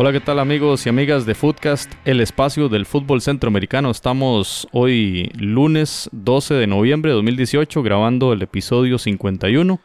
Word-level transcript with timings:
Hola, 0.00 0.12
¿qué 0.12 0.20
tal 0.20 0.38
amigos 0.38 0.86
y 0.86 0.88
amigas 0.90 1.26
de 1.26 1.34
Footcast, 1.34 1.92
el 2.04 2.20
espacio 2.20 2.68
del 2.68 2.86
fútbol 2.86 3.20
centroamericano? 3.20 3.90
Estamos 3.90 4.68
hoy 4.70 5.28
lunes 5.36 6.08
12 6.12 6.54
de 6.54 6.68
noviembre 6.68 7.10
de 7.10 7.16
2018 7.16 7.82
grabando 7.82 8.32
el 8.32 8.40
episodio 8.42 8.98
51 8.98 9.80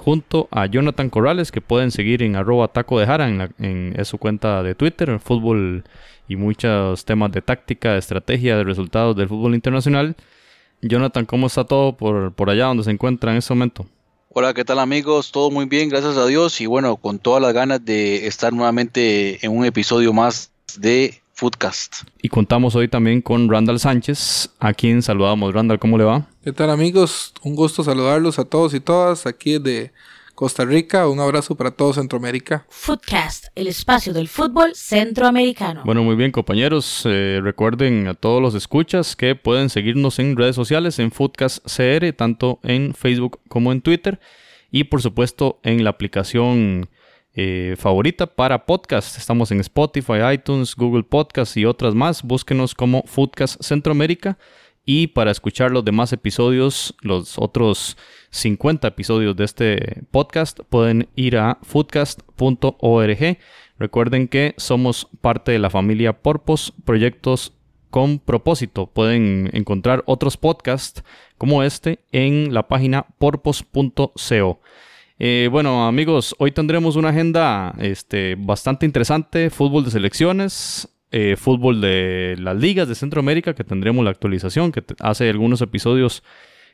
junto 0.00 0.48
a 0.50 0.64
Jonathan 0.64 1.10
Corrales 1.10 1.52
que 1.52 1.60
pueden 1.60 1.90
seguir 1.90 2.22
en 2.22 2.34
arroba 2.34 2.68
taco 2.68 2.98
de 2.98 3.06
jara 3.06 3.28
en, 3.28 4.04
su 4.04 4.16
cuenta 4.16 4.62
de 4.62 4.74
Twitter, 4.74 5.20
fútbol 5.20 5.84
y 6.26 6.36
muchos 6.36 7.04
temas 7.04 7.30
de 7.32 7.42
táctica, 7.42 7.92
de 7.92 7.98
estrategia, 7.98 8.56
de 8.56 8.64
resultados 8.64 9.14
del 9.14 9.28
fútbol 9.28 9.54
internacional. 9.54 10.16
Jonathan, 10.80 11.26
¿cómo 11.26 11.48
está 11.48 11.64
todo 11.64 11.96
por, 11.96 12.32
por 12.32 12.48
allá 12.48 12.64
donde 12.66 12.82
se 12.82 12.90
encuentra 12.90 13.32
en 13.32 13.38
este 13.38 13.52
momento? 13.52 13.86
Hola, 14.30 14.54
¿qué 14.54 14.64
tal 14.64 14.78
amigos? 14.78 15.32
Todo 15.32 15.50
muy 15.50 15.66
bien, 15.66 15.90
gracias 15.90 16.16
a 16.16 16.24
Dios 16.24 16.60
y 16.62 16.66
bueno, 16.66 16.96
con 16.96 17.18
todas 17.18 17.42
las 17.42 17.52
ganas 17.52 17.84
de 17.84 18.26
estar 18.26 18.54
nuevamente 18.54 19.44
en 19.44 19.54
un 19.54 19.66
episodio 19.66 20.14
más 20.14 20.50
de 20.78 21.19
Foodcast. 21.40 22.02
Y 22.20 22.28
contamos 22.28 22.74
hoy 22.74 22.86
también 22.86 23.22
con 23.22 23.48
Randall 23.48 23.80
Sánchez, 23.80 24.50
a 24.58 24.74
quien 24.74 25.00
saludamos. 25.00 25.54
Randall, 25.54 25.78
¿cómo 25.78 25.96
le 25.96 26.04
va? 26.04 26.26
¿Qué 26.44 26.52
tal 26.52 26.68
amigos? 26.68 27.32
Un 27.42 27.56
gusto 27.56 27.82
saludarlos 27.82 28.38
a 28.38 28.44
todos 28.44 28.74
y 28.74 28.80
todas 28.80 29.24
aquí 29.24 29.58
de 29.58 29.90
Costa 30.34 30.66
Rica. 30.66 31.08
Un 31.08 31.18
abrazo 31.18 31.54
para 31.54 31.70
todo 31.70 31.94
Centroamérica. 31.94 32.66
Footcast, 32.68 33.46
el 33.54 33.68
espacio 33.68 34.12
del 34.12 34.28
fútbol 34.28 34.74
centroamericano. 34.74 35.80
Bueno, 35.86 36.04
muy 36.04 36.14
bien 36.14 36.30
compañeros. 36.30 37.04
Eh, 37.06 37.40
recuerden 37.42 38.06
a 38.08 38.12
todos 38.12 38.42
los 38.42 38.54
escuchas 38.54 39.16
que 39.16 39.34
pueden 39.34 39.70
seguirnos 39.70 40.18
en 40.18 40.36
redes 40.36 40.56
sociales, 40.56 40.98
en 40.98 41.10
Footcast 41.10 41.64
CR, 41.64 42.12
tanto 42.12 42.60
en 42.64 42.92
Facebook 42.92 43.40
como 43.48 43.72
en 43.72 43.80
Twitter. 43.80 44.20
Y 44.70 44.84
por 44.84 45.00
supuesto 45.00 45.58
en 45.62 45.84
la 45.84 45.88
aplicación 45.88 46.90
eh, 47.34 47.76
favorita 47.78 48.26
para 48.26 48.66
podcast. 48.66 49.16
Estamos 49.16 49.50
en 49.50 49.60
Spotify, 49.60 50.32
iTunes, 50.34 50.74
Google 50.74 51.04
Podcast 51.04 51.56
y 51.56 51.64
otras 51.64 51.94
más. 51.94 52.22
Búsquenos 52.22 52.74
como 52.74 53.02
Foodcast 53.06 53.62
Centroamérica. 53.62 54.38
Y 54.84 55.08
para 55.08 55.30
escuchar 55.30 55.70
los 55.70 55.84
demás 55.84 56.12
episodios, 56.12 56.94
los 57.02 57.38
otros 57.38 57.96
50 58.30 58.88
episodios 58.88 59.36
de 59.36 59.44
este 59.44 60.02
podcast, 60.10 60.60
pueden 60.68 61.08
ir 61.14 61.36
a 61.36 61.58
foodcast.org. 61.62 63.38
Recuerden 63.78 64.28
que 64.28 64.54
somos 64.56 65.08
parte 65.20 65.52
de 65.52 65.58
la 65.58 65.70
familia 65.70 66.22
Porpos, 66.22 66.72
proyectos 66.84 67.52
con 67.90 68.18
propósito. 68.18 68.86
Pueden 68.86 69.50
encontrar 69.52 70.02
otros 70.06 70.36
podcasts 70.36 71.04
como 71.38 71.62
este 71.62 72.00
en 72.12 72.54
la 72.54 72.68
página 72.68 73.06
porpos.co. 73.18 74.60
Eh, 75.22 75.48
bueno 75.50 75.86
amigos, 75.86 76.34
hoy 76.38 76.50
tendremos 76.50 76.96
una 76.96 77.10
agenda 77.10 77.74
este, 77.78 78.36
bastante 78.38 78.86
interesante, 78.86 79.50
fútbol 79.50 79.84
de 79.84 79.90
selecciones, 79.90 80.88
eh, 81.10 81.36
fútbol 81.36 81.82
de 81.82 82.36
las 82.38 82.56
ligas 82.56 82.88
de 82.88 82.94
Centroamérica, 82.94 83.54
que 83.54 83.62
tendremos 83.62 84.02
la 84.02 84.12
actualización, 84.12 84.72
que 84.72 84.82
hace 84.98 85.28
algunos 85.28 85.60
episodios 85.60 86.22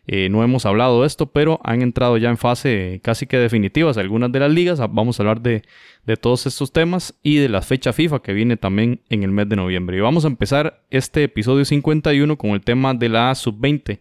eh, 0.07 0.29
no 0.29 0.45
hemos 0.45 0.65
hablado 0.65 1.01
de 1.01 1.09
esto, 1.09 1.27
pero 1.27 1.59
han 1.65 1.83
entrado 1.83 2.19
ya 2.19 2.31
en 2.31 2.37
fase 2.37 3.01
casi 3.03 3.27
que 3.27 3.37
definitivas 3.37 3.99
algunas 3.99 4.31
de 4.31 4.39
las 4.39 4.53
ligas. 4.53 4.79
Vamos 4.79 5.19
a 5.19 5.25
hablar 5.25 5.41
de, 5.41 5.63
de 6.05 6.17
todos 6.17 6.47
estos 6.47 6.73
temas 6.73 7.19
y 7.25 7.39
de 7.39 7.49
la 7.49 7.63
fecha 7.63 7.93
FIFA 7.93 8.23
que 8.23 8.33
viene 8.33 8.57
también 8.57 9.01
en 9.09 9.25
el 9.25 9.33
mes 9.33 9.49
de 9.49 9.57
noviembre. 9.57 9.97
Y 9.97 10.01
vamos 10.03 10.25
a 10.25 10.29
empezar 10.29 10.85
este 10.91 11.25
episodio 11.25 11.65
51 11.65 12.39
con 12.39 12.51
el 12.51 12.61
tema 12.61 12.95
de 12.95 13.09
la 13.09 13.35
sub-20. 13.35 13.99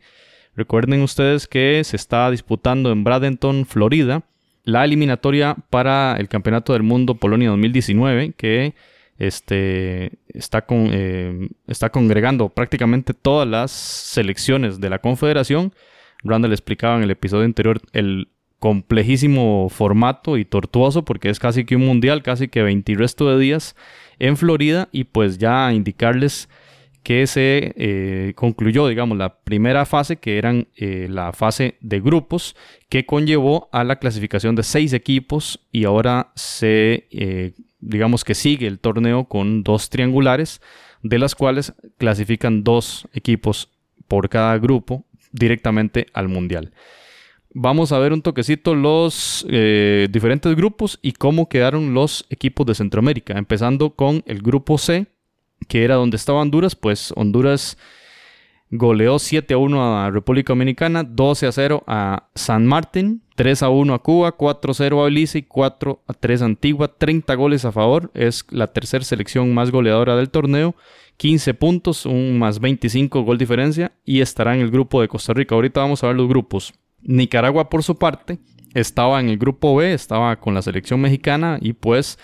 Recuerden 0.55 1.01
ustedes 1.01 1.47
que 1.47 1.83
se 1.83 1.95
está 1.95 2.29
disputando 2.29 2.91
en 2.91 3.03
Bradenton, 3.03 3.65
Florida, 3.65 4.23
la 4.65 4.83
eliminatoria 4.83 5.55
para 5.69 6.17
el 6.19 6.27
Campeonato 6.27 6.73
del 6.73 6.83
Mundo 6.83 7.15
Polonia 7.15 7.49
2019, 7.49 8.33
que 8.35 8.73
este, 9.17 10.11
está, 10.27 10.65
con, 10.65 10.89
eh, 10.91 11.49
está 11.67 11.89
congregando 11.91 12.49
prácticamente 12.49 13.13
todas 13.13 13.47
las 13.47 13.71
selecciones 13.71 14.81
de 14.81 14.89
la 14.89 14.99
Confederación. 14.99 15.73
Randall 16.23 16.51
explicaba 16.51 16.97
en 16.97 17.03
el 17.03 17.11
episodio 17.11 17.45
anterior 17.45 17.79
el 17.93 18.27
complejísimo 18.59 19.69
formato 19.69 20.37
y 20.37 20.45
tortuoso 20.45 21.05
porque 21.05 21.29
es 21.29 21.39
casi 21.39 21.65
que 21.65 21.75
un 21.75 21.85
mundial, 21.85 22.23
casi 22.23 22.47
que 22.47 22.63
20 22.63 22.95
resto 22.95 23.29
de 23.29 23.39
días 23.39 23.75
en 24.17 24.37
Florida 24.37 24.89
y 24.91 25.03
pues 25.03 25.37
ya 25.37 25.71
indicarles 25.71 26.49
que 27.05 27.25
se 27.27 27.73
eh, 27.77 28.33
concluyó, 28.35 28.89
digamos, 28.89 29.17
la 29.17 29.37
primera 29.39 29.85
fase, 29.85 30.17
que 30.17 30.37
eran 30.37 30.67
eh, 30.75 31.07
la 31.09 31.31
fase 31.31 31.75
de 31.79 32.01
grupos, 32.01 32.57
que 32.89 33.05
conllevó 33.05 33.69
a 33.71 33.85
la 33.85 33.99
clasificación 33.99 34.55
de 34.55 34.63
seis 34.63 34.91
equipos 34.91 35.65
y 35.71 35.85
ahora 35.85 36.33
se 36.35 37.53
digamos 37.79 38.23
que 38.23 38.33
sigue 38.33 38.65
el 38.65 38.79
torneo 38.79 39.25
con 39.25 39.63
dos 39.63 39.89
triangulares, 39.89 40.59
de 41.03 41.19
las 41.19 41.35
cuales 41.35 41.73
clasifican 41.97 42.63
dos 42.63 43.07
equipos 43.13 43.69
por 44.07 44.27
cada 44.27 44.57
grupo 44.57 45.05
directamente 45.31 46.07
al 46.13 46.27
Mundial. 46.27 46.71
Vamos 47.57 47.91
a 47.91 47.99
ver 47.99 48.11
un 48.11 48.21
toquecito 48.21 48.75
los 48.75 49.45
eh, 49.49 50.07
diferentes 50.11 50.53
grupos 50.55 50.99
y 51.01 51.13
cómo 51.13 51.47
quedaron 51.47 51.93
los 51.93 52.25
equipos 52.29 52.65
de 52.65 52.75
Centroamérica, 52.75 53.37
empezando 53.37 53.91
con 53.91 54.23
el 54.25 54.41
grupo 54.41 54.77
C, 54.77 55.07
que 55.67 55.83
era 55.83 55.95
donde 55.95 56.17
estaba 56.17 56.41
Honduras, 56.41 56.75
pues 56.75 57.13
Honduras 57.15 57.77
goleó 58.71 59.19
7 59.19 59.53
a 59.53 59.57
1 59.57 59.97
a 59.97 60.11
República 60.11 60.53
Dominicana, 60.53 61.03
12 61.03 61.47
a 61.47 61.51
0 61.51 61.83
a 61.87 62.29
San 62.35 62.65
Martín, 62.65 63.21
3 63.35 63.63
a 63.63 63.69
1 63.69 63.93
a 63.93 63.99
Cuba, 63.99 64.31
4 64.31 64.71
a 64.71 64.73
0 64.73 65.01
a 65.01 65.05
Belice 65.05 65.39
y 65.39 65.43
4 65.43 66.03
a 66.07 66.13
3 66.13 66.41
a 66.41 66.45
Antigua, 66.45 66.87
30 66.87 67.33
goles 67.35 67.65
a 67.65 67.71
favor, 67.71 68.11
es 68.13 68.45
la 68.49 68.67
tercera 68.67 69.03
selección 69.03 69.53
más 69.53 69.71
goleadora 69.71 70.15
del 70.15 70.29
torneo, 70.29 70.75
15 71.17 71.53
puntos, 71.53 72.05
un 72.05 72.37
más 72.37 72.59
25 72.59 73.23
gol 73.23 73.37
diferencia 73.37 73.93
y 74.03 74.21
estará 74.21 74.55
en 74.55 74.61
el 74.61 74.71
grupo 74.71 75.01
de 75.01 75.07
Costa 75.07 75.33
Rica. 75.33 75.55
Ahorita 75.55 75.79
vamos 75.79 76.03
a 76.03 76.07
ver 76.07 76.15
los 76.15 76.27
grupos. 76.27 76.73
Nicaragua 77.01 77.69
por 77.69 77.83
su 77.83 77.97
parte 77.97 78.39
estaba 78.73 79.19
en 79.19 79.29
el 79.29 79.37
grupo 79.37 79.75
B, 79.75 79.93
estaba 79.93 80.35
con 80.37 80.53
la 80.53 80.61
selección 80.61 80.99
mexicana 80.99 81.57
y 81.61 81.73
pues 81.73 82.19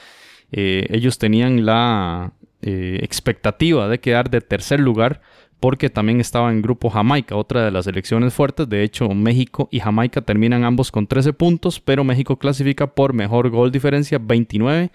eh, 0.52 0.88
ellos 0.90 1.18
tenían 1.18 1.66
la 1.66 2.34
eh, 2.62 3.00
expectativa 3.02 3.88
de 3.88 4.00
quedar 4.00 4.30
de 4.30 4.42
tercer 4.42 4.80
lugar 4.80 5.22
porque 5.60 5.92
también 5.92 6.20
estaba 6.20 6.52
en 6.52 6.64
grupo 6.64 6.90
Jamaica, 6.90 7.36
otra 7.36 7.64
de 7.64 7.70
las 7.70 7.86
selecciones 7.86 8.34
fuertes. 8.34 8.68
De 8.68 8.84
hecho, 8.84 9.10
México 9.10 9.70
y 9.72 9.80
Jamaica 9.80 10.22
terminan 10.22 10.64
ambos 10.64 10.92
con 10.92 11.06
13 11.06 11.34
puntos, 11.34 11.80
pero 11.80 12.04
México 12.04 12.38
clasifica 12.40 12.88
por 12.96 13.14
mejor 13.14 13.50
gol 13.52 13.72
diferencia 13.72 14.20
29 14.20 14.92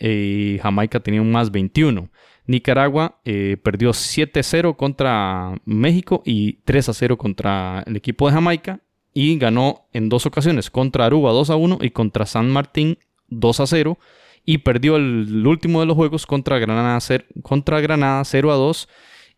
y 0.00 0.58
Jamaica 0.60 0.98
tenía 0.98 1.22
un 1.22 1.30
más 1.30 1.52
21. 1.52 2.08
Nicaragua 2.46 3.20
eh, 3.24 3.56
perdió 3.62 3.90
7-0 3.90 4.76
contra 4.76 5.54
México 5.64 6.22
y 6.26 6.58
3-0 6.64 7.16
contra 7.16 7.84
el 7.86 7.96
equipo 7.96 8.26
de 8.26 8.34
Jamaica 8.34 8.80
y 9.14 9.38
ganó 9.38 9.86
en 9.92 10.08
dos 10.08 10.26
ocasiones 10.26 10.70
contra 10.70 11.06
Aruba 11.06 11.30
2-1 11.32 11.78
y 11.82 11.90
contra 11.90 12.26
San 12.26 12.50
Martín 12.50 12.98
2-0 13.30 13.96
y 14.44 14.58
perdió 14.58 14.96
el, 14.96 15.46
último 15.46 15.80
de 15.80 15.86
los 15.86 15.96
juegos 15.96 16.26
contra 16.26 16.58
Granada, 16.58 16.98
contra 17.42 17.80
Granada 17.80 18.22
0-2 18.22 18.88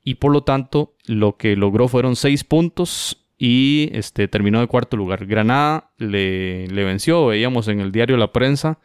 y 0.02 0.14
por 0.14 0.32
lo 0.32 0.42
tanto 0.42 0.94
lo 1.06 1.36
que 1.36 1.56
logró 1.56 1.88
fueron 1.88 2.16
seis 2.16 2.44
puntos 2.44 3.24
y 3.38 3.90
este, 3.92 4.28
terminó 4.28 4.60
de 4.60 4.66
cuarto 4.66 4.96
lugar. 4.96 5.26
Granada 5.26 5.90
le, 5.98 6.66
venció, 6.68 7.26
veíamos 7.26 7.68
en 7.68 7.80
el 7.80 7.92
diario 7.92 8.16
La 8.16 8.32
Prensa 8.32 8.78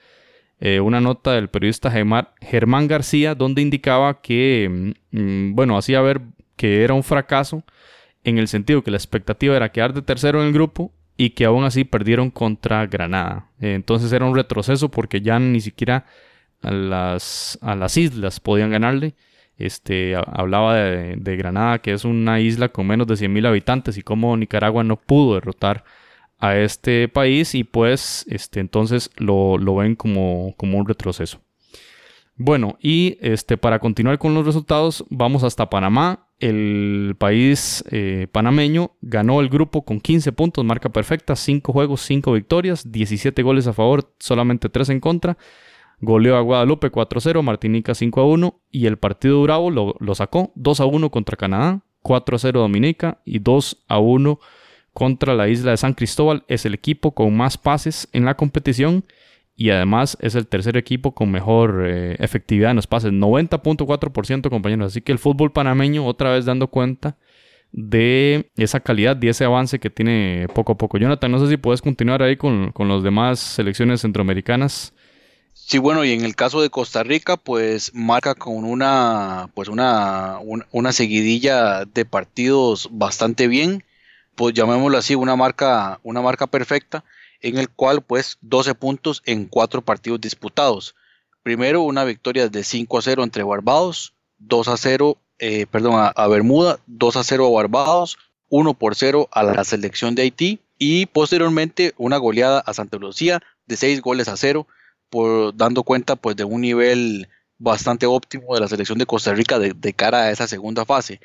eh, 0.60 0.80
una 0.80 1.02
nota 1.02 1.32
del 1.32 1.50
periodista 1.50 1.92
Germán 1.92 2.88
García 2.88 3.34
donde 3.34 3.64
indicaba 3.64 4.22
que, 4.22 4.94
mm, 5.12 5.20
mm, 5.20 5.56
bueno, 5.56 5.78
hacía 5.78 6.02
ver 6.02 6.22
que 6.56 6.84
era 6.84 6.94
un 6.94 7.04
fracaso 7.04 7.64
en 8.24 8.38
el 8.38 8.48
sentido 8.48 8.84
que 8.84 8.92
la 8.92 8.98
expectativa 8.98 9.56
era 9.56 9.72
quedar 9.72 9.94
de 9.94 10.04
tercero 10.04 10.40
en 10.42 10.48
el 10.48 10.54
grupo 10.54 10.94
y 11.22 11.30
que 11.30 11.46
aún 11.46 11.66
así 11.66 11.84
perdieron 11.84 12.32
contra 12.32 12.88
Granada. 12.88 13.52
Eh, 13.60 13.76
entonces 13.76 14.12
era 14.12 14.26
un 14.26 14.36
retroceso 14.36 14.90
porque 14.90 15.22
ya 15.22 15.38
ni 15.38 15.62
siquiera 15.62 16.08
a 16.64 16.72
las, 16.72 17.60
a 17.62 17.76
las 17.76 17.96
islas 17.96 18.40
podían 18.40 18.72
ganarle. 18.72 19.14
Este, 19.56 20.16
hablaba 20.16 20.74
de, 20.78 21.38
Granada, 21.38 21.78
que 21.78 21.94
es 21.94 22.06
una 22.06 22.40
isla 22.40 22.70
con 22.70 22.88
menos 22.88 23.06
de 23.06 23.14
100.000 23.14 23.48
habitantes 23.48 24.00
y 24.00 24.02
cómo 24.02 24.36
Nicaragua 24.36 24.84
no 24.84 24.96
pudo 24.96 25.36
derrotar 25.36 25.84
a 26.40 26.58
este 26.58 27.08
país 27.08 27.54
y 27.54 27.66
pues 27.66 28.26
este, 28.28 28.60
entonces 28.60 29.12
lo, 29.18 29.60
ven 29.76 29.96
como, 29.96 30.56
como, 30.58 30.80
un 30.80 30.88
retroceso. 30.88 31.40
Bueno, 32.36 32.80
y 32.82 33.20
este, 33.22 33.58
para 33.58 33.78
continuar 33.78 34.18
con 34.18 34.34
los 34.34 34.44
resultados, 34.44 35.06
vamos 35.12 35.44
hasta 35.44 35.70
Panamá. 35.70 36.31
El 36.42 37.16
país 37.18 37.84
eh, 37.92 38.28
panameño 38.32 38.92
ganó 39.02 39.40
el 39.40 39.50
grupo 39.50 39.86
con 39.86 40.02
15 40.02 40.32
puntos, 40.32 40.66
marca 40.66 40.90
perfecta, 40.90 41.36
5 41.36 41.72
juegos, 41.72 42.02
5 42.02 42.34
victorias, 42.34 42.92
17 42.92 43.42
goles 43.44 43.68
a 43.68 43.74
favor, 43.74 44.12
solamente 44.20 44.68
3 44.68 44.90
en 44.90 45.00
contra 45.00 45.38
goleó 46.02 46.36
a 46.36 46.42
Guadalupe 46.42 46.92
4-0, 46.92 47.42
Martinica 47.44 47.94
5-1 47.94 48.56
y 48.72 48.88
el 48.88 48.98
partido 48.98 49.42
Bravo 49.44 49.70
lo, 49.70 49.96
lo 50.00 50.16
sacó 50.16 50.52
2-1 50.56 51.10
contra 51.12 51.38
Canadá, 51.38 51.82
4-0 52.04 52.54
Dominica 52.54 53.20
y 53.24 53.40
2-1 53.40 54.40
contra 54.94 55.36
la 55.36 55.48
isla 55.48 55.72
de 55.72 55.78
San 55.78 55.94
Cristóbal. 55.94 56.44
Es 56.48 56.66
el 56.66 56.74
equipo 56.74 57.12
con 57.12 57.36
más 57.38 57.58
pases 57.58 58.10
en 58.12 58.26
la 58.26 58.36
competición 58.36 59.06
y 59.62 59.70
además 59.70 60.18
es 60.22 60.34
el 60.34 60.48
tercer 60.48 60.76
equipo 60.76 61.14
con 61.14 61.30
mejor 61.30 61.84
eh, 61.86 62.16
efectividad 62.18 62.72
en 62.72 62.78
los 62.78 62.88
pases, 62.88 63.12
90.4% 63.12 64.50
compañeros. 64.50 64.88
Así 64.88 65.02
que 65.02 65.12
el 65.12 65.20
fútbol 65.20 65.52
panameño 65.52 66.04
otra 66.04 66.32
vez 66.32 66.46
dando 66.46 66.68
cuenta 66.68 67.16
de 67.72 68.50
esa 68.58 68.80
calidad 68.80 69.22
y 69.22 69.28
ese 69.28 69.46
avance 69.46 69.80
que 69.80 69.92
tiene 69.92 70.48
poco 70.56 70.72
a 70.72 70.78
poco. 70.80 70.98
Jonathan, 70.98 71.32
no 71.32 71.40
sé 71.40 71.48
si 71.48 71.58
puedes 71.58 71.84
continuar 71.84 72.24
ahí 72.24 72.38
con, 72.38 72.72
con 72.72 72.90
las 72.90 73.04
demás 73.04 73.40
selecciones 73.40 74.02
centroamericanas. 74.02 74.96
Sí, 75.54 75.78
bueno, 75.78 76.04
y 76.06 76.12
en 76.14 76.26
el 76.26 76.36
caso 76.36 76.60
de 76.60 76.72
Costa 76.72 77.04
Rica, 77.04 77.38
pues 77.38 77.94
marca 77.94 78.34
con 78.34 78.66
una, 78.66 79.52
pues 79.54 79.70
una, 79.70 80.40
una 80.72 80.92
seguidilla 80.92 81.86
de 81.86 82.04
partidos 82.06 82.90
bastante 82.92 83.48
bien, 83.48 83.84
pues 84.34 84.56
llamémoslo 84.56 84.98
así, 84.98 85.14
una 85.14 85.36
marca, 85.36 86.00
una 86.02 86.24
marca 86.24 86.48
perfecta 86.48 87.04
en 87.42 87.58
el 87.58 87.70
cual 87.70 88.02
pues 88.02 88.38
12 88.42 88.76
puntos 88.76 89.22
en 89.26 89.46
4 89.46 89.82
partidos 89.82 90.22
disputados. 90.22 90.96
Primero 91.44 91.82
una 91.82 92.04
victoria 92.04 92.48
de 92.50 92.64
5 92.64 92.98
a 92.98 93.02
0 93.02 93.24
entre 93.24 93.44
Barbados, 93.44 94.14
2 94.38 94.68
a 94.68 94.78
0, 94.78 95.18
eh, 95.40 95.66
perdón, 95.66 96.12
a, 96.16 96.28
Bermuda, 96.28 96.80
2 96.86 97.16
a 97.16 97.24
0 97.24 97.48
a 97.48 97.52
Barbados, 97.52 98.18
1 98.50 98.74
por 98.76 98.96
0 98.96 99.28
a 99.32 99.44
la 99.44 99.64
selección 99.64 100.14
de 100.14 100.24
Haití 100.24 100.60
y 100.78 101.08
posteriormente 101.08 101.94
una 101.98 102.18
goleada 102.18 102.60
a 102.60 102.74
Santa 102.74 102.98
Lucía 102.98 103.42
de 103.66 103.78
6 103.78 104.02
goles 104.02 104.28
a 104.28 104.38
0, 104.38 104.68
por, 105.10 105.56
dando 105.56 105.84
cuenta 105.84 106.16
pues 106.16 106.36
de 106.36 106.44
un 106.44 106.62
nivel 106.62 107.28
bastante 107.58 108.06
óptimo 108.06 108.54
de 108.54 108.62
la 108.62 108.68
selección 108.68 108.98
de 108.98 109.06
Costa 109.06 109.34
Rica 109.34 109.60
de, 109.60 109.74
de 109.74 109.94
cara 109.94 110.24
a 110.24 110.32
esa 110.32 110.48
segunda 110.48 110.86
fase. 110.86 111.20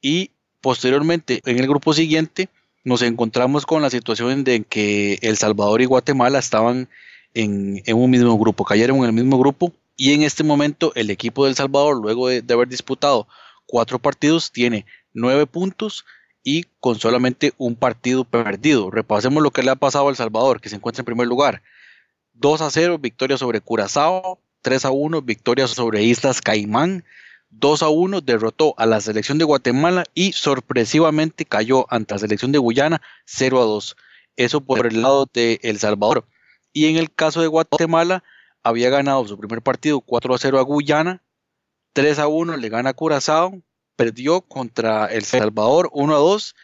Y 0.00 0.32
posteriormente 0.60 1.40
en 1.44 1.58
el 1.58 1.66
grupo 1.66 1.92
siguiente 1.92 2.48
nos 2.84 3.02
encontramos 3.02 3.66
con 3.66 3.82
la 3.82 3.90
situación 3.90 4.44
de 4.44 4.64
que 4.64 5.18
El 5.22 5.36
Salvador 5.36 5.82
y 5.82 5.86
Guatemala 5.86 6.38
estaban 6.38 6.88
en, 7.34 7.82
un 7.94 8.10
mismo 8.10 8.38
grupo, 8.38 8.64
cayeron 8.64 8.98
en 8.98 9.04
el 9.04 9.12
mismo 9.12 9.38
grupo 9.38 9.72
y 9.96 10.12
en 10.12 10.22
este 10.22 10.44
momento 10.44 10.92
el 10.94 11.10
equipo 11.10 11.44
del 11.44 11.54
Salvador, 11.54 12.00
luego 12.00 12.28
de, 12.28 12.44
haber 12.52 12.68
disputado 12.68 13.26
cuatro 13.66 13.98
partidos, 13.98 14.50
tiene 14.50 14.84
nueve 15.14 15.46
puntos 15.46 16.04
y 16.42 16.64
con 16.80 16.98
solamente 16.98 17.52
un 17.56 17.76
partido 17.76 18.24
perdido. 18.24 18.90
Repasemos 18.90 19.42
lo 19.42 19.52
que 19.52 19.62
le 19.62 19.70
ha 19.70 19.76
pasado 19.76 20.08
al 20.08 20.16
Salvador, 20.16 20.60
que 20.60 20.68
se 20.68 20.76
encuentra 20.76 21.02
en 21.02 21.06
primer 21.06 21.28
lugar. 21.28 21.62
2 22.34 22.60
a 22.62 22.70
0, 22.70 22.98
victoria 22.98 23.36
sobre 23.36 23.60
Curazao, 23.60 24.40
3 24.62 24.86
a 24.86 24.90
1, 24.90 25.22
victoria 25.22 25.68
sobre 25.68 26.02
Islas 26.02 26.40
Caimán, 26.40 27.04
2 27.52 27.82
a 27.82 27.88
1 27.88 28.22
derrotó 28.22 28.74
a 28.78 28.86
la 28.86 29.00
selección 29.00 29.38
de 29.38 29.44
Guatemala 29.44 30.04
y 30.14 30.32
sorpresivamente 30.32 31.44
cayó 31.44 31.86
ante 31.90 32.14
la 32.14 32.18
selección 32.18 32.50
de 32.50 32.58
Guyana 32.58 33.02
0 33.26 33.60
a 33.60 33.64
2. 33.64 33.96
Eso 34.36 34.60
por 34.62 34.86
el 34.86 35.02
lado 35.02 35.28
de 35.32 35.60
El 35.62 35.78
Salvador. 35.78 36.26
Y 36.72 36.86
en 36.86 36.96
el 36.96 37.12
caso 37.12 37.42
de 37.42 37.48
Guatemala, 37.48 38.24
había 38.62 38.90
ganado 38.90 39.26
su 39.26 39.38
primer 39.38 39.62
partido 39.62 40.00
4 40.00 40.34
a 40.34 40.38
0 40.38 40.58
a 40.58 40.62
Guyana, 40.62 41.22
3 41.92 42.18
a 42.18 42.28
1 42.28 42.56
le 42.56 42.68
gana 42.68 42.90
a 42.90 42.94
Curazao, 42.94 43.60
perdió 43.96 44.40
contra 44.40 45.06
El 45.06 45.24
Salvador 45.24 45.90
1 45.92 46.14
a 46.14 46.18
2 46.18 46.54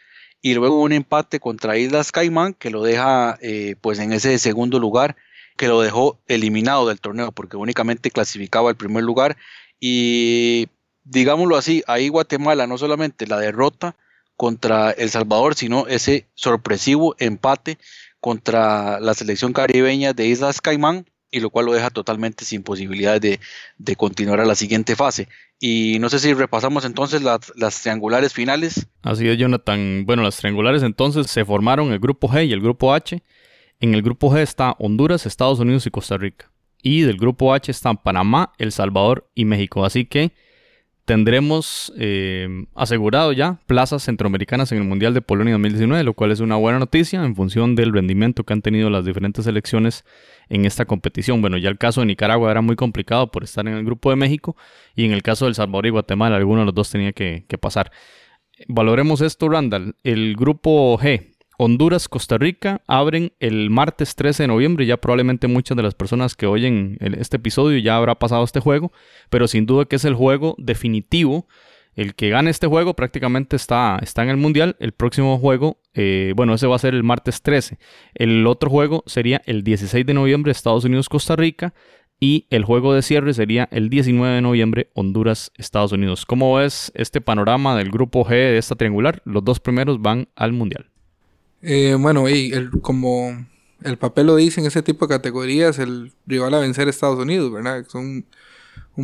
y 0.41 0.53
luego 0.55 0.81
un 0.81 0.93
empate 0.93 1.39
contra 1.39 1.77
Islas 1.77 2.11
Caimán 2.11 2.53
que 2.53 2.69
lo 2.69 2.81
deja 2.81 3.37
eh, 3.41 3.75
pues 3.81 3.99
en 3.99 4.13
ese 4.13 4.39
segundo 4.39 4.79
lugar 4.79 5.17
que 5.57 5.67
lo 5.67 5.81
dejó 5.81 6.17
eliminado 6.27 6.87
del 6.87 7.01
torneo 7.01 7.31
porque 7.31 7.57
únicamente 7.57 8.09
clasificaba 8.09 8.69
el 8.69 8.77
primer 8.77 9.03
lugar 9.03 9.37
y 9.79 10.69
digámoslo 11.09 11.57
así, 11.57 11.83
ahí 11.87 12.07
Guatemala 12.09 12.67
no 12.67 12.77
solamente 12.77 13.27
la 13.27 13.39
derrota 13.39 13.95
contra 14.35 14.91
El 14.91 15.09
Salvador, 15.09 15.55
sino 15.55 15.87
ese 15.87 16.27
sorpresivo 16.35 17.15
empate 17.19 17.77
contra 18.19 18.99
la 18.99 19.13
selección 19.13 19.53
caribeña 19.53 20.13
de 20.13 20.27
Islas 20.27 20.61
Caimán, 20.61 21.05
y 21.31 21.39
lo 21.41 21.49
cual 21.49 21.67
lo 21.67 21.73
deja 21.73 21.89
totalmente 21.89 22.43
sin 22.45 22.63
posibilidades 22.63 23.39
de, 23.77 23.95
continuar 23.95 24.39
a 24.39 24.45
la 24.45 24.55
siguiente 24.55 24.95
fase. 24.95 25.27
Y 25.59 25.97
no 25.99 26.09
sé 26.09 26.19
si 26.19 26.33
repasamos 26.33 26.85
entonces 26.85 27.21
las, 27.21 27.53
las, 27.55 27.81
triangulares 27.81 28.33
finales. 28.33 28.87
Así 29.03 29.27
es, 29.27 29.37
Jonathan. 29.37 30.05
Bueno, 30.05 30.23
las 30.23 30.37
triangulares 30.37 30.81
entonces 30.81 31.27
se 31.27 31.45
formaron 31.45 31.91
el 31.91 31.99
grupo 31.99 32.29
G 32.29 32.47
y 32.47 32.53
el 32.53 32.61
grupo 32.61 32.93
H. 32.93 33.21
En 33.79 33.93
el 33.93 34.01
grupo 34.01 34.31
G 34.31 34.39
está 34.39 34.75
Honduras, 34.79 35.25
Estados 35.25 35.59
Unidos 35.59 35.85
y 35.85 35.91
Costa 35.91 36.17
Rica. 36.17 36.49
Y 36.81 37.01
del 37.01 37.17
grupo 37.17 37.53
H 37.53 37.69
están 37.69 37.97
Panamá, 37.97 38.53
El 38.57 38.71
Salvador 38.71 39.29
y 39.35 39.45
México. 39.45 39.85
Así 39.85 40.05
que 40.05 40.31
tendremos 41.09 41.91
eh, 41.97 42.67
asegurado 42.75 43.33
ya 43.33 43.57
plazas 43.65 44.03
centroamericanas 44.03 44.71
en 44.71 44.77
el 44.77 44.83
Mundial 44.83 45.15
de 45.15 45.23
Polonia 45.23 45.53
2019, 45.53 46.03
lo 46.03 46.13
cual 46.13 46.31
es 46.31 46.39
una 46.39 46.55
buena 46.55 46.77
noticia 46.77 47.25
en 47.25 47.35
función 47.35 47.73
del 47.73 47.93
rendimiento 47.93 48.43
que 48.43 48.53
han 48.53 48.61
tenido 48.61 48.91
las 48.91 49.05
diferentes 49.05 49.45
selecciones 49.45 50.05
en 50.49 50.65
esta 50.65 50.85
competición. 50.85 51.41
Bueno, 51.41 51.57
ya 51.57 51.69
el 51.69 51.79
caso 51.79 52.01
de 52.01 52.05
Nicaragua 52.05 52.51
era 52.51 52.61
muy 52.61 52.75
complicado 52.75 53.31
por 53.31 53.43
estar 53.43 53.67
en 53.67 53.73
el 53.73 53.83
grupo 53.83 54.11
de 54.11 54.17
México 54.17 54.55
y 54.95 55.03
en 55.03 55.11
el 55.11 55.23
caso 55.23 55.45
del 55.45 55.55
Salvador 55.55 55.87
y 55.87 55.89
Guatemala, 55.89 56.35
alguno 56.35 56.59
de 56.59 56.65
los 56.67 56.75
dos 56.75 56.91
tenía 56.91 57.11
que, 57.11 57.43
que 57.47 57.57
pasar. 57.57 57.91
Valoremos 58.67 59.21
esto, 59.21 59.49
Randall. 59.49 59.95
El 60.03 60.35
grupo 60.35 60.95
G, 60.99 61.31
Honduras, 61.61 62.07
Costa 62.07 62.37
Rica 62.37 62.81
abren 62.87 63.33
el 63.41 63.69
martes 63.69 64.15
13 64.15 64.43
de 64.43 64.47
noviembre. 64.47 64.85
Ya 64.85 64.95
probablemente 64.95 65.49
muchas 65.49 65.75
de 65.75 65.83
las 65.83 65.93
personas 65.93 66.33
que 66.33 66.47
oyen 66.47 66.97
este 67.01 67.35
episodio 67.35 67.77
ya 67.79 67.97
habrá 67.97 68.15
pasado 68.17 68.45
este 68.45 68.61
juego, 68.61 68.93
pero 69.29 69.45
sin 69.45 69.65
duda 69.65 69.83
que 69.83 69.97
es 69.97 70.05
el 70.05 70.15
juego 70.15 70.55
definitivo. 70.57 71.49
El 71.95 72.15
que 72.15 72.29
gane 72.29 72.49
este 72.49 72.65
juego 72.65 72.93
prácticamente 72.93 73.57
está, 73.57 73.99
está 74.01 74.23
en 74.23 74.29
el 74.29 74.37
mundial. 74.37 74.77
El 74.79 74.93
próximo 74.93 75.37
juego, 75.37 75.81
eh, 75.93 76.31
bueno, 76.33 76.53
ese 76.53 76.65
va 76.65 76.77
a 76.77 76.79
ser 76.79 76.93
el 76.93 77.03
martes 77.03 77.41
13. 77.41 77.77
El 78.13 78.47
otro 78.47 78.69
juego 78.69 79.03
sería 79.05 79.41
el 79.45 79.65
16 79.65 80.05
de 80.05 80.13
noviembre, 80.13 80.53
Estados 80.53 80.85
Unidos-Costa 80.85 81.35
Rica. 81.35 81.73
Y 82.21 82.47
el 82.51 82.63
juego 82.63 82.93
de 82.93 83.01
cierre 83.01 83.33
sería 83.33 83.67
el 83.71 83.89
19 83.89 84.35
de 84.35 84.41
noviembre, 84.41 84.91
Honduras-Estados 84.93 85.91
Unidos. 85.91 86.25
¿Cómo 86.25 86.55
ves 86.55 86.93
este 86.95 87.19
panorama 87.19 87.75
del 87.75 87.91
grupo 87.91 88.23
G 88.23 88.29
de 88.29 88.57
esta 88.57 88.75
triangular? 88.75 89.21
Los 89.25 89.43
dos 89.43 89.59
primeros 89.59 90.01
van 90.01 90.29
al 90.37 90.53
mundial. 90.53 90.89
Eh, 91.61 91.95
bueno, 91.99 92.29
y 92.29 92.69
como 92.81 93.45
el 93.83 93.97
papel 93.97 94.27
lo 94.27 94.35
dice 94.35 94.61
en 94.61 94.67
ese 94.67 94.81
tipo 94.81 95.05
de 95.05 95.15
categorías, 95.15 95.79
el 95.79 96.13
rival 96.25 96.53
a 96.53 96.59
vencer 96.59 96.87
es 96.87 96.95
Estados 96.95 97.19
Unidos, 97.19 97.51
¿verdad? 97.51 97.79
Es 97.79 97.93
un, 97.95 98.25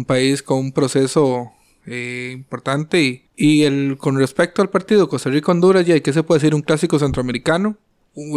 país 0.05 0.43
con 0.43 0.59
un 0.59 0.71
proceso 0.71 1.51
eh, 1.85 2.31
importante. 2.33 3.01
Y, 3.01 3.25
y, 3.37 3.63
el, 3.63 3.97
con 3.97 4.17
respecto 4.17 4.61
al 4.61 4.69
partido 4.69 5.07
Costa 5.07 5.29
Rica-Honduras, 5.29 5.85
ya, 5.85 5.99
¿qué 5.99 6.13
se 6.13 6.23
puede 6.23 6.39
decir? 6.39 6.55
Un 6.55 6.61
clásico 6.61 6.99
centroamericano. 6.99 7.77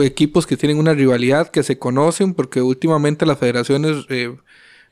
Equipos 0.03 0.47
que 0.47 0.57
tienen 0.57 0.79
una 0.79 0.95
rivalidad, 0.95 1.51
que 1.51 1.63
se 1.63 1.79
conocen, 1.79 2.35
porque 2.35 2.63
últimamente 2.63 3.27
las 3.27 3.39
federaciones 3.39 4.07
eh, 4.09 4.37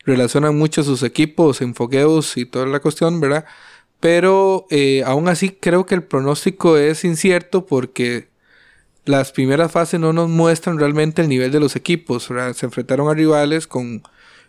relacionan 0.04 0.56
mucho 0.56 0.85
sus 0.85 1.02
equipos 1.02 1.61
en 1.61 1.75
fogueos 1.75 2.37
y 2.37 2.47
toda 2.47 2.66
la 2.66 2.80
cuestión, 2.80 3.21
¿verdad? 3.21 3.45
Pero 4.00 4.66
eh, 4.71 5.02
aún 5.04 5.28
así 5.28 5.50
creo 5.50 5.87
que 5.87 5.97
el 5.97 6.04
pronóstico 6.04 6.76
es 6.76 7.04
incierto 7.04 7.66
porque 7.66 8.28
las 9.06 9.32
primeras 9.32 9.72
fases 9.72 10.00
no 10.00 10.12
nos 10.12 10.28
muestran 10.28 10.78
realmente 10.78 11.22
el 11.22 11.28
nivel 11.28 11.52
de 11.52 11.60
los 11.60 11.76
equipos. 11.76 12.25
Se 12.54 12.66
enfrentaron 12.66 13.08
a 13.08 13.14
rivales 13.14 13.66
con, 13.66 14.02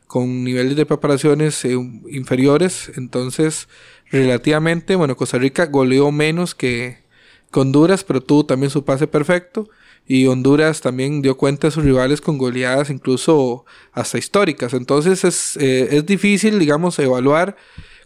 con 0.08 0.44
niveles 0.44 0.76
de 0.76 0.86
preparaciones 0.86 1.64
eh, 1.64 1.74
inferiores. 2.10 2.92
Entonces, 2.98 3.70
relativamente, 4.10 4.96
bueno, 4.96 5.16
Costa 5.16 5.38
Rica 5.38 5.68
goleó 5.68 6.12
menos 6.12 6.56
que, 6.56 7.06
Honduras, 7.54 8.04
pero 8.04 8.22
tuvo 8.22 8.46
también 8.46 8.70
su 8.70 8.84
pase 8.84 9.08
perfecto. 9.08 9.70
Y 10.06 10.28
Honduras 10.28 10.82
también 10.82 11.22
dio 11.22 11.38
cuenta 11.38 11.68
de 11.68 11.72
sus 11.72 11.84
rivales 11.84 12.22
con 12.22 12.38
goleadas 12.38 12.90
incluso 12.90 13.66
hasta 13.94 14.18
históricas. 14.18 14.74
Entonces 14.74 15.24
es, 15.24 15.58
eh, 15.58 15.88
es 15.98 16.06
difícil, 16.06 16.60
digamos, 16.60 17.00
evaluar 17.00 17.58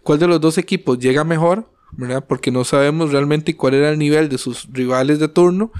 cuál 0.02 0.18
de 0.18 0.26
los 0.26 0.40
dos 0.40 0.58
equipos 0.58 0.98
llega 0.98 1.24
mejor. 1.24 1.70
Porque 2.26 2.50
no 2.50 2.64
sabemos 2.64 3.12
realmente 3.12 3.54
cuál 3.54 3.74
era 3.74 3.90
el 3.90 3.98
nivel 3.98 4.30
de 4.30 4.38
sus 4.38 4.66
rivales 4.72 5.18
de 5.18 5.28
turno. 5.28 5.70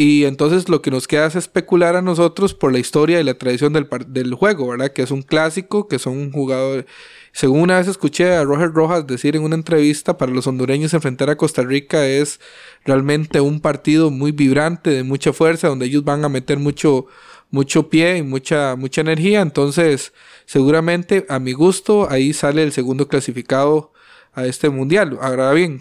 Y 0.00 0.26
entonces 0.26 0.68
lo 0.68 0.80
que 0.80 0.92
nos 0.92 1.08
queda 1.08 1.26
es 1.26 1.34
especular 1.34 1.96
a 1.96 2.02
nosotros 2.02 2.54
por 2.54 2.70
la 2.70 2.78
historia 2.78 3.20
y 3.20 3.24
la 3.24 3.34
tradición 3.34 3.72
del, 3.72 3.88
del 4.06 4.32
juego, 4.34 4.68
¿verdad? 4.68 4.92
Que 4.92 5.02
es 5.02 5.10
un 5.10 5.22
clásico, 5.22 5.88
que 5.88 5.98
son 5.98 6.16
un 6.16 6.30
jugador... 6.30 6.86
Según 7.32 7.62
una 7.62 7.78
vez 7.78 7.88
escuché 7.88 8.36
a 8.36 8.44
Roger 8.44 8.70
Rojas 8.70 9.08
decir 9.08 9.34
en 9.34 9.42
una 9.42 9.56
entrevista, 9.56 10.16
para 10.16 10.30
los 10.30 10.46
hondureños 10.46 10.94
enfrentar 10.94 11.30
a 11.30 11.36
Costa 11.36 11.62
Rica 11.62 12.06
es 12.06 12.38
realmente 12.84 13.40
un 13.40 13.58
partido 13.58 14.12
muy 14.12 14.30
vibrante, 14.30 14.90
de 14.90 15.02
mucha 15.02 15.32
fuerza, 15.32 15.66
donde 15.66 15.86
ellos 15.86 16.04
van 16.04 16.24
a 16.24 16.28
meter 16.28 16.60
mucho, 16.60 17.06
mucho 17.50 17.90
pie 17.90 18.18
y 18.18 18.22
mucha, 18.22 18.76
mucha 18.76 19.00
energía. 19.00 19.40
Entonces, 19.40 20.12
seguramente, 20.46 21.26
a 21.28 21.40
mi 21.40 21.54
gusto, 21.54 22.08
ahí 22.08 22.32
sale 22.32 22.62
el 22.62 22.70
segundo 22.70 23.08
clasificado 23.08 23.92
a 24.32 24.46
este 24.46 24.70
mundial. 24.70 25.18
Ahora 25.20 25.52
bien, 25.54 25.80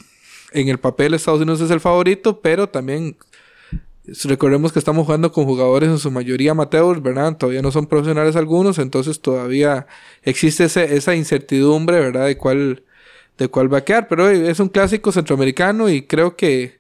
en 0.54 0.70
el 0.70 0.80
papel 0.80 1.14
Estados 1.14 1.42
Unidos 1.42 1.62
es 1.62 1.70
el 1.70 1.82
favorito, 1.82 2.42
pero 2.42 2.68
también 2.68 3.16
Recordemos 4.24 4.72
que 4.72 4.80
estamos 4.80 5.06
jugando 5.06 5.32
con 5.32 5.46
jugadores 5.46 5.90
en 5.90 6.00
su 6.00 6.10
mayoría 6.12 6.52
amateurs, 6.52 7.02
¿verdad? 7.02 7.36
Todavía 7.38 7.62
no 7.62 7.72
son 7.72 7.88
profesionales 7.88 8.36
algunos, 8.38 8.80
entonces 8.80 9.20
todavía 9.20 9.86
existe 10.24 10.64
esa 10.64 11.16
incertidumbre, 11.16 12.00
¿verdad? 12.00 12.28
De 12.28 12.38
cuál, 12.38 12.84
de 13.38 13.48
cuál 13.50 13.74
va 13.74 13.80
a 13.80 13.84
quedar. 13.84 14.08
Pero 14.08 14.30
es 14.30 14.60
un 14.62 14.70
clásico 14.70 15.12
centroamericano 15.12 15.90
y 15.90 16.04
creo 16.04 16.38
que, 16.38 16.80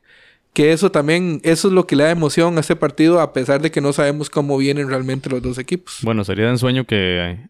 que 0.53 0.72
eso 0.72 0.89
también, 0.89 1.41
eso 1.43 1.67
es 1.67 1.74
lo 1.74 1.86
que 1.86 1.98
le 1.98 2.05
da 2.05 2.12
emoción 2.12 2.57
a 2.57 2.62
este 2.62 2.77
partido, 2.77 3.19
a 3.19 3.34
pesar 3.34 3.62
de 3.62 3.72
que 3.72 3.81
no 3.81 3.91
sabemos 3.91 4.29
cómo 4.29 4.57
vienen 4.57 4.88
realmente 4.88 5.29
los 5.29 5.41
dos 5.41 5.57
equipos. 5.57 6.00
Bueno, 6.03 6.24
sería 6.24 6.46
de 6.46 6.51
ensueño 6.51 6.86
que, 6.86 7.50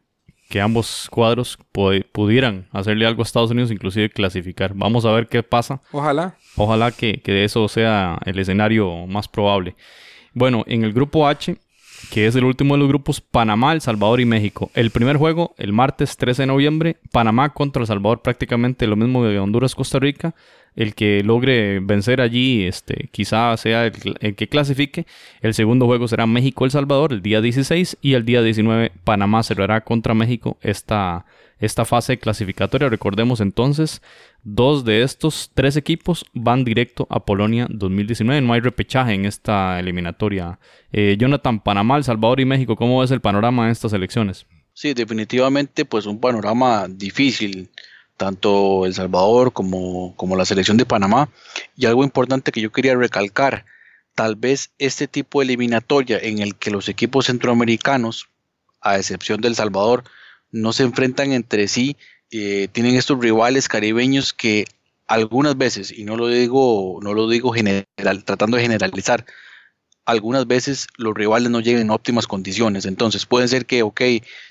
que 0.49 0.61
ambos 0.61 1.07
cuadros 1.11 1.57
pudieran 2.11 2.67
hacerle 2.71 3.05
algo 3.05 3.21
a 3.21 3.23
Estados 3.23 3.51
Unidos, 3.51 3.71
inclusive 3.71 4.09
clasificar. 4.09 4.73
Vamos 4.73 5.05
a 5.05 5.11
ver 5.11 5.27
qué 5.27 5.43
pasa. 5.43 5.81
Ojalá. 5.91 6.35
Ojalá 6.55 6.91
que, 6.91 7.21
eso 7.25 7.67
sea 7.67 8.17
el 8.25 8.39
escenario 8.39 9.07
más 9.07 9.27
probable. 9.27 9.75
Bueno, 10.33 10.63
en 10.67 10.83
el 10.83 10.93
grupo 10.93 11.27
H, 11.27 11.57
que 12.11 12.27
es 12.27 12.35
el 12.35 12.45
último 12.45 12.75
de 12.75 12.79
los 12.79 12.87
grupos, 12.87 13.19
Panamá, 13.19 13.73
El 13.73 13.81
Salvador 13.81 14.21
y 14.21 14.25
México. 14.25 14.71
El 14.73 14.91
primer 14.91 15.17
juego, 15.17 15.53
el 15.57 15.73
martes 15.73 16.15
13 16.15 16.43
de 16.43 16.47
noviembre, 16.47 16.97
Panamá 17.11 17.53
contra 17.53 17.81
El 17.81 17.87
Salvador, 17.87 18.21
prácticamente 18.21 18.87
lo 18.87 18.95
mismo 18.95 19.25
de 19.25 19.39
Honduras, 19.39 19.75
Costa 19.75 19.99
Rica. 19.99 20.33
El 20.77 20.95
que 20.95 21.21
logre 21.23 21.81
vencer 21.81 22.21
allí, 22.21 22.65
este, 22.65 23.09
quizá 23.11 23.57
sea 23.57 23.85
el, 23.87 24.35
que 24.35 24.47
clasifique. 24.47 25.05
El 25.41 25.53
segundo 25.53 25.85
juego 25.87 26.07
será 26.07 26.25
México-El 26.25 26.71
Salvador 26.71 27.11
el 27.11 27.21
día 27.21 27.41
16 27.41 27.97
y 28.01 28.13
el 28.13 28.23
día 28.23 28.41
19 28.41 28.93
Panamá 29.03 29.43
cerrará 29.43 29.81
contra 29.81 30.13
México 30.13 30.57
esta, 30.61 31.25
esta 31.59 31.83
fase 31.83 32.17
clasificatoria. 32.17 32.87
Recordemos 32.87 33.41
entonces 33.41 34.01
Dos 34.49 34.85
de 34.85 35.03
estos 35.03 35.51
tres 35.53 35.75
equipos 35.75 36.23
van 36.33 36.63
directo 36.63 37.05
a 37.09 37.25
Polonia 37.25 37.67
2019. 37.69 38.39
No 38.39 38.53
hay 38.53 38.61
repechaje 38.61 39.13
en 39.13 39.25
esta 39.25 39.77
eliminatoria. 39.77 40.57
Eh, 40.93 41.17
Jonathan, 41.19 41.59
Panamá, 41.59 41.97
El 41.97 42.05
Salvador 42.05 42.39
y 42.39 42.45
México, 42.45 42.77
¿cómo 42.77 43.01
ves 43.01 43.11
el 43.11 43.19
panorama 43.19 43.65
de 43.65 43.73
estas 43.73 43.91
elecciones? 43.91 44.45
Sí, 44.71 44.93
definitivamente 44.93 45.83
pues 45.83 46.05
un 46.05 46.21
panorama 46.21 46.87
difícil, 46.87 47.69
tanto 48.17 48.85
El 48.85 48.93
Salvador 48.93 49.53
como, 49.53 50.15
como 50.15 50.35
la 50.35 50.45
selección 50.45 50.77
de 50.77 50.85
Panamá. 50.85 51.29
Y 51.75 51.85
algo 51.85 52.03
importante 52.03 52.51
que 52.51 52.61
yo 52.61 52.71
quería 52.71 52.95
recalcar, 52.95 53.65
tal 54.15 54.35
vez 54.35 54.71
este 54.79 55.07
tipo 55.07 55.39
de 55.39 55.45
eliminatoria 55.45 56.17
en 56.17 56.39
el 56.39 56.55
que 56.55 56.71
los 56.71 56.89
equipos 56.89 57.27
centroamericanos, 57.27 58.27
a 58.81 58.97
excepción 58.97 59.41
del 59.41 59.55
Salvador, 59.55 60.03
no 60.51 60.73
se 60.73 60.83
enfrentan 60.83 61.31
entre 61.31 61.67
sí 61.67 61.95
eh, 62.29 62.67
tienen 62.71 62.95
estos 62.95 63.19
rivales 63.19 63.69
caribeños 63.69 64.33
que 64.33 64.65
algunas 65.07 65.57
veces, 65.57 65.97
y 65.97 66.03
no 66.03 66.17
lo 66.17 66.27
digo, 66.27 66.99
no 67.01 67.13
lo 67.13 67.29
digo 67.29 67.53
general, 67.53 67.85
tratando 68.25 68.57
de 68.57 68.63
generalizar, 68.63 69.25
algunas 70.03 70.45
veces 70.45 70.87
los 70.97 71.13
rivales 71.13 71.49
no 71.49 71.61
llegan 71.61 71.83
en 71.83 71.91
óptimas 71.91 72.27
condiciones. 72.27 72.85
Entonces 72.85 73.25
puede 73.25 73.47
ser 73.47 73.65
que, 73.65 73.83
ok, 73.83 74.01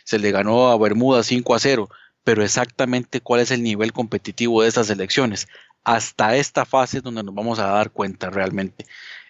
se 0.04 0.18
le 0.18 0.30
ganó 0.30 0.68
a 0.70 0.78
Bermuda 0.78 1.22
5 1.22 1.54
a 1.54 1.58
0, 1.58 1.90
pero 2.26 2.42
exactamente 2.42 3.20
cuál 3.20 3.40
es 3.40 3.52
el 3.52 3.62
nivel 3.62 3.92
competitivo 3.92 4.62
de 4.62 4.68
estas 4.68 4.90
elecciones. 4.90 5.46
Hasta 5.84 6.34
esta 6.36 6.64
fase 6.64 6.98
es 6.98 7.04
donde 7.04 7.22
nos 7.22 7.32
vamos 7.32 7.60
a 7.60 7.68
dar 7.68 7.92
cuenta 7.92 8.30
realmente. 8.30 8.84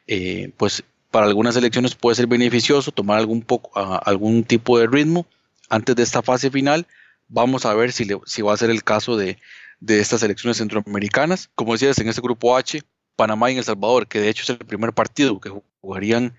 Eh, 0.06 0.50
pues 0.56 0.82
para 1.10 1.26
algunas 1.26 1.56
elecciones 1.56 1.94
puede 1.94 2.16
ser 2.16 2.26
beneficioso 2.26 2.92
tomar 2.92 3.18
algún, 3.18 3.42
poco, 3.42 3.70
algún 3.78 4.44
tipo 4.44 4.78
de 4.78 4.86
ritmo 4.86 5.26
antes 5.68 5.94
de 5.94 6.02
esta 6.02 6.22
fase 6.22 6.50
final 6.50 6.86
Vamos 7.28 7.66
a 7.66 7.74
ver 7.74 7.92
si, 7.92 8.06
si 8.24 8.42
va 8.42 8.54
a 8.54 8.56
ser 8.56 8.70
el 8.70 8.84
caso 8.84 9.16
de, 9.16 9.38
estas 9.86 10.22
elecciones 10.22 10.58
centroamericanas. 10.58 11.50
Como 11.54 11.72
decías, 11.72 11.98
en 11.98 12.08
este 12.08 12.20
grupo 12.20 12.56
H, 12.56 12.82
Panamá 13.16 13.50
y 13.50 13.58
El 13.58 13.64
Salvador, 13.64 14.06
que 14.06 14.20
de 14.20 14.28
hecho 14.28 14.44
es 14.44 14.50
el 14.50 14.66
primer 14.66 14.92
partido 14.92 15.40
que 15.40 15.52
jugarían 15.80 16.34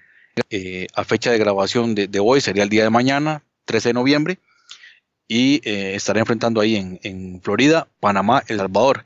eh, 0.50 0.88
a 0.96 1.04
fecha 1.04 1.32
de 1.32 1.38
grabación 1.38 1.94
de, 1.94 2.20
hoy, 2.20 2.42
sería 2.42 2.64
el 2.64 2.70
día 2.70 2.84
de 2.84 2.90
mañana, 2.90 3.44
13 3.66 3.90
de 3.90 3.94
noviembre, 3.94 4.40
y 5.28 5.62
eh, 5.70 5.96
estará 5.96 6.20
enfrentando 6.22 6.62
ahí 6.62 6.76
en, 6.76 7.00
en, 7.04 7.42
Florida, 7.42 7.88
Panamá, 8.00 8.44
El 8.48 8.58
Salvador. 8.58 9.06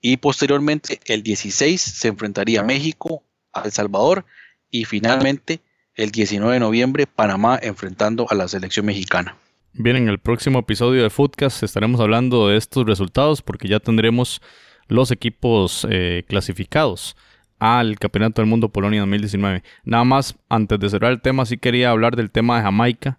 Y 0.00 0.18
posteriormente, 0.18 1.00
el 1.06 1.22
16 1.22 1.80
se 1.80 2.08
enfrentaría 2.08 2.62
México 2.62 3.24
a 3.52 3.62
El 3.62 3.72
Salvador, 3.72 4.24
y 4.70 4.84
finalmente, 4.84 5.60
el 5.94 6.10
19 6.10 6.54
de 6.54 6.60
noviembre, 6.60 7.06
Panamá 7.06 7.58
enfrentando 7.60 8.26
a 8.30 8.34
la 8.34 8.46
selección 8.48 8.86
mexicana. 8.86 9.36
Bien, 9.72 9.96
en 9.96 10.08
el 10.08 10.18
próximo 10.18 10.60
episodio 10.60 11.02
de 11.02 11.10
Footcast 11.10 11.62
estaremos 11.62 12.00
hablando 12.00 12.48
de 12.48 12.56
estos 12.56 12.86
resultados 12.86 13.42
porque 13.42 13.68
ya 13.68 13.80
tendremos 13.80 14.40
los 14.88 15.10
equipos 15.10 15.86
eh, 15.90 16.24
clasificados 16.26 17.16
al 17.58 17.98
Campeonato 17.98 18.40
del 18.40 18.48
Mundo 18.48 18.70
Polonia 18.70 19.00
2019. 19.00 19.62
Nada 19.84 20.04
más, 20.04 20.36
antes 20.48 20.78
de 20.78 20.90
cerrar 20.90 21.12
el 21.12 21.20
tema, 21.20 21.46
sí 21.46 21.58
quería 21.58 21.90
hablar 21.90 22.16
del 22.16 22.30
tema 22.30 22.56
de 22.56 22.62
Jamaica, 22.62 23.18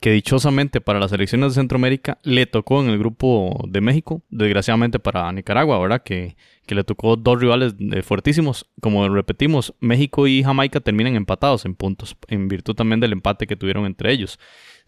que 0.00 0.10
dichosamente 0.10 0.80
para 0.80 0.98
las 0.98 1.12
elecciones 1.12 1.50
de 1.50 1.60
Centroamérica 1.60 2.18
le 2.22 2.46
tocó 2.46 2.82
en 2.82 2.88
el 2.88 2.98
grupo 2.98 3.62
de 3.68 3.82
México, 3.82 4.22
desgraciadamente 4.30 4.98
para 4.98 5.30
Nicaragua, 5.30 5.78
¿verdad? 5.78 6.02
Que, 6.02 6.36
que 6.66 6.74
le 6.74 6.84
tocó 6.84 7.16
dos 7.16 7.38
rivales 7.38 7.74
eh, 7.78 8.00
fuertísimos. 8.02 8.66
Como 8.80 9.06
repetimos, 9.10 9.74
México 9.78 10.26
y 10.26 10.42
Jamaica 10.42 10.80
terminan 10.80 11.16
empatados 11.16 11.66
en 11.66 11.74
puntos, 11.74 12.16
en 12.28 12.48
virtud 12.48 12.74
también 12.74 13.00
del 13.00 13.12
empate 13.12 13.46
que 13.46 13.56
tuvieron 13.56 13.84
entre 13.84 14.12
ellos 14.12 14.38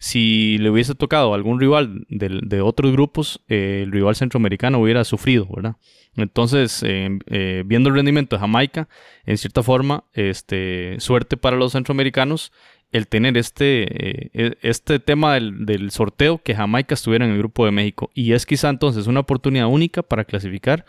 si 0.03 0.57
le 0.57 0.69
hubiese 0.69 0.95
tocado 0.95 1.33
algún 1.33 1.61
rival 1.61 2.05
de, 2.09 2.61
otros 2.61 2.91
grupos, 2.91 3.41
eh, 3.47 3.83
el 3.83 3.91
rival 3.93 4.17
centroamericano 4.17 4.79
hubiera 4.79 5.05
sufrido, 5.05 5.47
¿verdad? 5.55 5.77
Entonces, 6.17 6.83
eh, 6.85 7.63
viendo 7.65 7.87
el 7.87 7.95
rendimiento 7.95 8.35
de 8.35 8.41
Jamaica, 8.41 8.89
en 9.25 9.37
cierta 9.37 9.63
forma, 9.63 10.03
este, 10.11 10.97
suerte 10.99 11.37
para 11.37 11.55
los 11.55 11.71
centroamericanos 11.71 12.51
el 12.93 13.07
tener 13.07 13.37
este, 13.37 14.39
e, 14.39 14.57
este 14.61 14.99
tema 14.99 15.33
del, 15.33 15.91
sorteo 15.91 16.37
que 16.37 16.55
Jamaica 16.55 16.93
estuviera 16.93 17.25
en 17.25 17.31
el 17.31 17.39
grupo 17.39 17.65
de 17.65 17.71
México. 17.71 18.09
Y 18.13 18.33
es 18.33 18.45
quizá 18.45 18.69
entonces 18.69 19.07
una 19.07 19.19
oportunidad 19.19 19.67
única 19.67 20.03
para 20.03 20.23
clasificar. 20.23 20.85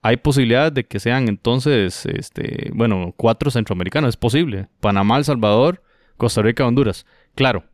Hay 0.00 0.16
posibilidades 0.18 0.72
de 0.72 0.84
que 0.84 1.00
sean 1.00 1.28
entonces, 1.28 2.06
este, 2.06 2.70
bueno, 2.72 3.12
cuatro 3.16 3.50
centroamericanos, 3.50 4.10
es 4.10 4.16
posible. 4.16 4.68
Panamá, 4.80 5.18
El 5.18 5.24
Salvador, 5.24 5.82
Costa 6.16 6.42
Rica, 6.42 6.64
Honduras. 6.64 7.04
Claro, 7.34 7.64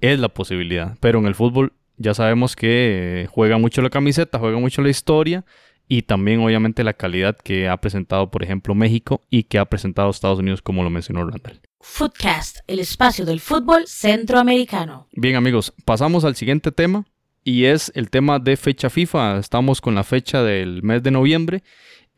es 0.00 0.18
la 0.18 0.28
posibilidad. 0.28 0.98
Pero 1.00 1.20
en 1.20 1.26
el 1.26 1.36
fútbol 1.36 1.72
ya 1.98 2.14
sabemos 2.14 2.56
que 2.56 3.28
juega 3.30 3.56
mucho 3.56 3.82
la 3.82 3.90
camiseta, 3.90 4.40
juega 4.40 4.58
mucho 4.58 4.82
la 4.82 4.88
historia 4.88 5.44
y 5.86 6.02
también 6.02 6.40
obviamente 6.40 6.82
la 6.82 6.94
calidad 6.94 7.36
que 7.36 7.68
ha 7.68 7.76
presentado, 7.76 8.32
por 8.32 8.42
ejemplo, 8.42 8.74
México 8.74 9.20
y 9.30 9.44
que 9.44 9.60
ha 9.60 9.64
presentado 9.64 10.10
Estados 10.10 10.40
Unidos, 10.40 10.60
como 10.60 10.82
lo 10.82 10.90
mencionó 10.90 11.24
Randall. 11.24 11.60
Footcast, 11.84 12.58
el 12.68 12.78
espacio 12.78 13.26
del 13.26 13.40
fútbol 13.40 13.86
centroamericano. 13.86 15.08
Bien 15.12 15.34
amigos, 15.34 15.74
pasamos 15.84 16.24
al 16.24 16.36
siguiente 16.36 16.70
tema 16.70 17.04
y 17.42 17.64
es 17.64 17.90
el 17.96 18.08
tema 18.08 18.38
de 18.38 18.56
fecha 18.56 18.88
FIFA. 18.88 19.38
Estamos 19.38 19.80
con 19.80 19.96
la 19.96 20.04
fecha 20.04 20.44
del 20.44 20.84
mes 20.84 21.02
de 21.02 21.10
noviembre 21.10 21.64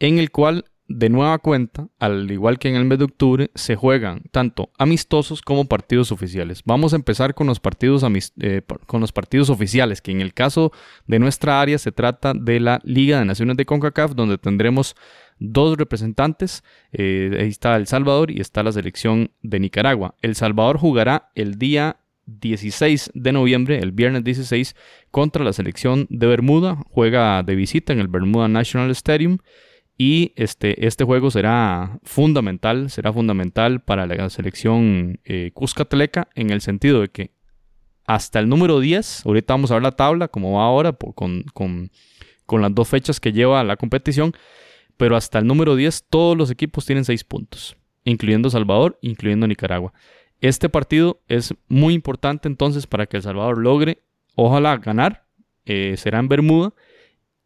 en 0.01 0.19
el 0.19 0.31
cual 0.31 0.67
de 0.87 1.09
nueva 1.09 1.39
cuenta, 1.39 1.89
al 1.99 2.31
igual 2.31 2.59
que 2.59 2.69
en 2.69 2.77
el 2.77 2.85
mes 2.85 2.99
de 2.99 3.07
octubre, 3.07 3.51
se 3.55 3.75
juegan 3.75 4.23
tanto 4.31 4.71
amistosos 4.79 5.41
como 5.41 5.65
partidos 5.65 6.13
oficiales. 6.13 6.63
Vamos 6.65 6.93
a 6.93 6.97
empezar 6.97 7.35
con 7.35 7.47
los 7.47 7.59
partidos, 7.59 8.05
eh, 8.41 8.63
oficiales, 9.49 10.03
que 10.03 10.11
en 10.11 10.21
el 10.21 10.35
caso 10.35 10.73
de 11.07 11.19
nuestra 11.19 11.61
área 11.61 11.79
se 11.79 11.91
trata 11.91 12.35
de 12.35 12.61
la 12.61 12.81
Liga 12.85 13.19
de 13.19 13.25
Naciones 13.25 13.57
de 13.57 13.65
CONCACAF, 13.65 14.15
donde 14.15 14.37
tendremos 14.37 14.95
dos 15.39 15.79
representantes. 15.79 16.63
Eh, 16.93 17.37
ahí 17.41 17.49
está 17.49 17.77
El 17.77 17.87
Salvador 17.87 18.31
y 18.31 18.41
está 18.41 18.63
la 18.63 18.73
selección 18.73 19.31
de 19.43 19.61
Nicaragua. 19.61 20.15
El 20.21 20.35
Salvador 20.35 20.79
jugará 20.79 21.31
el 21.35 21.59
día 21.59 21.97
16 22.27 23.11
de 23.15 23.33
noviembre, 23.33 23.79
el 23.79 23.93
viernes 23.93 24.25
16, 24.25 24.77
contra 25.11 25.45
la 25.45 25.53
selección 25.53 26.07
de 26.11 26.27
Bermuda. 26.27 26.79
Juega 26.91 27.43
de 27.43 27.55
visita 27.55 27.93
en 27.93 28.01
el 28.01 28.09
Bermuda 28.09 28.49
National 28.49 28.91
Stadium. 28.91 29.39
Y 29.97 30.33
este, 30.35 30.87
este 30.87 31.05
juego 31.05 31.31
será 31.31 31.99
fundamental, 32.03 32.91
será 32.91 33.13
fundamental 33.13 33.81
para 33.81 34.07
la 34.07 34.29
selección 34.29 35.21
eh, 35.25 35.53
Cuscatleca 35.55 36.29
en 36.35 36.51
el 36.51 36.61
sentido 36.61 37.01
de 37.01 37.09
que 37.09 37.31
hasta 38.07 38.41
el 38.41 38.49
número 38.49 38.81
10, 38.81 39.25
ahorita 39.25 39.55
vamos 39.55 39.71
a 39.71 39.75
ver 39.75 39.83
la 39.85 39.93
tabla 39.93 40.29
como 40.29 40.59
va 40.59 40.65
ahora 40.65 40.93
con, 40.93 41.91
las 42.51 42.75
dos 42.75 42.89
fechas 42.89 43.21
que 43.21 43.33
lleva 43.33 43.63
la 43.63 43.77
competición, 43.77 44.33
pero 44.97 45.17
hasta 45.17 45.39
el 45.39 45.47
número 45.47 45.77
10 45.77 46.07
todos 46.11 46.37
los 46.37 46.51
equipos 46.51 46.85
tienen 46.85 47.05
6 47.05 47.25
puntos, 47.25 47.77
incluyendo 48.05 48.51
Salvador, 48.51 48.99
incluyendo 49.01 49.47
Nicaragua. 49.47 49.93
Este 50.41 50.69
partido 50.69 51.23
es 51.29 51.55
muy 51.69 51.95
importante 51.95 52.49
entonces 52.49 52.87
para 52.87 53.07
que 53.07 53.17
El 53.17 53.23
Salvador 53.23 53.59
logre, 53.59 54.03
ojalá 54.35 54.77
ganar, 54.77 55.25
eh, 55.65 55.95
será 55.97 56.19
en 56.19 56.29
Bermuda 56.29 56.75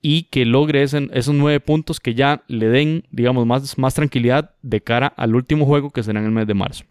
y 0.01 0.25
que 0.25 0.45
logre 0.45 0.83
esos 0.83 1.35
nueve 1.35 1.61
puntos 1.61 2.01
que 2.01 2.15
ya 2.15 2.45
le 2.47 2.69
den, 2.69 3.05
digamos, 3.11 3.47
más, 3.47 3.79
más 3.79 3.95
tranquilidad 3.95 4.55
de 4.63 4.81
cara 4.81 5.09
al 5.09 5.35
último 5.35 5.67
juego 5.67 5.91
que 5.91 6.03
será 6.03 6.21
en 6.21 6.27
el 6.27 6.33
mes 6.33 6.47
de 6.47 6.55
marzo. 6.55 6.85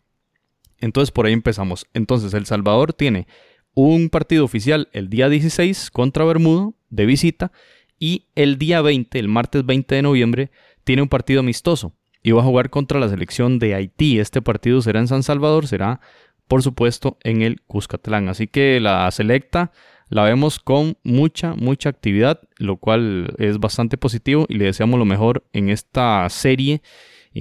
Entonces 0.80 1.12
por 1.12 1.26
ahí 1.26 1.34
empezamos. 1.34 1.88
Entonces 1.94 2.34
El 2.34 2.46
Salvador 2.46 2.94
tiene 2.94 3.28
un 3.74 4.10
partido 4.10 4.44
oficial 4.44 4.90
el 4.92 5.10
día 5.10 5.30
16 5.30 5.92
contra 5.92 6.26
Bermudo 6.26 6.74
de 6.90 7.06
visita 7.06 7.52
y 8.00 8.26
el 8.36 8.58
día 8.58 8.82
20, 8.82 9.18
el 9.18 9.28
martes 9.28 9.66
20 9.66 9.96
de 9.96 10.02
noviembre, 10.02 10.52
tiene 10.84 11.02
un 11.02 11.10
partido 11.10 11.40
amistoso 11.40 11.94
y 12.22 12.32
va 12.32 12.42
a 12.42 12.46
jugar 12.46 12.70
contra 12.70 13.00
la 13.00 13.10
selección 13.10 13.60
de 13.60 13.74
Haití. 13.74 14.20
Este 14.20 14.42
partido 14.42 14.82
será 14.82 15.00
en 15.00 15.08
San 15.08 15.24
Salvador, 15.24 15.68
será 15.68 16.02
por 16.48 16.64
supuesto 16.64 17.18
en 17.24 17.42
el 17.42 17.62
Cuscatlán. 17.62 18.30
Así 18.30 18.48
que 18.48 18.80
la 18.80 19.10
selecta 19.12 19.72
la 20.10 20.24
vemos 20.24 20.60
con 20.60 20.98
mucha, 21.04 21.54
mucha 21.54 21.90
actividad, 21.90 22.42
lo 22.58 22.78
cual 22.78 23.34
es 23.38 23.60
bastante 23.60 23.98
positivo 23.98 24.46
y 24.50 24.56
le 24.56 24.66
deseamos 24.66 25.00
lo 25.00 25.06
mejor 25.06 25.44
en 25.54 25.70
esta 25.70 26.28
serie 26.30 26.82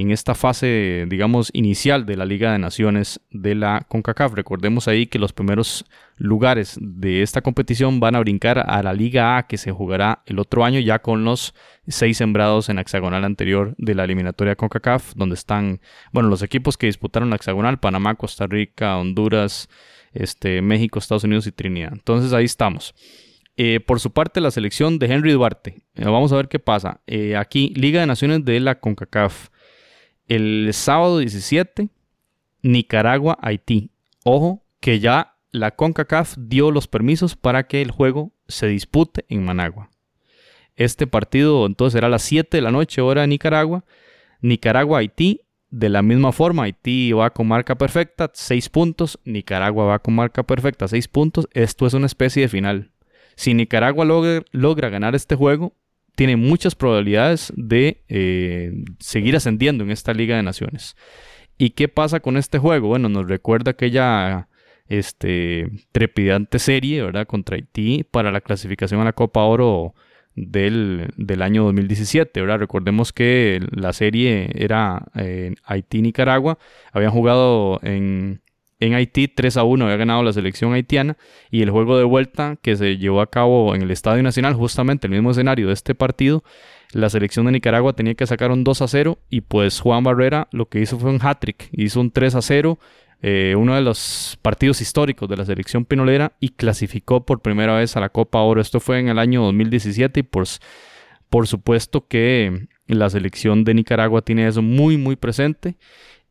en 0.00 0.10
esta 0.10 0.34
fase, 0.34 1.06
digamos, 1.08 1.50
inicial 1.52 2.06
de 2.06 2.16
la 2.16 2.24
Liga 2.24 2.52
de 2.52 2.58
Naciones 2.58 3.20
de 3.30 3.54
la 3.54 3.86
CONCACAF. 3.88 4.34
Recordemos 4.34 4.88
ahí 4.88 5.06
que 5.06 5.18
los 5.18 5.32
primeros 5.32 5.84
lugares 6.16 6.76
de 6.80 7.22
esta 7.22 7.40
competición 7.40 8.00
van 8.00 8.14
a 8.14 8.20
brincar 8.20 8.58
a 8.58 8.82
la 8.82 8.92
Liga 8.92 9.36
A 9.36 9.46
que 9.46 9.58
se 9.58 9.72
jugará 9.72 10.22
el 10.26 10.38
otro 10.38 10.64
año 10.64 10.80
ya 10.80 10.98
con 10.98 11.24
los 11.24 11.54
seis 11.86 12.18
sembrados 12.18 12.68
en 12.68 12.76
la 12.76 12.82
hexagonal 12.82 13.24
anterior 13.24 13.74
de 13.78 13.94
la 13.94 14.04
eliminatoria 14.04 14.56
CONCACAF, 14.56 15.14
donde 15.14 15.34
están, 15.34 15.80
bueno, 16.12 16.28
los 16.28 16.42
equipos 16.42 16.76
que 16.76 16.86
disputaron 16.86 17.30
la 17.30 17.36
hexagonal, 17.36 17.78
Panamá, 17.78 18.14
Costa 18.16 18.46
Rica, 18.46 18.98
Honduras, 18.98 19.68
este, 20.22 20.62
México, 20.62 20.98
Estados 20.98 21.24
Unidos 21.24 21.46
y 21.46 21.52
Trinidad. 21.52 21.92
Entonces 21.92 22.32
ahí 22.32 22.44
estamos. 22.44 22.94
Eh, 23.56 23.80
por 23.80 24.00
su 24.00 24.12
parte, 24.12 24.40
la 24.40 24.50
selección 24.50 24.98
de 24.98 25.06
Henry 25.06 25.32
Duarte. 25.32 25.76
Eh, 25.94 26.04
vamos 26.04 26.32
a 26.32 26.36
ver 26.36 26.48
qué 26.48 26.58
pasa. 26.58 27.00
Eh, 27.06 27.36
aquí, 27.36 27.72
Liga 27.74 28.00
de 28.00 28.06
Naciones 28.06 28.44
de 28.44 28.60
la 28.60 28.78
CONCACAF 28.80 29.48
el 30.28 30.70
sábado 30.72 31.18
17, 31.18 31.88
Nicaragua, 32.62 33.38
Haití. 33.40 33.90
Ojo 34.24 34.64
que 34.80 35.00
ya 35.00 35.36
la 35.52 35.70
CONCACAF 35.70 36.36
dio 36.38 36.70
los 36.70 36.88
permisos 36.88 37.36
para 37.36 37.66
que 37.66 37.80
el 37.80 37.90
juego 37.90 38.32
se 38.48 38.66
dispute 38.66 39.24
en 39.28 39.44
Managua. 39.44 39.90
Este 40.74 41.06
partido 41.06 41.64
entonces 41.66 41.94
será 41.94 42.08
a 42.08 42.10
las 42.10 42.22
7 42.22 42.56
de 42.56 42.60
la 42.60 42.70
noche 42.70 43.00
hora 43.00 43.22
de 43.22 43.28
Nicaragua. 43.28 43.84
Nicaragua, 44.42 44.98
Haití. 44.98 45.40
De 45.70 45.88
la 45.88 46.02
misma 46.02 46.32
forma, 46.32 46.64
Haití 46.64 47.12
va 47.12 47.30
con 47.30 47.48
marca 47.48 47.74
perfecta, 47.74 48.30
6 48.32 48.68
puntos. 48.68 49.18
Nicaragua 49.24 49.84
va 49.84 49.98
con 49.98 50.14
marca 50.14 50.44
perfecta, 50.44 50.86
6 50.86 51.08
puntos. 51.08 51.48
Esto 51.52 51.86
es 51.86 51.94
una 51.94 52.06
especie 52.06 52.42
de 52.42 52.48
final. 52.48 52.92
Si 53.34 53.52
Nicaragua 53.52 54.04
logra, 54.04 54.88
ganar 54.88 55.14
este 55.14 55.34
juego, 55.34 55.74
tiene 56.14 56.36
muchas 56.36 56.74
probabilidades 56.74 57.52
de 57.56 58.02
eh, 58.08 58.72
seguir 58.98 59.36
ascendiendo 59.36 59.84
en 59.84 59.90
esta 59.90 60.14
Liga 60.14 60.36
de 60.36 60.42
Naciones. 60.42 60.96
¿Y 61.58 61.70
qué 61.70 61.88
pasa 61.88 62.20
con 62.20 62.36
este 62.36 62.58
juego? 62.58 62.88
Bueno, 62.88 63.08
nos 63.08 63.26
recuerda 63.26 63.72
aquella 63.72 64.48
este, 64.88 65.68
trepidante 65.92 66.58
serie, 66.58 67.02
¿verdad? 67.02 67.26
Contra 67.26 67.56
Haití 67.56 68.04
para 68.04 68.30
la 68.30 68.40
clasificación 68.40 69.00
a 69.00 69.04
la 69.04 69.12
Copa 69.12 69.42
Oro 69.42 69.94
del, 70.36 71.10
año 71.40 71.64
2017, 71.64 72.40
¿verdad? 72.40 72.58
Recordemos 72.58 73.12
que 73.12 73.60
la 73.72 73.92
serie 73.92 74.50
era 74.54 75.06
eh, 75.16 75.54
Haití-Nicaragua. 75.64 76.58
Habían 76.92 77.10
jugado 77.10 77.80
en 77.82 78.42
en 78.78 78.94
Haití 78.94 79.28
3 79.28 79.56
a 79.56 79.64
1 79.64 79.84
había 79.84 79.96
ganado 79.96 80.22
la 80.22 80.32
selección 80.32 80.74
haitiana 80.74 81.16
y 81.50 81.62
el 81.62 81.70
juego 81.70 81.96
de 81.96 82.04
vuelta 82.04 82.56
que 82.60 82.76
se 82.76 82.98
llevó 82.98 83.22
a 83.22 83.30
cabo 83.30 83.74
en 83.74 83.82
el 83.82 83.90
Estadio 83.90 84.22
Nacional, 84.22 84.54
justamente 84.54 85.06
el 85.06 85.14
mismo 85.14 85.30
escenario 85.30 85.68
de 85.68 85.72
este 85.72 85.94
partido, 85.94 86.44
la 86.92 87.08
selección 87.08 87.46
de 87.46 87.52
Nicaragua 87.52 87.94
tenía 87.94 88.14
que 88.14 88.26
sacar 88.26 88.50
un 88.50 88.64
2 88.64 88.82
a 88.82 88.88
0 88.88 89.18
y 89.30 89.40
pues 89.42 89.80
Juan 89.80 90.04
Barrera 90.04 90.48
lo 90.52 90.68
que 90.68 90.80
hizo 90.80 90.98
fue 90.98 91.10
un 91.10 91.20
hat-trick, 91.20 91.68
hizo 91.72 92.00
un 92.00 92.10
3 92.10 92.34
a 92.34 92.42
0, 92.42 92.78
eh, 93.22 93.54
uno 93.56 93.74
de 93.74 93.80
los 93.80 94.38
partidos 94.42 94.80
históricos 94.80 95.28
de 95.28 95.36
la 95.36 95.44
selección 95.44 95.84
pinolera 95.84 96.36
y 96.40 96.50
clasificó 96.50 97.24
por 97.24 97.40
primera 97.40 97.74
vez 97.74 97.96
a 97.96 98.00
la 98.00 98.10
Copa 98.10 98.40
Oro. 98.40 98.60
Esto 98.60 98.80
fue 98.80 98.98
en 98.98 99.08
el 99.08 99.18
año 99.18 99.42
2017 99.42 100.20
y 100.20 100.22
pues, 100.22 100.60
por 101.30 101.46
supuesto 101.46 102.06
que 102.06 102.68
la 102.86 103.10
selección 103.10 103.64
de 103.64 103.74
Nicaragua 103.74 104.22
tiene 104.22 104.46
eso 104.46 104.62
muy 104.62 104.96
muy 104.96 105.16
presente 105.16 105.76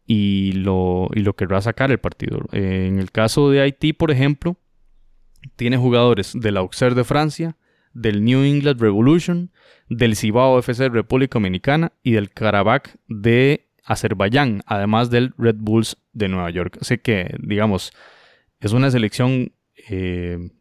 y 0.08 0.54
lo, 0.54 1.10
y 1.14 1.22
lo 1.22 1.36
querrá 1.36 1.62
sacar 1.62 1.92
el 1.92 2.00
partido. 2.00 2.42
en 2.52 3.00
el 3.00 3.12
caso 3.12 3.50
de 3.50 3.62
Haití, 3.62 3.94
por 3.94 4.12
ejemplo, 4.12 4.58
tiene 5.56 5.78
jugadores 5.78 6.34
del 6.34 6.58
Auxerre 6.58 6.96
de 6.96 7.04
Francia, 7.04 7.58
del 7.94 8.24
New 8.24 8.44
England 8.44 8.80
Revolution, 8.80 9.52
del 9.90 10.16
Cibao 10.16 10.60
FC 10.60 10.90
República 10.90 11.36
Dominicana 11.36 11.94
y 12.04 12.12
del 12.12 12.30
Karabakh 12.30 12.96
de 13.08 13.65
Azerbaiyán, 13.86 14.62
además 14.66 15.10
del 15.10 15.34
Red 15.38 15.58
Bulls 15.60 15.98
de 16.14 16.28
Nueva 16.28 16.50
York. 16.50 16.78
Así 16.82 16.98
que, 16.98 17.36
digamos, 17.40 17.92
es 18.60 18.74
una 18.74 18.92
selección 18.92 19.54
eh, 19.90 20.52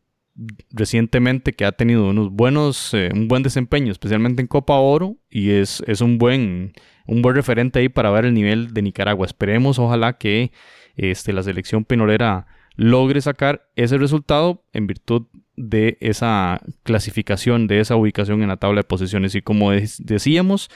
recientemente 0.71 1.53
que 1.53 1.65
ha 1.65 1.73
tenido 1.73 2.09
unos 2.09 2.31
buenos, 2.31 2.93
eh, 2.95 3.11
un 3.13 3.29
buen 3.29 3.43
desempeño, 3.43 3.93
especialmente 3.93 4.43
en 4.43 4.49
Copa 4.49 4.75
Oro, 4.75 5.17
y 5.31 5.51
es, 5.51 5.83
es 5.87 6.01
un 6.01 6.19
buen 6.19 6.75
un 7.07 7.23
buen 7.23 7.35
referente 7.35 7.79
ahí 7.79 7.89
para 7.89 8.11
ver 8.11 8.25
el 8.25 8.35
nivel 8.35 8.73
de 8.73 8.83
Nicaragua. 8.83 9.27
Esperemos, 9.27 9.79
ojalá 9.79 10.15
que 10.15 10.53
este, 10.97 11.33
la 11.33 11.43
selección 11.43 11.85
pinolera 11.85 12.47
logre 12.77 13.21
sacar 13.21 13.69
ese 13.77 13.99
resultado 13.99 14.65
en 14.73 14.87
virtud 14.87 15.27
de 15.57 15.97
esa 16.01 16.61
clasificación, 16.83 17.69
de 17.69 17.81
esa 17.81 17.95
ubicación 17.95 18.43
en 18.43 18.49
la 18.49 18.57
tabla 18.57 18.81
de 18.81 18.85
posiciones. 18.85 19.35
Y 19.35 19.43
como 19.43 19.71
decíamos, 19.71 20.71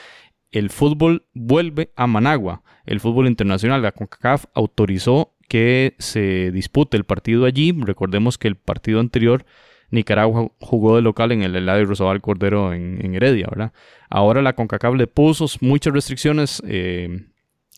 el 0.51 0.71
fútbol 0.71 1.27
vuelve 1.35 1.93
a 1.97 2.07
Managua. 2.07 2.63
El 2.87 3.01
fútbol 3.01 3.27
internacional, 3.27 3.83
la 3.83 3.93
CONCACAF, 3.93 4.47
autorizó 4.55 5.35
que 5.49 5.95
se 5.99 6.51
dispute 6.53 6.97
el 6.97 7.05
partido 7.05 7.45
allí. 7.45 7.73
Recordemos 7.79 8.39
que 8.39 8.49
el 8.49 8.57
partido 8.57 9.01
anterior 9.01 9.45
Nicaragua 9.91 10.51
jugó 10.61 10.97
de 10.97 11.03
local 11.03 11.33
en 11.33 11.43
el 11.43 11.57
Eladio 11.57 11.87
Rosabal 11.87 12.21
Cordero 12.21 12.73
en, 12.73 13.15
Heredia, 13.15 13.47
¿verdad? 13.51 13.73
Ahora 14.11 14.43
la 14.43 14.55
CONCACAF 14.55 14.95
le 14.95 15.07
puso 15.07 15.47
muchas 15.61 15.93
restricciones 15.93 16.63
eh, 16.67 17.27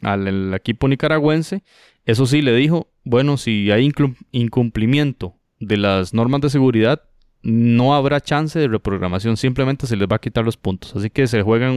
al 0.02 0.54
equipo 0.54 0.88
nicaragüense. 0.88 1.62
Eso 2.04 2.26
sí, 2.26 2.42
le 2.42 2.54
dijo, 2.54 2.88
bueno, 3.04 3.36
si 3.36 3.70
hay 3.70 3.90
incumplimiento 4.32 5.36
de 5.60 5.76
las 5.76 6.14
normas 6.14 6.40
de 6.40 6.50
seguridad, 6.50 7.02
no 7.42 7.94
habrá 7.94 8.20
chance 8.20 8.58
de 8.58 8.68
reprogramación, 8.68 9.36
simplemente 9.36 9.86
se 9.86 9.96
les 9.96 10.08
va 10.08 10.16
a 10.16 10.20
quitar 10.20 10.44
los 10.44 10.56
puntos. 10.56 10.94
Así 10.96 11.10
que 11.10 11.26
se 11.26 11.42
juega 11.42 11.72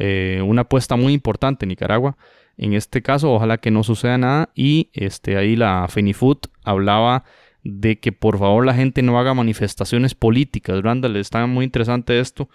eh, 0.00 0.42
una 0.44 0.62
apuesta 0.62 0.96
muy 0.96 1.12
importante 1.12 1.64
en 1.64 1.68
Nicaragua. 1.68 2.16
En 2.56 2.72
este 2.72 3.02
caso, 3.02 3.32
ojalá 3.32 3.58
que 3.58 3.70
no 3.70 3.82
suceda 3.82 4.18
nada. 4.18 4.50
Y 4.54 4.90
este, 4.92 5.36
ahí 5.36 5.56
la 5.56 5.86
Fenifoot 5.88 6.48
hablaba 6.64 7.24
de 7.62 8.00
que 8.00 8.10
por 8.10 8.38
favor 8.38 8.64
la 8.64 8.74
gente 8.74 9.02
no 9.02 9.18
haga 9.18 9.34
manifestaciones 9.34 10.14
políticas. 10.14 10.82
Randall, 10.82 11.16
está 11.16 11.46
muy 11.46 11.64
interesante 11.64 12.18
esto 12.18 12.48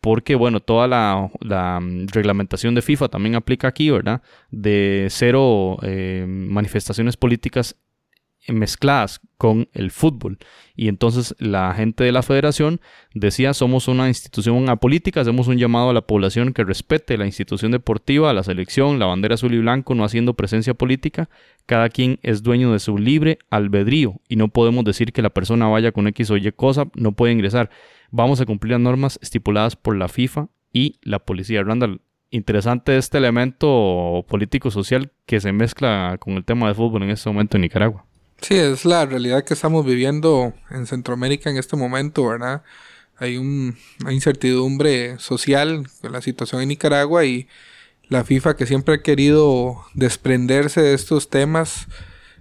porque, 0.00 0.34
bueno, 0.34 0.60
toda 0.60 0.86
la, 0.86 1.30
mm, 1.80 2.06
reglamentación 2.12 2.74
de 2.74 2.82
FIFA 2.82 3.08
también 3.08 3.34
aplica 3.34 3.68
aquí, 3.68 3.90
¿verdad? 3.90 4.22
De 4.50 5.08
cero 5.10 5.78
eh, 5.82 6.26
manifestaciones 6.28 7.16
políticas 7.16 7.76
mezcladas 8.48 9.20
con 9.38 9.68
el 9.72 9.90
fútbol. 9.90 10.38
Y 10.76 10.88
entonces 10.88 11.34
la 11.38 11.72
gente 11.74 12.04
de 12.04 12.12
la 12.12 12.22
federación 12.22 12.80
decía, 13.14 13.54
somos 13.54 13.88
una 13.88 14.08
institución 14.08 14.68
apolítica, 14.68 15.20
hacemos 15.20 15.48
un 15.48 15.58
llamado 15.58 15.90
a 15.90 15.92
la 15.92 16.06
población 16.06 16.52
que 16.52 16.64
respete 16.64 17.16
la 17.18 17.26
institución 17.26 17.72
deportiva, 17.72 18.32
la 18.32 18.42
selección, 18.42 18.98
la 18.98 19.06
bandera 19.06 19.34
azul 19.34 19.54
y 19.54 19.58
blanco, 19.58 19.94
no 19.94 20.04
haciendo 20.04 20.34
presencia 20.34 20.74
política. 20.74 21.28
Cada 21.66 21.88
quien 21.88 22.18
es 22.22 22.42
dueño 22.42 22.72
de 22.72 22.78
su 22.78 22.98
libre 22.98 23.38
albedrío 23.50 24.20
y 24.28 24.36
no 24.36 24.48
podemos 24.48 24.84
decir 24.84 25.12
que 25.12 25.22
la 25.22 25.30
persona 25.30 25.68
vaya 25.68 25.92
con 25.92 26.06
X 26.08 26.30
o 26.30 26.36
Y 26.36 26.52
cosa, 26.52 26.86
no 26.94 27.12
puede 27.12 27.32
ingresar. 27.32 27.70
Vamos 28.10 28.40
a 28.40 28.46
cumplir 28.46 28.72
las 28.72 28.80
normas 28.80 29.18
estipuladas 29.22 29.76
por 29.76 29.96
la 29.96 30.08
FIFA 30.08 30.48
y 30.72 30.98
la 31.02 31.20
policía. 31.20 31.62
Randall, 31.62 32.00
interesante 32.30 32.96
este 32.96 33.18
elemento 33.18 34.24
político-social 34.28 35.10
que 35.26 35.40
se 35.40 35.52
mezcla 35.52 36.16
con 36.18 36.34
el 36.34 36.44
tema 36.44 36.68
de 36.68 36.74
fútbol 36.74 37.04
en 37.04 37.10
este 37.10 37.30
momento 37.30 37.56
en 37.56 37.62
Nicaragua. 37.62 38.04
Sí, 38.44 38.56
es 38.58 38.84
la 38.84 39.06
realidad 39.06 39.42
que 39.42 39.54
estamos 39.54 39.86
viviendo 39.86 40.52
en 40.70 40.86
Centroamérica 40.86 41.48
en 41.48 41.56
este 41.56 41.76
momento, 41.76 42.26
¿verdad? 42.26 42.62
Hay 43.16 43.38
un, 43.38 43.78
una 44.02 44.12
incertidumbre 44.12 45.18
social 45.18 45.88
con 46.02 46.12
la 46.12 46.20
situación 46.20 46.60
en 46.60 46.68
Nicaragua 46.68 47.24
y 47.24 47.48
la 48.10 48.22
FIFA 48.22 48.54
que 48.54 48.66
siempre 48.66 48.96
ha 48.96 49.02
querido 49.02 49.82
desprenderse 49.94 50.82
de 50.82 50.92
estos 50.92 51.30
temas, 51.30 51.86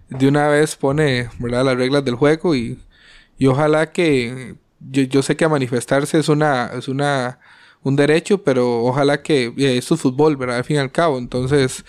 de 0.10 0.28
una 0.28 0.50
vez 0.50 0.76
pone 0.76 1.30
¿verdad? 1.40 1.64
las 1.64 1.78
reglas 1.78 2.04
del 2.04 2.16
juego 2.16 2.54
y, 2.54 2.78
y 3.38 3.48
ojalá 3.48 3.94
que 3.94 4.56
yo, 4.82 5.04
yo, 5.04 5.24
sé 5.24 5.38
que 5.38 5.48
manifestarse 5.48 6.20
es 6.20 6.28
una 6.28 6.66
es 6.78 6.90
una 6.90 7.40
un 7.82 7.96
derecho, 7.96 8.44
pero 8.44 8.84
ojalá 8.84 9.22
que 9.22 9.54
esto 9.56 9.96
es 9.96 10.02
fútbol, 10.02 10.36
¿verdad? 10.36 10.58
Al 10.58 10.66
fin 10.66 10.76
y 10.76 10.80
al 10.80 10.92
cabo, 10.92 11.18
entonces 11.18 11.86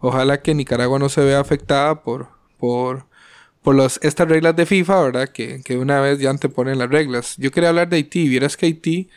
ojalá 0.00 0.40
que 0.40 0.54
Nicaragua 0.54 0.98
no 0.98 1.10
se 1.10 1.22
vea 1.22 1.40
afectada 1.40 2.02
por 2.02 2.28
por 2.58 3.08
por 3.62 3.74
los, 3.74 3.98
estas 4.02 4.28
reglas 4.28 4.56
de 4.56 4.66
FIFA, 4.66 5.02
¿verdad? 5.02 5.28
Que, 5.28 5.62
que 5.64 5.76
una 5.76 6.00
vez 6.00 6.18
ya 6.18 6.34
te 6.34 6.48
ponen 6.48 6.78
las 6.78 6.88
reglas. 6.88 7.34
Yo 7.38 7.50
quería 7.50 7.70
hablar 7.70 7.88
de 7.88 7.96
Haití. 7.96 8.28
Vieras 8.28 8.56
que 8.56 8.66
Haití, 8.66 9.08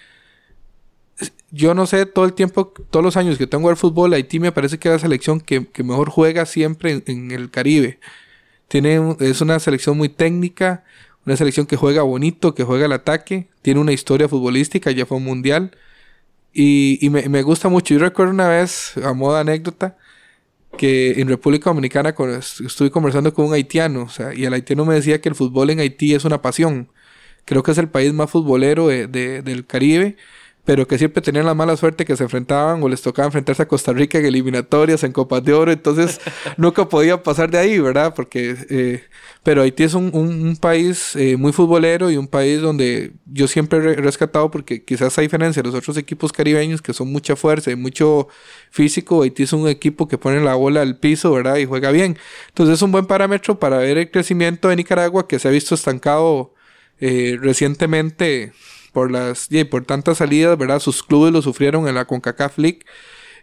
yo 1.52 1.74
no 1.74 1.86
sé, 1.86 2.06
todo 2.06 2.26
el 2.26 2.34
tiempo, 2.34 2.74
todos 2.90 3.04
los 3.04 3.18
años 3.18 3.38
que 3.38 3.48
tengo 3.48 3.70
el 3.70 3.78
fútbol, 3.78 4.14
Haití 4.14 4.40
me 4.40 4.52
parece 4.52 4.80
que 4.80 4.88
es 4.88 4.94
la 4.94 5.00
selección 5.00 5.42
que, 5.42 5.68
mejor 5.84 6.10
juega 6.10 6.46
siempre 6.46 7.04
en, 7.06 7.32
el 7.32 7.52
Caribe. 7.52 8.00
Tiene, 8.68 9.16
es 9.20 9.42
una 9.42 9.60
selección 9.60 9.98
muy 9.98 10.10
técnica, 10.10 10.84
una 11.26 11.36
selección 11.36 11.66
que 11.66 11.76
juega 11.76 12.04
bonito, 12.04 12.56
que 12.56 12.64
juega 12.64 12.86
al 12.86 12.94
ataque, 12.94 13.50
tiene 13.62 13.80
una 13.82 13.92
historia 13.92 14.30
futbolística, 14.30 14.92
ya 14.92 15.06
fue 15.06 15.18
un 15.18 15.26
mundial. 15.26 15.72
Y, 16.54 17.08
me, 17.12 17.30
me, 17.30 17.44
gusta 17.44 17.70
mucho. 17.70 17.94
Yo 17.94 18.00
recuerdo 18.00 18.34
una 18.34 18.48
vez, 18.48 18.94
a 18.98 19.14
modo 19.14 19.36
de 19.36 19.42
anécdota, 19.42 19.98
que 20.78 21.20
en 21.20 21.28
República 21.28 21.70
Dominicana 21.70 22.16
con, 22.16 22.32
estuve 22.32 22.92
conversando 22.92 23.34
con 23.34 23.46
un 23.46 23.54
haitiano, 23.54 24.04
o 24.04 24.10
sea, 24.10 24.34
y 24.34 24.46
el 24.46 24.54
haitiano 24.54 24.86
me 24.86 24.96
decía 24.96 25.22
que 25.22 25.30
el 25.30 25.36
fútbol 25.36 25.70
en 25.70 25.80
Haití 25.80 26.14
es 26.14 26.26
una 26.26 26.42
pasión. 26.42 26.90
Creo 27.46 27.64
que 27.64 27.72
es 27.72 27.78
el 27.78 27.90
país 27.90 28.14
más 28.14 28.30
futbolero 28.30 28.88
de, 28.88 29.08
del 29.08 29.66
Caribe 29.66 30.18
pero 30.66 30.88
que 30.88 30.98
siempre 30.98 31.22
tenían 31.22 31.46
la 31.46 31.56
mala 31.56 31.76
suerte 31.76 32.06
que 32.06 32.16
se 32.16 32.24
enfrentaban 32.24 32.84
o 32.84 32.90
les 32.90 33.02
tocaba 33.02 33.26
enfrentarse 33.26 33.64
a 33.64 33.68
Costa 33.68 33.94
Rica 33.94 34.20
en 34.20 34.26
eliminatorias, 34.26 35.04
en 35.04 35.12
Copas 35.12 35.44
de 35.44 35.54
Oro, 35.54 35.72
entonces 35.72 36.22
nunca 36.58 36.88
podían 36.88 37.22
pasar 37.24 37.50
de 37.50 37.58
ahí, 37.58 37.80
¿verdad? 37.80 38.14
Porque, 38.16 38.56
eh, 38.70 39.04
pero 39.44 39.64
Haití 39.64 39.84
es 39.84 39.96
un, 39.96 40.12
un, 40.14 40.56
país 40.58 41.16
eh, 41.16 41.38
muy 41.38 41.52
futbolero 41.52 42.12
y 42.12 42.18
un 42.18 42.28
país 42.28 42.62
donde 42.62 43.14
yo 43.26 43.48
siempre 43.48 43.80
he 43.80 43.96
rescatado 43.96 44.52
porque 44.52 44.84
quizás 44.84 45.18
a 45.18 45.22
diferencia 45.22 45.64
de 45.64 45.70
los 45.70 45.76
otros 45.76 45.98
equipos 45.98 46.32
caribeños 46.32 46.82
que 46.82 46.94
son 46.94 47.12
mucha 47.12 47.36
fuerza 47.36 47.72
y 47.72 47.76
mucho 47.76 48.28
físico, 48.70 49.24
Haití 49.24 49.44
es 49.44 49.54
un 49.54 49.68
equipo 49.68 50.08
que 50.08 50.18
pone 50.18 50.42
la 50.42 50.54
bola 50.56 50.82
al 50.82 50.98
piso, 51.00 51.32
¿verdad? 51.32 51.58
Y 51.58 51.66
juega 51.66 51.92
bien. 51.92 52.18
Entonces 52.50 52.76
es 52.76 52.82
un 52.84 52.92
buen 52.92 53.08
parámetro 53.08 53.60
para 53.60 53.78
ver 53.78 53.98
el 53.98 54.12
crecimiento 54.12 54.70
de 54.70 54.76
Nicaragua 54.76 55.28
que 55.28 55.40
se 55.40 55.48
ha 55.48 55.52
visto 55.52 55.74
estancado 55.76 56.54
eh, 57.00 57.38
recientemente 57.42 58.54
por 58.92 59.12
las 59.12 59.48
y 59.50 59.64
por 59.64 59.86
tantas 59.86 60.18
salidas, 60.18 60.58
¿verdad? 60.58 60.80
Sus 60.80 61.04
clubes 61.04 61.34
lo 61.34 61.42
sufrieron 61.42 61.88
en 61.88 61.96
la 61.96 62.06
CONCACAF 62.06 62.58
League. 62.58 62.80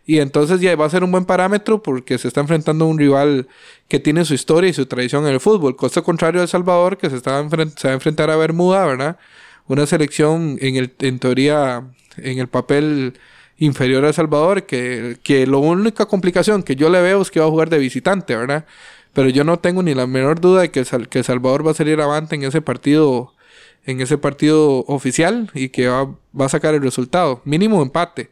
Y 0.06 0.20
entonces 0.20 0.60
ya 0.60 0.74
va 0.74 0.86
a 0.86 0.90
ser 0.90 1.04
un 1.04 1.12
buen 1.12 1.26
parámetro 1.26 1.82
porque 1.82 2.16
se 2.16 2.28
está 2.28 2.40
enfrentando 2.40 2.86
a 2.86 2.88
un 2.88 2.98
rival 2.98 3.46
que 3.88 4.00
tiene 4.00 4.24
su 4.24 4.32
historia 4.32 4.70
y 4.70 4.72
su 4.72 4.86
tradición 4.86 5.26
en 5.26 5.34
el 5.34 5.40
fútbol. 5.40 5.76
Cosa 5.76 6.00
contrario 6.00 6.40
El 6.40 6.48
Salvador, 6.48 6.96
que 6.96 7.10
se, 7.10 7.16
está 7.16 7.46
se 7.50 7.88
va 7.88 7.90
a 7.90 7.94
enfrentar 7.94 8.30
a 8.30 8.36
Bermuda, 8.36 8.86
¿verdad? 8.86 9.18
Una 9.66 9.86
selección 9.86 10.56
en, 10.62 10.76
el, 10.76 10.94
en 11.00 11.18
teoría, 11.18 11.84
en 12.16 12.38
el 12.38 12.48
papel 12.48 13.18
inferior 13.58 14.04
a 14.06 14.12
Salvador, 14.14 14.64
que, 14.64 15.18
que 15.22 15.46
la 15.46 15.58
única 15.58 16.06
complicación 16.06 16.62
que 16.62 16.74
yo 16.74 16.88
le 16.88 17.02
veo 17.02 17.20
es 17.20 17.30
que 17.30 17.40
va 17.40 17.46
a 17.46 17.50
jugar 17.50 17.68
de 17.68 17.78
visitante, 17.78 18.34
¿verdad? 18.34 18.64
Pero 19.12 19.28
yo 19.28 19.44
no 19.44 19.58
tengo 19.58 19.82
ni 19.82 19.94
la 19.94 20.06
menor 20.06 20.40
duda 20.40 20.62
de 20.62 20.70
que, 20.70 20.84
que 21.10 21.22
Salvador 21.22 21.66
va 21.66 21.72
a 21.72 21.74
salir 21.74 22.00
avante 22.00 22.34
en 22.36 22.44
ese 22.44 22.62
partido 22.62 23.34
en 23.88 24.02
ese 24.02 24.18
partido 24.18 24.84
oficial 24.86 25.50
y 25.54 25.70
que 25.70 25.88
va, 25.88 26.14
a 26.40 26.48
sacar 26.50 26.74
el 26.74 26.82
resultado. 26.82 27.40
Mínimo 27.46 27.80
empate. 27.80 28.30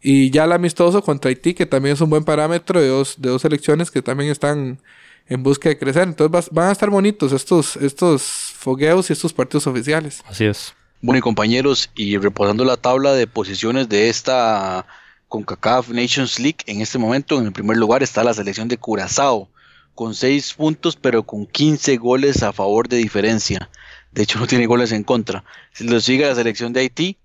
Y 0.00 0.30
ya 0.30 0.44
el 0.44 0.52
amistoso 0.52 1.02
contra 1.02 1.28
Haití, 1.28 1.52
que 1.52 1.66
también 1.66 1.92
es 1.92 2.00
un 2.00 2.08
buen 2.08 2.24
parámetro 2.24 2.80
de 2.80 2.88
dos, 2.88 3.16
de 3.20 3.28
dos 3.28 3.42
selecciones 3.42 3.90
que 3.90 4.00
también 4.00 4.30
están 4.30 4.80
en 5.28 5.42
busca 5.42 5.68
de 5.68 5.78
crecer. 5.78 6.04
Entonces 6.04 6.48
van 6.52 6.70
a 6.70 6.72
estar 6.72 6.88
bonitos 6.88 7.32
estos, 7.32 7.76
estos 7.76 8.22
fogueos 8.56 9.10
y 9.10 9.12
estos 9.12 9.34
partidos 9.34 9.66
oficiales. 9.66 10.24
Así 10.26 10.46
es. 10.46 10.72
Bueno, 11.02 11.18
y 11.18 11.20
compañeros, 11.20 11.90
y 11.94 12.16
reposando 12.16 12.64
la 12.64 12.78
tabla 12.78 13.12
de 13.12 13.26
posiciones 13.26 13.90
de 13.90 14.08
esta 14.08 14.86
CONCACAF 15.28 15.90
Nations 15.90 16.40
League, 16.40 16.60
en 16.64 16.80
este 16.80 16.96
momento 16.96 17.38
en 17.38 17.44
el 17.44 17.52
primer 17.52 17.76
lugar 17.76 18.02
está 18.02 18.24
la 18.24 18.32
selección 18.32 18.68
de 18.68 18.78
Curazao, 18.78 19.50
con 19.94 20.14
6 20.14 20.54
puntos, 20.54 20.96
pero 20.96 21.24
con 21.24 21.44
15 21.44 21.98
goles 21.98 22.42
a 22.42 22.54
favor 22.54 22.88
de 22.88 22.96
diferencia. 22.96 23.68
De 24.12 24.22
hecho, 24.22 24.38
no 24.38 24.46
tiene 24.46 24.66
goles 24.66 24.92
en 24.92 25.04
contra. 25.04 25.44
Lo 25.80 26.00
sigue 26.00 26.26
la 26.26 26.34
selección 26.34 26.72
de 26.72 26.80
Haití, 26.80 27.16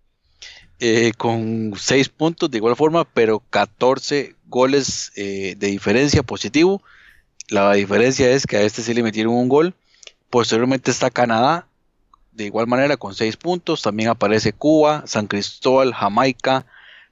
eh, 0.80 1.14
con 1.18 1.74
6 1.78 2.10
puntos 2.10 2.52
de 2.52 2.58
igual 2.58 2.76
forma, 2.76 3.06
pero 3.06 3.42
14 3.50 4.36
goles 4.48 5.12
eh, 5.16 5.56
de 5.58 5.68
diferencia 5.68 6.24
positivo. 6.24 6.82
La 7.50 7.74
diferencia 7.74 8.30
es 8.32 8.46
que 8.46 8.58
a 8.58 8.62
este 8.62 8.82
sí 8.82 8.94
le 8.94 9.04
metieron 9.04 9.34
un 9.34 9.50
gol. 9.50 9.74
Posteriormente 10.30 10.92
está 10.92 11.10
Canadá, 11.10 11.68
de 12.32 12.46
igual 12.46 12.68
manera 12.68 12.98
con 12.98 13.16
6 13.16 13.38
puntos. 13.38 13.82
También 13.82 14.10
aparece 14.10 14.54
Cuba, 14.54 15.04
San 15.06 15.28
Cristóbal, 15.28 15.94
Jamaica, 15.94 16.66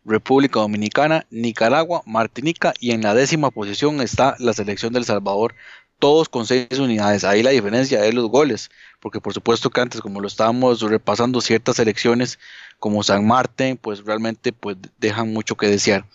República 0.04 0.60
Dominicana, 0.60 1.26
Nicaragua, 1.30 2.02
Martinica 2.06 2.74
y 2.80 2.92
en 2.92 3.02
la 3.02 3.14
décima 3.14 3.52
posición 3.52 4.02
está 4.02 4.36
la 4.40 4.54
selección 4.54 4.94
del 4.94 5.06
Salvador 5.06 5.56
todos 6.02 6.28
con 6.28 6.48
seis 6.48 6.80
unidades. 6.80 7.24
Ahí 7.24 7.44
la 7.44 7.52
diferencia 7.52 8.04
es 8.06 8.14
los 8.16 8.28
goles, 8.28 8.72
porque 9.00 9.22
por 9.22 9.34
supuesto 9.34 9.70
que 9.70 9.82
antes, 9.82 10.02
como 10.02 10.20
lo 10.20 10.28
estábamos 10.28 10.82
repasando, 10.82 11.40
ciertas 11.42 11.76
selecciones 11.76 12.40
como 12.80 13.04
San 13.04 13.26
Martín, 13.26 13.78
pues 13.78 14.04
realmente 14.04 14.52
pues, 14.52 14.78
dejan 14.98 15.32
mucho 15.32 15.56
que 15.56 15.68
desear. 15.68 16.06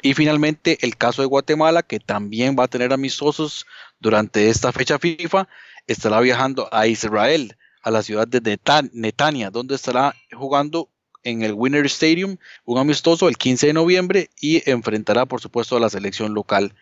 Y 0.00 0.14
finalmente 0.14 0.78
el 0.82 0.96
caso 0.96 1.22
de 1.22 1.26
Guatemala, 1.26 1.82
que 1.82 1.98
también 1.98 2.54
va 2.56 2.64
a 2.64 2.68
tener 2.68 2.92
amistosos 2.92 3.66
durante 3.98 4.48
esta 4.48 4.70
fecha 4.70 5.00
FIFA, 5.00 5.48
estará 5.88 6.20
viajando 6.20 6.68
a 6.70 6.86
Israel, 6.86 7.56
a 7.82 7.90
la 7.90 8.02
ciudad 8.02 8.28
de 8.28 8.58
Netania, 8.92 9.50
donde 9.50 9.74
estará 9.74 10.14
jugando 10.32 10.88
en 11.24 11.42
el 11.42 11.52
Winner 11.52 11.84
Stadium 11.86 12.36
un 12.64 12.78
amistoso 12.78 13.28
el 13.28 13.36
15 13.36 13.66
de 13.66 13.72
noviembre 13.72 14.30
y 14.40 14.62
enfrentará 14.70 15.26
por 15.26 15.40
supuesto 15.40 15.76
a 15.76 15.80
la 15.80 15.90
selección 15.90 16.32
local 16.32 16.72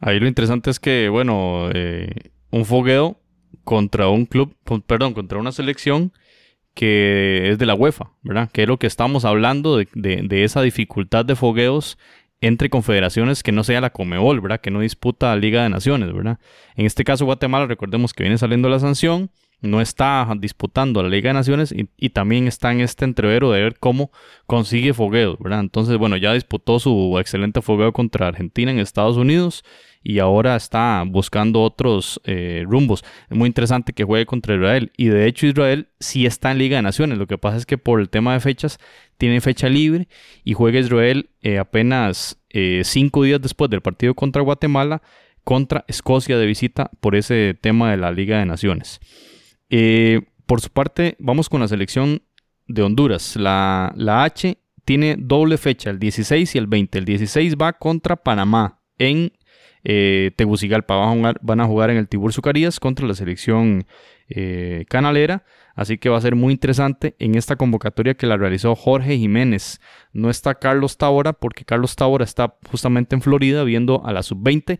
Ahí 0.00 0.20
lo 0.20 0.28
interesante 0.28 0.70
es 0.70 0.78
que, 0.80 1.08
bueno, 1.08 1.70
eh, 1.74 2.30
un 2.50 2.64
fogueo 2.64 3.20
contra 3.64 4.08
un 4.08 4.26
club, 4.26 4.56
perdón, 4.86 5.14
contra 5.14 5.38
una 5.38 5.52
selección 5.52 6.12
que 6.74 7.50
es 7.50 7.58
de 7.58 7.66
la 7.66 7.74
UEFA, 7.74 8.12
¿verdad? 8.22 8.50
Que 8.52 8.62
es 8.62 8.68
lo 8.68 8.78
que 8.78 8.86
estamos 8.86 9.24
hablando 9.24 9.76
de, 9.76 9.88
de, 9.94 10.44
esa 10.44 10.62
dificultad 10.62 11.24
de 11.24 11.34
fogueos 11.34 11.98
entre 12.40 12.70
confederaciones 12.70 13.42
que 13.42 13.50
no 13.50 13.64
sea 13.64 13.80
la 13.80 13.90
Comebol, 13.90 14.40
¿verdad? 14.40 14.60
Que 14.60 14.70
no 14.70 14.80
disputa 14.80 15.34
Liga 15.34 15.64
de 15.64 15.70
Naciones, 15.70 16.12
¿verdad? 16.12 16.38
En 16.76 16.86
este 16.86 17.02
caso 17.02 17.24
Guatemala, 17.24 17.66
recordemos 17.66 18.14
que 18.14 18.22
viene 18.22 18.38
saliendo 18.38 18.68
la 18.68 18.78
sanción, 18.78 19.30
no 19.60 19.80
está 19.80 20.26
disputando 20.38 21.02
la 21.02 21.08
Liga 21.08 21.30
de 21.30 21.34
Naciones 21.34 21.74
y, 21.74 22.10
también 22.10 22.46
está 22.46 22.70
en 22.70 22.80
este 22.80 23.04
entrevero 23.04 23.50
de 23.50 23.62
ver 23.62 23.78
cómo 23.78 24.12
consigue 24.46 24.94
fogueos, 24.94 25.36
¿verdad? 25.40 25.60
Entonces, 25.60 25.96
bueno, 25.98 26.16
ya 26.16 26.32
disputó 26.32 26.78
su 26.78 27.18
excelente 27.18 27.60
fogueo 27.60 27.92
contra 27.92 28.28
Argentina 28.28 28.70
en 28.70 28.78
Estados 28.78 29.16
Unidos 29.16 29.64
y 30.02 30.18
ahora 30.18 30.56
está 30.56 31.04
buscando 31.06 31.62
otros 31.62 32.20
eh, 32.24 32.64
rumbos. 32.66 33.04
Es 33.28 33.36
muy 33.36 33.46
interesante 33.46 33.92
que 33.92 34.04
juegue 34.04 34.26
contra 34.26 34.54
Israel 34.54 34.92
y 34.96 35.06
de 35.06 35.26
hecho 35.26 35.46
Israel 35.46 35.88
sí 36.00 36.26
está 36.26 36.50
en 36.50 36.58
Liga 36.58 36.76
de 36.76 36.82
Naciones. 36.82 37.18
Lo 37.18 37.26
que 37.26 37.38
pasa 37.38 37.56
es 37.56 37.66
que 37.66 37.78
por 37.78 38.00
el 38.00 38.08
tema 38.08 38.32
de 38.32 38.40
fechas 38.40 38.78
tiene 39.16 39.40
fecha 39.40 39.68
libre 39.68 40.08
y 40.44 40.54
juega 40.54 40.78
Israel 40.78 41.30
eh, 41.42 41.58
apenas 41.58 42.40
eh, 42.50 42.82
cinco 42.84 43.22
días 43.22 43.40
después 43.40 43.70
del 43.70 43.80
partido 43.80 44.14
contra 44.14 44.42
Guatemala 44.42 45.02
contra 45.44 45.84
Escocia 45.88 46.36
de 46.36 46.46
visita 46.46 46.90
por 47.00 47.16
ese 47.16 47.56
tema 47.58 47.90
de 47.90 47.96
la 47.96 48.12
Liga 48.12 48.38
de 48.38 48.44
Naciones. 48.44 49.00
Por 50.48 50.62
su 50.62 50.70
parte, 50.70 51.14
vamos 51.18 51.50
con 51.50 51.60
la 51.60 51.68
selección 51.68 52.22
de 52.68 52.82
Honduras. 52.82 53.36
La, 53.36 53.92
H 54.24 54.56
tiene 54.84 55.16
doble 55.18 55.58
fecha, 55.58 55.90
el 55.90 55.98
16 55.98 56.54
y 56.54 56.58
el 56.58 56.66
20. 56.66 56.98
El 56.98 57.04
16 57.04 57.56
va 57.56 57.74
contra 57.74 58.16
Panamá 58.16 58.80
en 58.96 59.32
eh, 59.90 60.32
Tegucigalpa. 60.36 60.96
Van 60.96 61.08
a, 61.08 61.12
jugar, 61.12 61.40
van 61.40 61.60
a, 61.60 61.66
jugar, 61.66 61.88
en 61.88 61.96
el 61.96 62.08
Tiburcio 62.08 62.42
Carías 62.42 62.78
contra 62.78 63.06
la 63.06 63.14
selección 63.14 63.86
eh, 64.28 64.84
canalera. 64.90 65.44
Así 65.74 65.96
que 65.96 66.10
va 66.10 66.18
a 66.18 66.20
ser 66.20 66.34
muy 66.34 66.52
interesante 66.52 67.16
en 67.18 67.36
esta 67.36 67.56
convocatoria 67.56 68.12
que 68.12 68.26
la 68.26 68.36
realizó 68.36 68.74
Jorge 68.74 69.16
Jiménez. 69.16 69.80
No 70.12 70.28
está 70.28 70.56
Carlos 70.56 70.98
Tabora 70.98 71.32
porque 71.32 71.64
Carlos 71.64 71.96
Tabora 71.96 72.24
está 72.24 72.54
justamente 72.70 73.16
en 73.16 73.22
Florida 73.22 73.64
viendo 73.64 74.04
a 74.04 74.12
la 74.12 74.22
sub-20. 74.22 74.78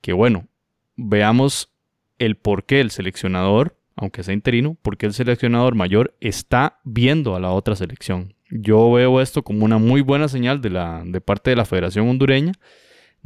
Que 0.00 0.12
bueno, 0.14 0.48
veamos 0.96 1.74
el 2.18 2.36
por 2.36 2.64
qué 2.64 2.80
el 2.80 2.90
seleccionador 2.90 3.76
aunque 3.98 4.22
sea 4.22 4.34
interino, 4.34 4.76
porque 4.82 5.06
el 5.06 5.14
seleccionador 5.14 5.74
mayor 5.74 6.14
está 6.20 6.80
viendo 6.84 7.34
a 7.34 7.40
la 7.40 7.50
otra 7.50 7.74
selección. 7.76 8.34
Yo 8.50 8.92
veo 8.92 9.22
esto 9.22 9.42
como 9.42 9.64
una 9.64 9.78
muy 9.78 10.02
buena 10.02 10.28
señal 10.28 10.60
de, 10.60 10.68
la, 10.68 11.02
de 11.04 11.20
parte 11.22 11.48
de 11.48 11.56
la 11.56 11.64
Federación 11.64 12.06
Hondureña 12.06 12.52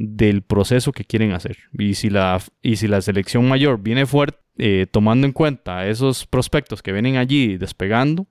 del 0.01 0.41
proceso 0.41 0.91
que 0.91 1.05
quieren 1.05 1.31
hacer. 1.31 1.57
Y 1.77 1.93
si 1.93 2.09
la, 2.09 2.41
y 2.61 2.77
si 2.77 2.87
la 2.87 3.01
selección 3.01 3.47
mayor 3.47 3.81
viene 3.81 4.05
fuerte, 4.05 4.39
eh, 4.57 4.87
tomando 4.91 5.27
en 5.27 5.33
cuenta 5.33 5.87
esos 5.87 6.25
prospectos 6.25 6.81
que 6.81 6.91
vienen 6.91 7.17
allí 7.17 7.57
despegando, 7.57 8.27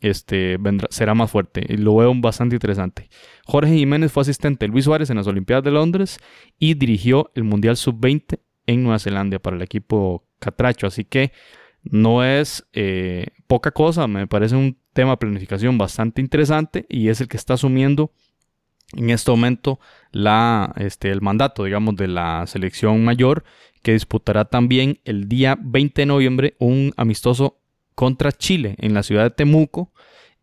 este, 0.00 0.58
vendrá, 0.58 0.88
será 0.90 1.14
más 1.14 1.30
fuerte. 1.30 1.64
Y 1.68 1.78
lo 1.78 1.96
veo 1.96 2.12
bastante 2.16 2.56
interesante. 2.56 3.08
Jorge 3.46 3.74
Jiménez 3.74 4.12
fue 4.12 4.20
asistente 4.20 4.66
de 4.66 4.72
Luis 4.72 4.84
Suárez 4.84 5.10
en 5.10 5.16
las 5.16 5.26
Olimpiadas 5.26 5.64
de 5.64 5.70
Londres 5.70 6.18
y 6.58 6.74
dirigió 6.74 7.30
el 7.34 7.44
Mundial 7.44 7.76
Sub-20 7.76 8.38
en 8.66 8.82
Nueva 8.82 8.98
Zelanda 8.98 9.38
para 9.38 9.56
el 9.56 9.62
equipo 9.62 10.26
Catracho. 10.38 10.86
Así 10.86 11.04
que 11.04 11.32
no 11.82 12.24
es 12.24 12.66
eh, 12.72 13.28
poca 13.46 13.70
cosa, 13.70 14.06
me 14.06 14.26
parece 14.26 14.56
un 14.56 14.78
tema 14.92 15.12
de 15.12 15.16
planificación 15.18 15.76
bastante 15.76 16.20
interesante 16.20 16.86
y 16.88 17.08
es 17.08 17.20
el 17.20 17.28
que 17.28 17.36
está 17.36 17.54
asumiendo 17.54 18.12
en 18.92 19.10
este 19.10 19.30
momento 19.30 19.80
la, 20.12 20.72
este, 20.76 21.10
el 21.10 21.20
mandato, 21.20 21.64
digamos, 21.64 21.96
de 21.96 22.08
la 22.08 22.46
selección 22.46 23.04
mayor 23.04 23.44
que 23.82 23.92
disputará 23.92 24.44
también 24.46 25.00
el 25.04 25.28
día 25.28 25.58
20 25.60 26.02
de 26.02 26.06
noviembre 26.06 26.54
un 26.58 26.92
amistoso 26.96 27.60
contra 27.94 28.32
Chile 28.32 28.76
en 28.78 28.94
la 28.94 29.02
ciudad 29.02 29.24
de 29.24 29.30
Temuco. 29.30 29.92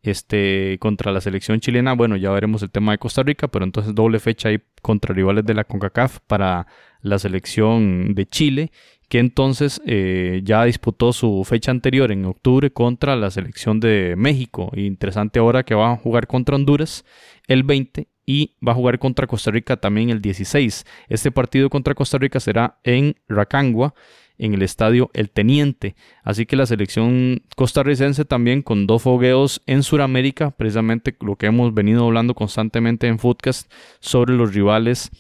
Este, 0.04 0.80
contra 0.80 1.12
la 1.12 1.22
selección 1.22 1.60
chilena, 1.60 1.94
bueno, 1.94 2.16
ya 2.18 2.32
veremos 2.32 2.64
el 2.64 2.72
tema 2.72 2.92
de 2.92 2.98
Costa 2.98 3.22
Rica, 3.22 3.50
pero 3.50 3.66
entonces 3.66 3.94
doble 3.94 4.20
fecha 4.20 4.50
ahí 4.50 4.60
contra 4.82 5.14
rivales 5.14 5.46
de 5.46 5.54
la 5.54 5.64
CONCACAF 5.64 6.22
para 6.26 6.66
la 7.02 7.20
selección 7.20 8.16
de 8.16 8.26
Chile 8.26 8.72
que 9.12 9.20
entonces 9.20 9.82
eh, 9.86 10.40
ya 10.46 10.64
disputó 10.64 11.12
su 11.12 11.44
fecha 11.44 11.70
anterior 11.70 12.14
en 12.14 12.24
octubre 12.24 12.72
contra 12.72 13.18
la 13.18 13.30
selección 13.30 13.82
de 13.82 14.16
México. 14.18 14.72
Interesante 14.74 15.38
ahora 15.40 15.64
que 15.64 15.76
va 15.76 15.92
a 15.92 15.98
jugar 15.98 16.28
contra 16.28 16.56
Honduras 16.56 17.04
el 17.50 17.64
20 17.64 18.08
y 18.26 18.56
va 18.66 18.72
a 18.72 18.76
jugar 18.76 19.00
contra 19.00 19.28
Costa 19.28 19.52
Rica 19.52 19.78
también 19.78 20.10
el 20.10 20.22
16. 20.22 20.86
Este 21.10 21.32
partido 21.32 21.70
contra 21.70 21.96
Costa 21.96 22.18
Rica 22.18 22.40
será 22.40 22.80
en 22.84 23.16
Racangua, 23.28 23.94
en 24.38 24.54
el 24.54 24.64
estadio 24.64 25.12
El 25.14 25.30
Teniente. 25.30 25.96
Así 26.24 26.46
que 26.46 26.56
la 26.56 26.66
selección 26.66 27.44
costarricense 27.56 28.26
también 28.26 28.62
con 28.64 28.88
dos 28.88 29.04
fogueos 29.04 29.62
en 29.68 29.84
Sudamérica, 29.84 30.52
precisamente 30.52 31.16
lo 31.22 31.36
que 31.36 31.46
hemos 31.46 31.74
venido 31.74 32.06
hablando 32.06 32.34
constantemente 32.34 33.08
en 33.08 33.20
Footcast 33.20 33.72
sobre 34.00 34.34
los 34.34 34.54
rivales 34.54 35.12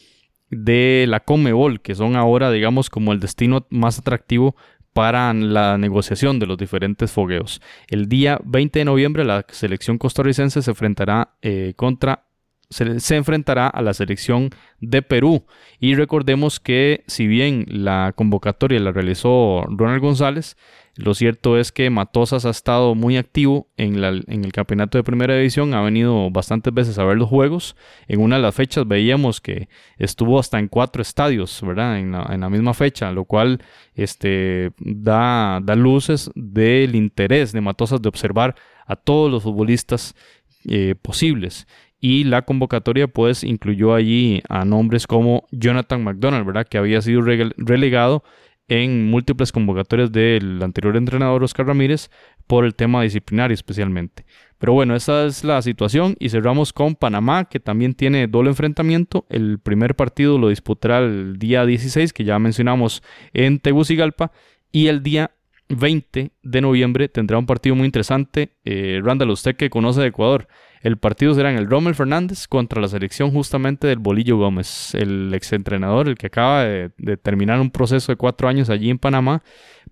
de 0.50 1.06
la 1.08 1.22
Comebol, 1.22 1.82
que 1.82 1.96
son 1.96 2.16
ahora, 2.16 2.52
digamos, 2.52 2.90
como 2.90 3.14
el 3.14 3.20
destino 3.20 3.66
más 3.70 4.00
atractivo 4.00 4.56
para 4.94 5.34
la 5.34 5.78
negociación 5.78 6.40
de 6.40 6.48
los 6.48 6.58
diferentes 6.58 7.12
fogueos. 7.12 7.62
El 7.88 8.10
día 8.10 8.40
20 8.44 8.80
de 8.80 8.86
noviembre 8.86 9.24
la 9.24 9.46
selección 9.50 9.98
costarricense 9.98 10.62
se 10.62 10.72
enfrentará 10.72 11.36
eh, 11.42 11.74
contra 11.76 12.26
se, 12.72 13.16
enfrentará 13.16 13.68
a 13.68 13.82
la 13.82 13.94
selección 13.94 14.50
de 14.80 15.02
Perú. 15.02 15.46
Y 15.80 15.96
recordemos 15.96 16.60
que 16.60 17.04
si 17.08 17.28
bien 17.28 17.66
la 17.68 18.14
convocatoria 18.16 18.80
la 18.80 18.92
realizó 18.92 19.66
Ronald 19.70 20.02
González, 20.02 20.58
lo 20.96 21.14
cierto 21.14 21.58
es 21.58 21.72
que 21.72 21.90
Matosas 21.90 22.46
ha 22.46 22.50
estado 22.50 22.96
muy 22.96 23.18
activo 23.18 23.70
en, 23.78 24.04
el 24.04 24.52
campeonato 24.52 24.98
de 24.98 25.04
primera 25.04 25.36
división, 25.36 25.74
ha 25.74 25.82
venido 25.82 26.30
bastantes 26.32 26.74
veces 26.74 26.98
a 26.98 27.06
ver 27.06 27.18
los 27.18 27.30
juegos. 27.30 27.76
En 28.08 28.22
una 28.22 28.38
de 28.38 28.42
las 28.42 28.56
fechas 28.56 28.88
veíamos 28.88 29.42
que 29.42 29.70
estuvo 29.98 30.40
hasta 30.40 30.60
en 30.60 30.68
cuatro 30.68 31.02
estadios, 31.02 31.62
¿verdad? 31.66 32.00
En 32.00 32.12
la, 32.12 32.50
misma 32.50 32.74
fecha, 32.74 33.12
lo 33.12 33.26
cual 33.26 33.62
este, 33.96 34.72
da, 34.80 35.60
da 35.62 35.76
luces 35.76 36.30
del 36.36 36.96
interés 36.96 37.52
de 37.52 37.62
Matosas 37.62 38.02
de 38.02 38.10
observar 38.10 38.56
a 38.86 38.96
todos 38.96 39.32
los 39.32 39.44
futbolistas 39.44 40.16
eh, 40.66 40.96
posibles 41.02 41.68
y 42.02 42.24
la 42.24 42.42
convocatoria 42.42 43.08
pues 43.08 43.44
incluyó 43.44 43.94
allí 43.94 44.42
a 44.50 44.66
nombres 44.66 45.06
como 45.06 45.48
Jonathan 45.52 46.04
McDonald, 46.04 46.46
¿verdad? 46.46 46.68
Que 46.68 46.80
había 46.80 47.02
sido 47.02 47.22
relegado 47.22 48.24
en 48.68 49.10
múltiples 49.10 49.52
convocatorias 49.52 50.12
del 50.12 50.62
anterior 50.64 50.98
entrenador 50.98 51.44
Oscar 51.44 51.68
Ramírez 51.68 52.10
por 52.48 52.66
el 52.66 52.74
tema 52.74 53.04
disciplinario 53.04 53.54
especialmente. 53.54 54.26
Pero 54.58 54.74
bueno, 54.74 54.96
esa 54.96 55.26
es 55.26 55.44
la 55.44 55.62
situación 55.62 56.16
y 56.20 56.30
cerramos 56.30 56.74
con 56.74 56.96
Panamá 56.96 57.46
que 57.46 57.60
también 57.60 57.94
tiene 57.94 58.28
doble 58.28 58.50
enfrentamiento. 58.50 59.26
El 59.30 59.60
primer 59.60 59.96
partido 59.96 60.38
lo 60.38 60.50
disputará 60.50 61.00
el 61.00 61.38
día 61.38 61.66
16 61.66 62.14
que 62.14 62.24
ya 62.24 62.40
mencionamos 62.40 63.04
en 63.34 63.60
Tegucigalpa 63.60 64.32
y 64.72 64.88
el 64.88 65.04
día 65.04 65.32
20 65.70 66.32
de 66.42 66.62
noviembre 66.62 67.10
tendrá 67.10 67.38
un 67.38 67.46
partido 67.46 67.76
muy 67.76 67.86
interesante. 67.86 68.54
Eh, 68.66 69.02
Randall, 69.04 69.32
usted 69.32 69.56
que 69.56 69.70
conoce 69.70 70.02
de 70.02 70.08
Ecuador, 70.08 70.48
el 70.82 70.98
partido 70.98 71.34
será 71.36 71.52
en 71.52 71.58
el 71.58 71.70
Rommel 71.70 71.96
Fernández 71.96 72.48
contra 72.48 72.82
la 72.82 72.88
selección 72.88 73.32
justamente 73.32 73.88
del 73.88 74.00
Bolillo 74.00 74.38
Gómez, 74.38 74.96
el 74.96 75.34
exentrenador, 75.34 76.08
el 76.08 76.18
que 76.18 76.28
acaba 76.28 76.64
de, 76.64 76.90
terminar 77.22 77.60
un 77.60 77.72
proceso 77.72 78.12
de 78.12 78.16
cuatro 78.16 78.48
años 78.48 78.70
allí 78.70 78.90
en 78.90 78.98
Panamá. 78.98 79.44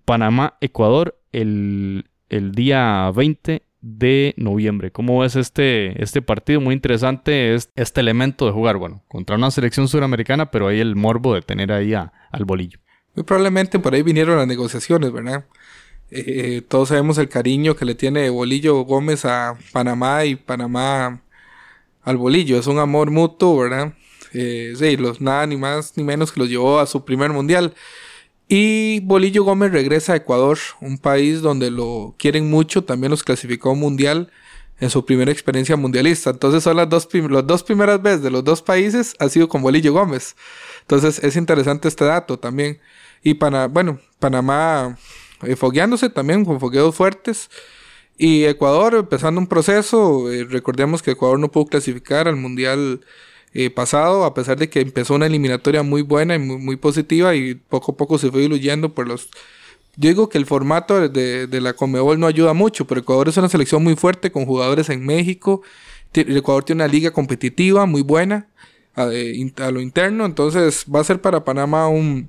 Panamá, 0.04 0.56
Ecuador, 0.60 1.16
el, 1.32 2.04
día 2.28 3.10
20 3.14 3.62
de 3.80 4.34
noviembre. 4.36 4.90
¿Cómo 4.90 5.20
ves 5.20 5.36
este, 5.36 6.02
este 6.02 6.22
partido? 6.22 6.60
Muy 6.60 6.74
interesante 6.74 7.54
es 7.54 7.70
este 7.76 8.00
elemento 8.00 8.46
de 8.46 8.52
jugar, 8.52 8.76
bueno, 8.76 9.04
contra 9.08 9.36
una 9.36 9.50
selección 9.50 9.86
suramericana, 9.86 10.50
pero 10.50 10.68
hay 10.68 10.80
el 10.80 10.96
morbo 10.96 11.34
de 11.34 11.42
tener 11.42 11.70
ahí 11.70 11.94
al 11.94 12.44
bolillo. 12.44 12.80
Muy 13.14 13.24
probablemente 13.24 13.78
por 13.78 13.94
ahí 13.94 14.02
vinieron 14.02 14.38
las 14.38 14.46
negociaciones, 14.46 15.12
¿verdad? 15.12 15.44
Eh, 16.10 16.62
todos 16.66 16.88
sabemos 16.88 17.18
el 17.18 17.28
cariño 17.28 17.76
que 17.76 17.84
le 17.84 17.94
tiene 17.94 18.30
Bolillo 18.30 18.80
Gómez 18.80 19.24
a 19.24 19.56
Panamá 19.72 20.24
y 20.24 20.36
Panamá 20.36 21.22
al 22.02 22.16
Bolillo. 22.16 22.58
Es 22.58 22.66
un 22.66 22.78
amor 22.78 23.10
mutuo, 23.10 23.58
¿verdad? 23.58 23.94
Eh, 24.32 24.74
sí, 24.76 24.96
los, 24.96 25.20
nada 25.20 25.46
ni 25.46 25.56
más 25.56 25.96
ni 25.96 26.04
menos 26.04 26.32
que 26.32 26.40
los 26.40 26.48
llevó 26.48 26.80
a 26.80 26.86
su 26.86 27.04
primer 27.04 27.30
mundial. 27.30 27.74
Y 28.48 29.00
Bolillo 29.00 29.44
Gómez 29.44 29.70
regresa 29.72 30.14
a 30.14 30.16
Ecuador, 30.16 30.58
un 30.80 30.98
país 30.98 31.40
donde 31.40 31.70
lo 31.70 32.16
quieren 32.18 32.50
mucho, 32.50 32.82
también 32.82 33.10
los 33.12 33.22
clasificó 33.22 33.76
mundial 33.76 34.32
en 34.80 34.90
su 34.90 35.04
primera 35.04 35.30
experiencia 35.30 35.76
mundialista. 35.76 36.30
Entonces 36.30 36.64
son 36.64 36.76
las 36.76 36.88
dos, 36.88 37.08
las 37.12 37.46
dos 37.46 37.62
primeras 37.62 38.02
veces 38.02 38.22
de 38.22 38.30
los 38.30 38.42
dos 38.42 38.62
países 38.62 39.14
ha 39.20 39.28
sido 39.28 39.48
con 39.48 39.62
Bolillo 39.62 39.92
Gómez. 39.92 40.34
Entonces 40.80 41.22
es 41.22 41.36
interesante 41.36 41.86
este 41.86 42.04
dato 42.04 42.38
también. 42.38 42.80
Y 43.22 43.34
para, 43.34 43.68
bueno, 43.68 44.00
Panamá 44.18 44.98
eh, 45.42 45.56
fogueándose 45.56 46.10
también 46.10 46.44
con 46.44 46.60
fogueos 46.60 46.94
fuertes. 46.94 47.50
Y 48.18 48.44
Ecuador 48.44 48.94
empezando 48.94 49.40
un 49.40 49.46
proceso, 49.46 50.30
eh, 50.30 50.44
recordemos 50.44 51.02
que 51.02 51.12
Ecuador 51.12 51.38
no 51.38 51.50
pudo 51.50 51.66
clasificar 51.66 52.28
al 52.28 52.36
Mundial 52.36 53.00
eh, 53.54 53.70
pasado, 53.70 54.24
a 54.24 54.34
pesar 54.34 54.58
de 54.58 54.68
que 54.68 54.80
empezó 54.80 55.14
una 55.14 55.26
eliminatoria 55.26 55.82
muy 55.82 56.02
buena 56.02 56.34
y 56.34 56.38
muy, 56.38 56.76
positiva 56.76 57.34
y 57.34 57.54
poco 57.54 57.92
a 57.92 57.96
poco 57.96 58.18
se 58.18 58.30
fue 58.30 58.42
diluyendo 58.42 58.94
por 58.94 59.08
los... 59.08 59.30
Yo 59.96 60.08
digo 60.08 60.28
que 60.28 60.38
el 60.38 60.46
formato 60.46 61.08
de, 61.08 61.46
de 61.46 61.60
la 61.60 61.72
Comebol 61.72 62.20
no 62.20 62.26
ayuda 62.26 62.52
mucho, 62.52 62.86
pero 62.86 63.00
Ecuador 63.00 63.28
es 63.28 63.36
una 63.38 63.48
selección 63.48 63.82
muy 63.82 63.96
fuerte 63.96 64.30
con 64.30 64.46
jugadores 64.46 64.88
en 64.88 65.04
México. 65.04 65.62
Ecuador 66.12 66.64
tiene 66.64 66.84
una 66.84 66.92
liga 66.92 67.12
competitiva 67.12 67.86
muy 67.86 68.02
buena 68.02 68.48
a, 68.94 69.04
a 69.04 69.70
lo 69.70 69.80
interno, 69.80 70.26
entonces 70.26 70.84
va 70.94 71.00
a 71.00 71.04
ser 71.04 71.20
para 71.20 71.44
Panamá 71.44 71.88
un, 71.88 72.28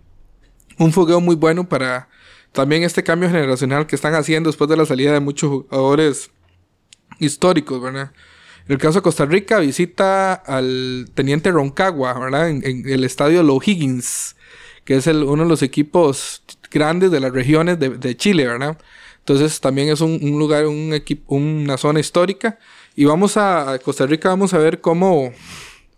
un 0.77 0.91
fogueo 0.91 1.19
muy 1.21 1.35
bueno 1.35 1.67
para 1.67 2.07
también 2.51 2.83
este 2.83 3.03
cambio 3.03 3.29
generacional 3.29 3.87
que 3.87 3.95
están 3.95 4.13
haciendo 4.13 4.49
después 4.49 4.69
de 4.69 4.77
la 4.77 4.85
salida 4.85 5.13
de 5.13 5.19
muchos 5.19 5.49
jugadores 5.49 6.31
históricos, 7.19 7.81
¿verdad? 7.81 8.11
En 8.65 8.73
el 8.73 8.77
caso 8.77 8.99
de 8.99 9.03
Costa 9.03 9.25
Rica, 9.25 9.59
visita 9.59 10.33
al 10.33 11.09
Teniente 11.13 11.51
Roncagua, 11.51 12.17
¿verdad? 12.19 12.49
En, 12.49 12.87
el 12.87 13.03
estadio 13.03 13.43
Higgins, 13.63 14.35
que 14.85 14.97
es 14.97 15.07
el, 15.07 15.23
uno 15.23 15.43
de 15.43 15.49
los 15.49 15.61
equipos 15.61 16.43
grandes 16.69 17.11
de 17.11 17.19
las 17.19 17.31
regiones 17.31 17.79
de, 17.79 18.17
Chile, 18.17 18.47
¿verdad? 18.47 18.77
Entonces 19.19 19.59
también 19.59 19.89
es 19.89 20.01
un, 20.01 20.19
lugar, 20.39 20.65
un 20.67 20.93
equipo, 20.93 21.35
una 21.35 21.77
zona 21.77 21.99
histórica. 21.99 22.59
Y 22.95 23.05
vamos 23.05 23.37
a, 23.37 23.79
Costa 23.83 24.05
Rica, 24.05 24.29
vamos 24.29 24.53
a 24.53 24.57
ver 24.57 24.81
cómo, 24.81 25.31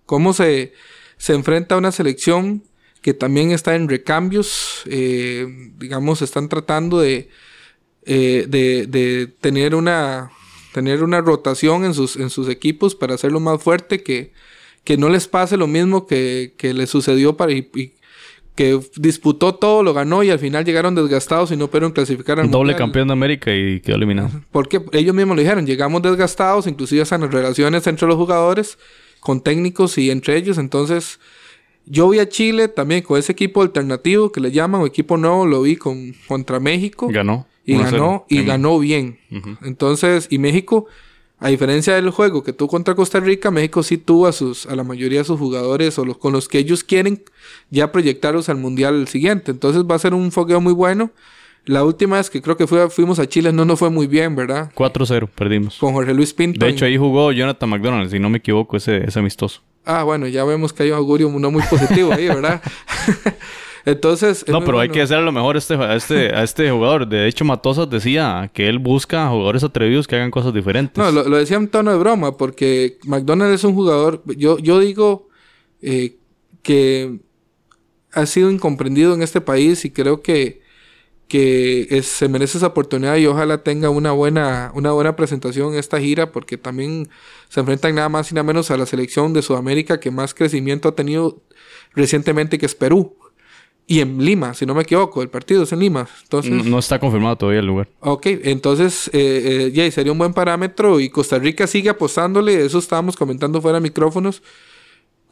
cómo 0.05 0.33
se, 0.33 0.73
se 1.17 1.33
enfrenta 1.33 1.75
a 1.75 1.77
una 1.77 1.91
selección 1.91 2.63
que 3.03 3.13
también 3.13 3.51
está 3.51 3.75
en 3.75 3.89
recambios, 3.89 4.81
eh, 4.85 5.45
digamos, 5.77 6.21
están 6.21 6.47
tratando 6.47 7.03
eh, 7.03 7.27
de, 8.05 8.87
de, 8.87 9.27
tener, 9.41 9.75
una, 9.75 10.31
tener 10.73 11.03
una 11.03 11.19
rotación 11.19 11.83
en 11.83 11.93
sus, 11.93 12.15
en 12.15 12.29
sus 12.29 12.47
equipos 12.47 12.95
para 12.95 13.15
hacerlo 13.15 13.41
más 13.41 13.61
fuerte, 13.61 14.01
que, 14.01 14.31
que 14.85 14.95
no 14.95 15.09
les 15.09 15.27
pase 15.27 15.57
lo 15.57 15.67
mismo 15.67 16.07
que, 16.07 16.55
que 16.57 16.73
le 16.73 16.87
sucedió 16.87 17.37
para... 17.37 17.51
Y, 17.51 17.93
que 18.55 18.79
disputó 18.97 19.55
todo, 19.55 19.81
lo 19.81 19.95
ganó 19.95 20.21
y 20.21 20.29
al 20.29 20.37
final 20.37 20.63
llegaron 20.63 20.93
desgastados 20.93 21.51
y 21.51 21.57
no 21.57 21.69
pudieron 21.69 21.91
clasificar 21.91 22.39
al 22.39 22.51
Doble 22.51 22.75
campeón 22.75 23.07
de 23.07 23.13
América 23.13 23.51
y 23.51 23.79
quedó 23.79 23.95
eliminado. 23.95 24.29
Porque 24.51 24.79
ellos 24.91 25.15
mismos 25.15 25.35
lo 25.35 25.41
dijeron, 25.41 25.65
llegamos 25.65 26.03
desgastados, 26.03 26.67
inclusive 26.67 27.01
hasta 27.01 27.15
en 27.15 27.21
las 27.21 27.33
relaciones 27.33 27.87
entre 27.87 28.07
los 28.07 28.15
jugadores, 28.15 28.77
con 29.21 29.41
técnicos 29.41 29.97
y 29.97 30.11
entre 30.11 30.37
ellos, 30.37 30.59
entonces 30.59 31.19
yo 31.85 32.09
vi 32.09 32.19
a 32.19 32.29
Chile 32.29 32.67
también 32.67 33.01
con 33.01 33.19
ese 33.19 33.31
equipo 33.31 33.61
alternativo 33.61 34.31
que 34.31 34.39
le 34.39 34.51
llaman, 34.51 34.81
o 34.81 34.85
equipo 34.85 35.17
nuevo, 35.17 35.45
lo 35.45 35.61
vi 35.61 35.75
con, 35.75 36.13
contra 36.27 36.59
México. 36.59 37.07
Ganó. 37.09 37.45
Y 37.65 37.77
ganó, 37.77 38.25
y 38.27 38.43
ganó 38.43 38.77
bien. 38.79 39.19
Entonces, 39.61 40.27
y 40.29 40.37
México, 40.37 40.87
a 41.39 41.47
diferencia 41.47 41.95
del 41.95 42.09
juego 42.09 42.43
que 42.43 42.51
tuvo 42.51 42.67
contra 42.67 42.93
Costa 42.93 43.21
Rica, 43.21 43.51
México 43.51 43.83
sí 43.83 43.97
tuvo 43.97 44.27
a 44.27 44.33
sus, 44.33 44.65
a 44.65 44.75
la 44.75 44.83
mayoría 44.83 45.19
de 45.19 45.25
sus 45.25 45.39
jugadores 45.39 45.97
o 45.97 46.03
los 46.03 46.17
con 46.17 46.33
los 46.33 46.49
que 46.49 46.57
ellos 46.57 46.83
quieren 46.83 47.23
ya 47.69 47.91
proyectarlos 47.91 48.49
al 48.49 48.57
mundial 48.57 49.07
siguiente. 49.07 49.51
Entonces 49.51 49.83
va 49.83 49.95
a 49.95 49.99
ser 49.99 50.13
un 50.13 50.31
fogueo 50.33 50.59
muy 50.59 50.73
bueno. 50.73 51.11
La 51.65 51.85
última 51.85 52.17
vez 52.17 52.29
que 52.29 52.41
creo 52.41 52.57
que 52.57 52.67
fuimos 52.67 53.19
a 53.19 53.27
Chile 53.27 53.53
no 53.53 53.63
nos 53.63 53.79
fue 53.79 53.89
muy 53.89 54.07
bien, 54.07 54.35
¿verdad? 54.35 54.69
4-0, 54.75 55.29
perdimos. 55.29 55.77
Con 55.77 55.93
Jorge 55.93 56.13
Luis 56.13 56.33
Pinto. 56.33 56.65
De 56.65 56.71
hecho, 56.71 56.83
ahí 56.83 56.97
jugó 56.97 57.31
Jonathan 57.31 57.69
McDonald, 57.69 58.11
si 58.11 58.19
no 58.19 58.29
me 58.29 58.39
equivoco, 58.39 58.75
ese, 58.75 59.05
ese 59.05 59.19
amistoso. 59.19 59.61
Ah, 59.85 60.03
bueno, 60.03 60.27
ya 60.27 60.43
vemos 60.43 60.71
que 60.71 60.83
hay 60.83 60.91
un 60.91 60.97
augurio 60.97 61.29
no 61.29 61.51
muy 61.51 61.63
positivo 61.69 62.13
ahí, 62.13 62.27
¿verdad? 62.27 62.61
Entonces. 63.85 64.45
No, 64.47 64.63
pero 64.63 64.79
hay 64.79 64.89
que 64.89 65.01
hacer 65.01 65.17
a 65.17 65.21
lo 65.21 65.31
mejor 65.31 65.57
este, 65.57 65.73
a, 65.75 65.95
este, 65.95 66.33
a 66.33 66.43
este 66.43 66.71
jugador. 66.71 67.07
De 67.07 67.27
hecho, 67.27 67.43
Matosas 67.43 67.89
decía 67.89 68.49
que 68.53 68.69
él 68.69 68.79
busca 68.79 69.27
jugadores 69.27 69.63
atrevidos 69.63 70.07
que 70.07 70.15
hagan 70.15 70.31
cosas 70.31 70.53
diferentes. 70.53 70.97
No, 70.97 71.11
lo, 71.11 71.37
decía 71.37 71.57
en 71.57 71.67
tono 71.67 71.91
de 71.91 71.97
broma, 71.97 72.37
porque 72.37 72.97
McDonald 73.03 73.53
es 73.53 73.63
un 73.65 73.73
jugador. 73.73 74.23
Yo, 74.37 74.57
yo 74.57 74.79
digo 74.79 75.27
eh, 75.81 76.15
que 76.61 77.19
ha 78.13 78.25
sido 78.25 78.49
incomprendido 78.49 79.13
en 79.13 79.21
este 79.21 79.41
país 79.41 79.83
y 79.83 79.91
creo 79.91 80.21
que 80.21 80.62
que 81.33 81.99
se 82.03 82.29
merece 82.29 82.59
esa 82.59 82.67
oportunidad 82.67 83.15
y 83.15 83.25
ojalá 83.25 83.63
tenga 83.63 83.89
una 83.89 84.11
buena, 84.11 84.71
una 84.75 84.91
buena 84.91 85.15
presentación 85.15 85.73
en 85.73 85.79
esta 85.79 85.99
gira 85.99 86.31
porque 86.31 86.59
también 86.59 87.09
se 87.49 87.59
enfrentan 87.59 87.95
nada 87.95 88.07
más 88.07 88.31
y 88.31 88.35
nada 88.35 88.43
menos 88.43 88.69
a 88.69 88.77
la 88.77 88.85
selección 88.85 89.33
de 89.33 89.41
Sudamérica 89.41 89.99
que 89.99 90.11
más 90.11 90.35
crecimiento 90.35 90.89
ha 90.89 90.95
tenido 90.95 91.41
recientemente 91.95 92.59
que 92.59 92.67
es 92.67 92.75
Perú. 92.75 93.15
y 93.87 94.01
en 94.01 94.23
Lima, 94.23 94.53
si 94.53 94.67
no 94.67 94.75
me 94.75 94.83
equivoco, 94.83 95.23
el 95.23 95.29
partido 95.29 95.63
es 95.63 95.71
en 95.71 95.79
Lima. 95.79 96.07
Entonces, 96.21 96.51
No, 96.51 96.63
no 96.65 96.77
está 96.77 96.99
confirmado 96.99 97.35
todavía 97.35 97.61
el 97.61 97.65
lugar. 97.65 97.89
Ok, 98.01 98.27
entonces 98.43 99.09
eh, 99.11 99.71
eh, 99.75 99.91
sería 99.91 100.11
un 100.11 100.19
buen 100.19 100.35
parámetro 100.35 100.99
y 100.99 101.09
Costa 101.09 101.39
Rica 101.39 101.65
sigue 101.65 101.89
apostándole, 101.89 102.63
eso 102.63 102.77
estábamos 102.77 103.17
comentando 103.17 103.59
fuera 103.59 103.79
de 103.79 103.81
micrófonos. 103.81 104.43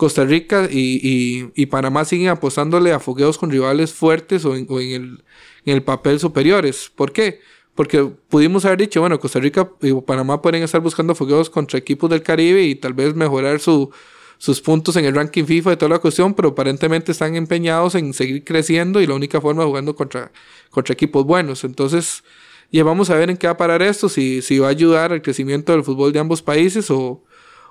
Costa 0.02 0.24
Rica 0.26 0.68
y, 0.72 1.00
y- 1.08 1.52
y 1.62 1.68
Panamá 1.68 2.06
siguen 2.06 2.30
apostándole 2.30 2.92
a 2.92 3.00
fogueos 3.00 3.38
con 3.38 3.52
rivales 3.52 3.94
fuertes 3.94 4.44
o 4.46 4.56
en, 4.56 4.66
o 4.68 4.80
en 4.80 4.90
el, 4.94 5.24
el 5.66 5.84
papel 5.84 6.20
superiores. 6.20 6.92
¿Por 6.96 7.12
qué? 7.12 7.40
Porque 7.76 8.10
pudimos 8.28 8.66
haber 8.66 8.80
dicho, 8.80 9.00
bueno, 9.00 9.20
Costa 9.20 9.40
Rica 9.40 9.70
y 9.80 9.94
Panamá 10.02 10.42
pueden 10.42 10.64
estar 10.64 10.82
buscando 10.82 11.14
fogueos 11.14 11.52
contra 11.52 11.78
equipos 11.78 12.10
del 12.10 12.24
Caribe 12.24 12.64
y 12.64 12.74
tal 12.74 12.94
vez 12.96 13.14
mejorar 13.14 13.60
su, 13.60 13.92
sus 14.40 14.60
puntos 14.60 14.96
en 14.96 15.06
el 15.06 15.14
ranking 15.14 15.46
FIFA 15.46 15.74
y 15.74 15.78
toda 15.78 15.90
la 15.90 16.00
cuestión, 16.00 16.34
pero 16.34 16.50
aparentemente 16.50 17.12
están 17.12 17.36
empeñados 17.36 17.94
en 17.94 18.12
seguir 18.16 18.44
creciendo 18.44 19.02
y 19.02 19.06
la 19.06 19.14
única 19.14 19.40
forma 19.40 19.64
jugando 19.66 19.96
contra, 19.96 20.32
contra 20.72 20.94
equipos 20.94 21.26
buenos. 21.28 21.64
Entonces, 21.64 22.24
ya 22.72 22.84
vamos 22.84 23.12
a 23.12 23.16
ver 23.18 23.30
en 23.30 23.38
qué 23.38 23.46
va 23.46 23.54
a 23.54 23.58
parar 23.58 23.84
esto, 23.84 24.10
si, 24.10 24.42
si 24.42 24.58
va 24.58 24.66
a 24.66 24.72
ayudar 24.72 25.12
al 25.12 25.22
crecimiento 25.22 25.74
del 25.74 25.84
fútbol 25.84 26.12
de 26.12 26.18
ambos 26.20 26.42
países 26.42 26.90
o, 26.90 27.22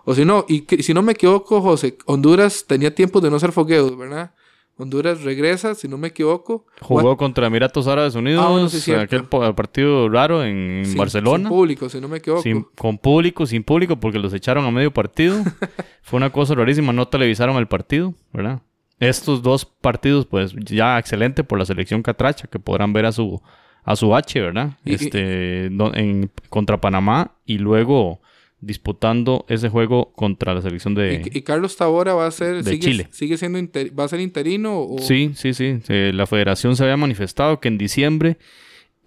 o 0.04 0.14
si 0.14 0.24
no. 0.24 0.44
Y 0.48 0.62
que- 0.62 0.82
si 0.82 0.94
no 0.94 1.02
me 1.02 1.12
equivoco, 1.12 1.60
José, 1.60 1.96
Honduras 2.06 2.64
tenía 2.66 2.94
tiempo 2.94 3.20
de 3.20 3.30
no 3.30 3.36
hacer 3.36 3.52
fogueos, 3.52 3.96
¿verdad? 3.96 4.32
Honduras 4.76 5.22
regresa, 5.24 5.74
si 5.74 5.88
no 5.88 5.98
me 5.98 6.08
equivoco. 6.08 6.64
Jugó 6.80 7.14
contra 7.18 7.46
Emiratos 7.48 7.86
Árabes 7.86 8.14
Unidos, 8.14 8.42
Ah, 8.46 8.50
bueno, 8.50 8.68
sí, 8.70 8.80
cierto. 8.80 9.02
aquel 9.04 9.54
partido 9.54 10.08
raro 10.08 10.42
en, 10.42 10.56
en 10.56 10.86
Sin- 10.86 10.96
Barcelona. 10.96 11.44
Sin 11.44 11.48
público, 11.56 11.88
si 11.90 12.00
no 12.00 12.08
me 12.08 12.16
equivoco. 12.16 12.42
Sin- 12.42 12.66
con 12.78 12.96
público, 12.96 13.44
sin 13.44 13.62
público, 13.62 13.96
porque 13.96 14.18
los 14.18 14.32
echaron 14.32 14.64
a 14.64 14.70
medio 14.70 14.90
partido. 14.90 15.36
Fue 16.02 16.16
una 16.16 16.30
cosa 16.30 16.54
rarísima, 16.54 16.94
no 16.94 17.06
televisaron 17.08 17.56
el 17.58 17.68
partido, 17.68 18.14
¿verdad? 18.32 18.62
Estos 19.00 19.42
dos 19.42 19.66
partidos, 19.66 20.24
pues 20.24 20.54
ya 20.56 20.98
excelente 20.98 21.44
por 21.44 21.58
la 21.58 21.66
selección 21.66 22.02
catracha, 22.02 22.48
que 22.48 22.58
podrán 22.58 22.94
ver 22.94 23.04
a 23.04 23.12
su, 23.12 23.40
a 23.84 23.96
su 23.96 24.14
H, 24.16 24.40
¿verdad? 24.40 24.78
Y- 24.86 24.94
este, 24.94 25.66
en, 25.66 26.30
contra 26.48 26.80
Panamá 26.80 27.32
y 27.44 27.58
luego 27.58 28.22
disputando 28.60 29.46
ese 29.48 29.68
juego 29.68 30.12
contra 30.14 30.54
la 30.54 30.60
selección 30.62 30.94
de... 30.94 31.22
Y, 31.32 31.38
y 31.38 31.42
Carlos 31.42 31.76
Tabora 31.76 32.14
va 32.14 32.26
a 32.26 32.30
ser, 32.30 32.62
de 32.62 32.70
sigue, 32.72 32.78
Chile. 32.86 33.08
sigue 33.10 33.36
siendo, 33.38 33.58
inter- 33.58 33.98
va 33.98 34.04
a 34.04 34.08
ser 34.08 34.20
interino 34.20 34.80
o... 34.80 34.98
Sí, 34.98 35.32
sí, 35.34 35.54
sí. 35.54 35.80
Eh, 35.88 36.12
La 36.14 36.26
federación 36.26 36.76
se 36.76 36.82
había 36.84 36.96
manifestado 36.96 37.58
que 37.60 37.68
en 37.68 37.78
diciembre 37.78 38.36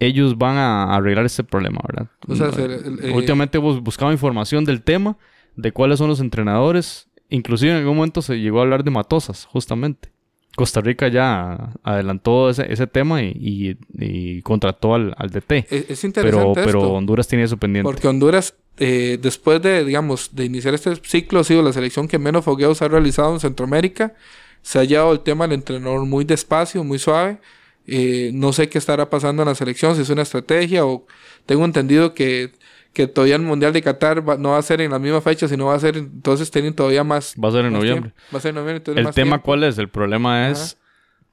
ellos 0.00 0.36
van 0.38 0.56
a 0.56 0.94
arreglar 0.96 1.24
este 1.24 1.44
problema, 1.44 1.80
¿verdad? 1.86 2.08
O 2.26 2.34
sea, 2.34 2.50
se- 2.52 2.64
el- 2.64 2.98
eh, 3.02 3.12
Últimamente 3.14 3.58
hemos 3.58 3.80
buscado 3.80 4.10
información 4.12 4.64
del 4.64 4.82
tema, 4.82 5.16
de 5.56 5.70
cuáles 5.72 5.98
son 5.98 6.08
los 6.08 6.20
entrenadores. 6.20 7.08
Inclusive 7.30 7.72
en 7.72 7.78
algún 7.78 7.96
momento 7.96 8.22
se 8.22 8.40
llegó 8.40 8.58
a 8.58 8.62
hablar 8.62 8.82
de 8.84 8.90
Matosas, 8.90 9.46
justamente. 9.46 10.10
Costa 10.56 10.80
Rica 10.80 11.08
ya 11.08 11.72
adelantó 11.82 12.50
ese, 12.50 12.72
ese 12.72 12.86
tema 12.86 13.22
y, 13.22 13.76
y- 13.98 14.36
y 14.36 14.42
contrató 14.42 14.94
al, 14.94 15.14
al 15.18 15.30
DT. 15.30 15.52
Es, 15.70 15.90
es 15.90 16.00
Pero, 16.00 16.06
interesante 16.06 16.60
pero 16.64 16.78
esto. 16.80 16.92
Honduras 16.92 17.26
tiene 17.28 17.44
eso 17.44 17.56
pendiente. 17.56 17.84
Porque 17.90 18.06
Honduras, 18.08 18.54
eh, 18.78 19.18
después 19.20 19.60
de, 19.62 19.84
digamos, 19.84 20.30
de 20.34 20.44
iniciar 20.44 20.74
este 20.74 20.94
ciclo, 21.02 21.40
ha 21.40 21.44
sido 21.44 21.62
la 21.62 21.72
selección 21.72 22.06
que 22.08 22.18
menos 22.18 22.44
fogueos 22.44 22.82
ha 22.82 22.88
realizado 22.88 23.32
en 23.34 23.40
Centroamérica. 23.40 24.14
Se 24.62 24.78
ha 24.78 24.84
llevado 24.84 25.12
el 25.12 25.20
tema 25.20 25.46
del 25.46 25.54
entrenador 25.58 26.06
muy 26.06 26.24
despacio, 26.24 26.84
muy 26.84 26.98
suave. 26.98 27.38
Eh, 27.86 28.30
no 28.32 28.52
sé 28.52 28.68
qué 28.70 28.78
estará 28.78 29.10
pasando 29.10 29.42
en 29.42 29.48
la 29.48 29.54
selección, 29.54 29.94
si 29.94 30.02
es 30.02 30.08
una 30.08 30.22
estrategia 30.22 30.86
o 30.86 31.04
tengo 31.46 31.64
entendido 31.66 32.14
que, 32.14 32.52
que 32.94 33.06
todavía 33.08 33.36
el 33.36 33.42
Mundial 33.42 33.72
de 33.74 33.82
Qatar 33.82 34.26
va- 34.26 34.36
no 34.38 34.50
va 34.50 34.58
a 34.58 34.62
ser 34.62 34.80
en 34.80 34.92
la 34.92 34.98
misma 34.98 35.20
fecha, 35.20 35.46
sino 35.48 35.66
va 35.66 35.74
a 35.74 35.78
ser, 35.80 35.96
entonces 35.98 36.50
tienen 36.50 36.72
todavía 36.74 37.04
más... 37.04 37.34
Va 37.42 37.48
a 37.48 37.52
ser 37.52 37.64
en 37.66 37.72
noviembre. 37.74 38.10
tiempo. 38.12 38.20
Va 38.32 38.38
a 38.38 38.40
ser 38.40 38.48
en 38.50 38.54
noviembre. 38.54 38.76
entonces 38.78 38.98
El 38.98 39.04
más 39.04 39.14
tema, 39.14 39.30
tiempo. 39.32 39.44
¿cuál 39.44 39.64
es? 39.64 39.76
El 39.78 39.88
problema 39.88 40.42
Ajá. 40.44 40.52
es 40.52 40.78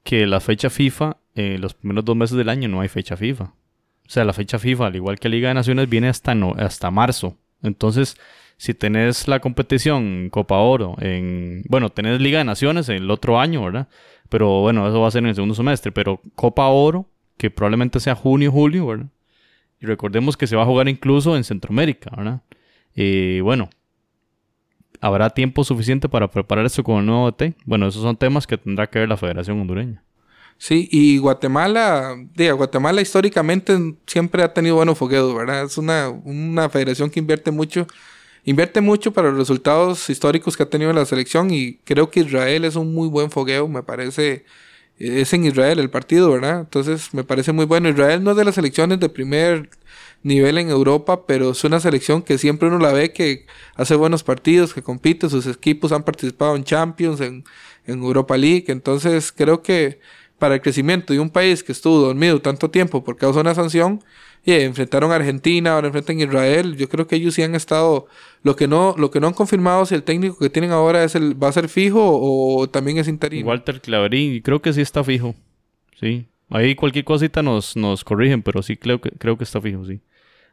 que 0.02 0.26
la 0.26 0.40
fecha 0.40 0.68
FIFA, 0.68 1.16
eh, 1.36 1.56
los 1.58 1.72
primeros 1.74 2.04
dos 2.04 2.16
meses 2.16 2.36
del 2.36 2.48
año 2.50 2.68
no 2.68 2.80
hay 2.80 2.88
fecha 2.88 3.16
FIFA. 3.16 3.44
O 3.44 3.54
sea, 4.08 4.24
la 4.24 4.32
fecha 4.32 4.58
FIFA, 4.58 4.86
al 4.88 4.96
igual 4.96 5.18
que 5.18 5.28
Liga 5.28 5.48
de 5.48 5.54
Naciones, 5.54 5.88
viene 5.88 6.08
hasta, 6.08 6.34
no, 6.34 6.54
hasta 6.58 6.90
marzo. 6.90 7.38
Entonces, 7.62 8.16
si 8.56 8.74
tenés 8.74 9.28
la 9.28 9.40
competición 9.40 10.28
Copa 10.30 10.56
Oro 10.58 10.96
en... 11.00 11.62
Bueno, 11.68 11.88
tenés 11.90 12.20
Liga 12.20 12.38
de 12.38 12.44
Naciones 12.44 12.88
el 12.88 13.10
otro 13.10 13.38
año, 13.40 13.64
¿verdad? 13.64 13.88
Pero 14.28 14.60
bueno, 14.60 14.86
eso 14.88 15.00
va 15.00 15.08
a 15.08 15.10
ser 15.12 15.20
en 15.22 15.28
el 15.28 15.34
segundo 15.34 15.54
semestre. 15.54 15.92
Pero 15.92 16.20
Copa 16.34 16.66
Oro, 16.66 17.06
que 17.38 17.50
probablemente 17.50 18.00
sea 18.00 18.14
junio, 18.16 18.50
julio, 18.50 18.86
¿verdad? 18.86 19.06
Y 19.82 19.86
recordemos 19.86 20.36
que 20.36 20.46
se 20.46 20.54
va 20.54 20.62
a 20.62 20.66
jugar 20.66 20.88
incluso 20.88 21.36
en 21.36 21.42
Centroamérica, 21.42 22.10
¿verdad? 22.16 22.42
Y 22.94 23.40
bueno, 23.40 23.68
¿habrá 25.00 25.30
tiempo 25.30 25.64
suficiente 25.64 26.08
para 26.08 26.30
preparar 26.30 26.64
esto 26.64 26.84
con 26.84 27.00
el 27.00 27.06
nuevo 27.06 27.32
DT? 27.32 27.56
Bueno, 27.64 27.88
esos 27.88 28.02
son 28.02 28.16
temas 28.16 28.46
que 28.46 28.56
tendrá 28.56 28.88
que 28.88 29.00
ver 29.00 29.08
la 29.08 29.16
Federación 29.16 29.60
Hondureña. 29.60 30.04
Sí, 30.56 30.88
y 30.92 31.18
Guatemala, 31.18 32.14
diga, 32.34 32.52
Guatemala 32.52 33.00
históricamente 33.00 33.76
siempre 34.06 34.44
ha 34.44 34.54
tenido 34.54 34.76
buenos 34.76 34.96
fogueos, 34.96 35.34
¿verdad? 35.34 35.64
Es 35.64 35.76
una, 35.76 36.08
una 36.08 36.68
federación 36.68 37.10
que 37.10 37.18
invierte 37.18 37.50
mucho, 37.50 37.88
invierte 38.44 38.80
mucho 38.80 39.12
para 39.12 39.30
los 39.30 39.38
resultados 39.38 40.08
históricos 40.08 40.56
que 40.56 40.62
ha 40.62 40.70
tenido 40.70 40.92
la 40.92 41.04
selección 41.06 41.52
y 41.52 41.78
creo 41.78 42.08
que 42.08 42.20
Israel 42.20 42.64
es 42.64 42.76
un 42.76 42.94
muy 42.94 43.08
buen 43.08 43.32
fogueo, 43.32 43.66
me 43.66 43.82
parece, 43.82 44.44
es 44.98 45.32
en 45.32 45.44
Israel 45.44 45.78
el 45.78 45.90
partido, 45.90 46.30
¿verdad? 46.30 46.60
Entonces 46.60 47.12
me 47.12 47.24
parece 47.24 47.52
muy 47.52 47.64
bueno. 47.64 47.88
Israel 47.88 48.22
no 48.22 48.32
es 48.32 48.36
de 48.36 48.44
las 48.44 48.54
selecciones 48.54 49.00
de 49.00 49.08
primer 49.08 49.70
nivel 50.22 50.58
en 50.58 50.70
Europa, 50.70 51.26
pero 51.26 51.50
es 51.50 51.64
una 51.64 51.80
selección 51.80 52.22
que 52.22 52.38
siempre 52.38 52.68
uno 52.68 52.78
la 52.78 52.92
ve 52.92 53.12
que 53.12 53.46
hace 53.74 53.94
buenos 53.96 54.22
partidos, 54.22 54.72
que 54.72 54.82
compite, 54.82 55.28
sus 55.28 55.46
equipos 55.46 55.92
han 55.92 56.04
participado 56.04 56.54
en 56.56 56.64
Champions, 56.64 57.20
en, 57.20 57.44
en 57.86 58.02
Europa 58.02 58.36
League, 58.36 58.66
entonces 58.68 59.32
creo 59.32 59.62
que 59.62 60.00
para 60.38 60.54
el 60.56 60.60
crecimiento 60.60 61.12
de 61.12 61.20
un 61.20 61.30
país 61.30 61.62
que 61.62 61.72
estuvo 61.72 61.98
dormido 61.98 62.40
tanto 62.40 62.70
tiempo 62.70 63.04
por 63.04 63.16
causa 63.16 63.38
de 63.38 63.42
una 63.42 63.54
sanción, 63.54 64.02
y 64.44 64.52
enfrentaron 64.52 65.12
a 65.12 65.16
Argentina, 65.16 65.72
ahora 65.74 65.86
enfrentan 65.88 66.18
a 66.18 66.22
Israel, 66.24 66.76
yo 66.76 66.88
creo 66.88 67.06
que 67.06 67.16
ellos 67.16 67.34
sí 67.34 67.42
han 67.42 67.54
estado, 67.54 68.06
lo 68.42 68.56
que 68.56 68.66
no, 68.66 68.94
lo 68.98 69.10
que 69.10 69.20
no 69.20 69.28
han 69.28 69.34
confirmado 69.34 69.86
si 69.86 69.94
el 69.94 70.02
técnico 70.02 70.36
que 70.38 70.50
tienen 70.50 70.72
ahora 70.72 71.04
es 71.04 71.14
el, 71.14 71.40
va 71.40 71.48
a 71.48 71.52
ser 71.52 71.68
fijo 71.68 72.00
o 72.02 72.68
también 72.68 72.98
es 72.98 73.06
interino. 73.08 73.46
Walter 73.46 73.80
Claverín, 73.80 74.40
creo 74.42 74.60
que 74.60 74.72
sí 74.72 74.80
está 74.80 75.04
fijo. 75.04 75.34
Sí. 76.00 76.26
Ahí 76.50 76.74
cualquier 76.74 77.04
cosita 77.04 77.42
nos, 77.42 77.76
nos 77.76 78.04
corrigen, 78.04 78.42
pero 78.42 78.62
sí 78.62 78.76
creo 78.76 79.00
que, 79.00 79.10
creo 79.10 79.38
que 79.38 79.44
está 79.44 79.60
fijo, 79.60 79.86
sí. 79.86 80.00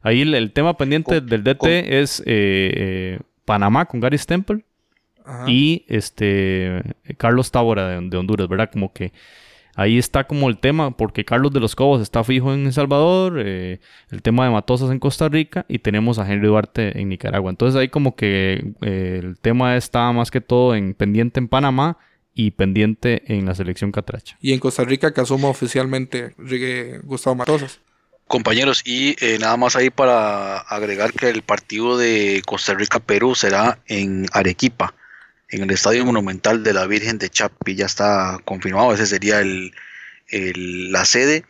Ahí 0.02 0.22
el, 0.22 0.34
el 0.36 0.52
tema 0.54 0.78
pendiente 0.78 1.16
Con- 1.20 1.26
del 1.28 1.44
DT 1.44 1.58
con- 1.58 1.70
es 1.72 2.20
eh, 2.22 2.26
eh, 2.28 3.20
Panamá 3.44 3.86
con 3.86 4.00
Gary 4.00 4.18
Stempel 4.18 4.64
Ajá. 5.26 5.46
y 5.50 5.84
este 5.90 6.82
Carlos 7.18 7.52
Tábora 7.52 7.90
de, 7.90 8.08
de 8.10 8.18
Honduras, 8.18 8.48
¿verdad? 8.48 8.70
Como 8.72 8.94
que 8.94 9.12
ahí 9.80 9.98
está 9.98 10.26
como 10.26 10.50
el 10.50 10.58
tema, 10.58 10.92
porque 10.92 11.24
Carlos 11.24 11.54
de 11.54 11.62
los 11.62 11.74
Cobos 11.76 12.02
está 12.02 12.24
fijo 12.26 12.54
en 12.54 12.66
El 12.66 12.74
Salvador, 12.74 13.42
eh, 13.44 13.80
el 14.12 14.22
tema 14.22 14.44
de 14.44 14.52
Matosas 14.52 14.92
en 14.92 15.00
Costa 15.00 15.30
Rica 15.30 15.66
y 15.70 15.80
tenemos 15.80 16.20
a 16.20 16.30
Henry 16.30 16.48
Duarte 16.48 17.00
en 17.00 17.08
Nicaragua. 17.08 17.50
Entonces 17.50 17.80
ahí 17.80 17.88
como 17.88 18.16
que 18.16 18.74
eh, 18.82 19.22
el 19.24 19.40
tema 19.40 19.78
está 19.78 20.12
más 20.12 20.32
que 20.32 20.42
todo 20.42 20.76
en 20.76 20.94
pendiente 20.94 21.40
en 21.40 21.48
Panamá 21.48 21.98
y 22.34 22.52
pendiente 22.52 23.24
en 23.34 23.46
la 23.46 23.56
selección 23.56 23.94
catracha. 23.94 24.38
Y 24.42 24.52
en 24.52 24.60
Costa 24.60 24.84
Rica 24.84 25.14
que 25.14 25.22
asuma 25.22 25.48
oficialmente 25.48 26.36
Gustavo 27.04 27.38
Matosas. 27.38 27.80
Compañeros, 28.28 28.84
y 28.86 29.16
eh, 29.26 29.40
nada 29.40 29.58
más 29.58 29.76
ahí 29.76 29.90
para 29.90 30.60
agregar 30.60 31.14
que 31.14 31.30
el 31.30 31.42
partido 31.42 31.98
de 31.98 32.44
Costa 32.46 32.76
Rica-Perú 32.76 33.34
será 33.34 33.80
en 33.88 34.28
Arequipa, 34.34 34.94
en 35.50 35.64
el 35.64 35.72
Estadio 35.72 36.06
Monumental 36.06 36.64
de 36.64 36.74
la 36.74 36.86
Virgen 36.86 37.18
de 37.18 37.30
Chapi, 37.30 37.76
ya 37.76 37.86
está 37.86 38.40
confirmado, 38.46 38.94
ese 38.94 39.06
sería 39.06 39.40
el, 39.40 39.74
el- 40.28 40.92
la 40.92 41.06
sede. 41.06 41.44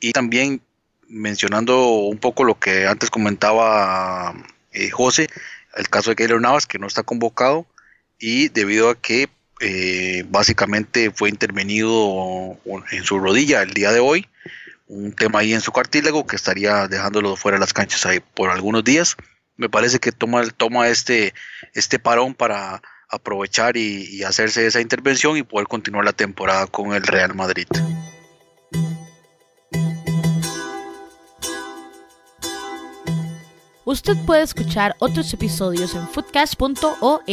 Y 0.00 0.12
también 0.12 0.60
mencionando 1.08 1.86
un 1.88 2.18
poco 2.18 2.44
lo 2.44 2.58
que 2.58 2.86
antes 2.86 3.10
comentaba 3.10 4.34
eh, 4.72 4.90
José, 4.90 5.28
el 5.76 5.88
caso 5.88 6.10
de 6.10 6.16
Keylor 6.16 6.40
Navas, 6.40 6.66
que 6.66 6.78
no 6.78 6.86
está 6.86 7.02
convocado, 7.02 7.66
y 8.18 8.48
debido 8.48 8.90
a 8.90 8.94
que 9.00 9.28
eh, 9.60 10.24
básicamente 10.28 11.10
fue 11.10 11.30
intervenido 11.30 12.58
en 12.90 13.04
su 13.04 13.18
rodilla 13.18 13.62
el 13.62 13.72
día 13.72 13.92
de 13.92 14.00
hoy, 14.00 14.26
un 14.88 15.12
tema 15.12 15.40
ahí 15.40 15.52
en 15.54 15.60
su 15.62 15.72
cartílago 15.72 16.26
que 16.26 16.36
estaría 16.36 16.88
dejándolo 16.88 17.36
fuera 17.36 17.56
de 17.56 17.60
las 17.60 17.72
canchas 17.72 18.04
ahí 18.06 18.20
por 18.34 18.50
algunos 18.50 18.84
días. 18.84 19.16
Me 19.56 19.68
parece 19.68 19.98
que 19.98 20.12
toma, 20.12 20.44
toma 20.50 20.88
este, 20.88 21.32
este 21.72 21.98
parón 21.98 22.34
para 22.34 22.82
aprovechar 23.16 23.76
y, 23.76 24.04
y 24.10 24.22
hacerse 24.22 24.66
esa 24.66 24.80
intervención 24.80 25.36
y 25.36 25.42
poder 25.42 25.66
continuar 25.68 26.04
la 26.04 26.12
temporada 26.12 26.66
con 26.66 26.94
el 26.94 27.02
Real 27.02 27.34
Madrid. 27.34 27.66
Usted 33.86 34.16
puede 34.26 34.42
escuchar 34.42 34.96
otros 34.98 35.32
episodios 35.32 35.94
en 35.94 36.08
foodcast.org. 36.08 37.24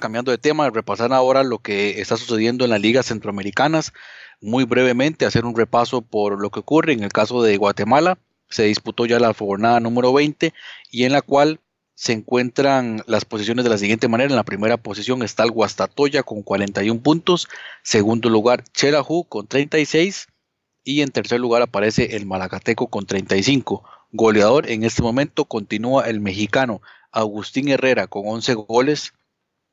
Cambiando 0.00 0.32
de 0.32 0.38
tema, 0.38 0.68
repasar 0.68 1.12
ahora 1.12 1.44
lo 1.44 1.60
que 1.60 2.00
está 2.00 2.16
sucediendo 2.16 2.64
en 2.64 2.70
las 2.70 2.80
ligas 2.80 3.06
centroamericanas. 3.06 3.92
Muy 4.40 4.64
brevemente, 4.64 5.24
hacer 5.24 5.44
un 5.44 5.54
repaso 5.54 6.02
por 6.02 6.42
lo 6.42 6.50
que 6.50 6.58
ocurre. 6.58 6.92
En 6.92 7.04
el 7.04 7.12
caso 7.12 7.40
de 7.40 7.56
Guatemala, 7.56 8.18
se 8.48 8.64
disputó 8.64 9.06
ya 9.06 9.20
la 9.20 9.32
jornada 9.32 9.78
número 9.78 10.12
20 10.12 10.52
y 10.90 11.04
en 11.04 11.12
la 11.12 11.22
cual 11.22 11.60
se 11.94 12.12
encuentran 12.12 13.02
las 13.06 13.24
posiciones 13.24 13.64
de 13.64 13.70
la 13.70 13.78
siguiente 13.78 14.08
manera. 14.08 14.30
En 14.30 14.36
la 14.36 14.44
primera 14.44 14.76
posición 14.76 15.22
está 15.22 15.44
el 15.44 15.50
Guastatoya 15.50 16.22
con 16.22 16.42
41 16.42 17.00
puntos. 17.00 17.48
Segundo 17.82 18.28
lugar, 18.28 18.64
Cherahu 18.72 19.24
con 19.24 19.46
36. 19.46 20.28
Y 20.84 21.02
en 21.02 21.10
tercer 21.10 21.38
lugar 21.38 21.62
aparece 21.62 22.16
el 22.16 22.26
Malacateco 22.26 22.88
con 22.88 23.06
35. 23.06 23.84
Goleador 24.10 24.68
en 24.68 24.84
este 24.84 25.02
momento 25.02 25.44
continúa 25.44 26.08
el 26.08 26.20
mexicano 26.20 26.82
Agustín 27.12 27.68
Herrera 27.68 28.08
con 28.08 28.22
11 28.26 28.54
goles 28.54 29.12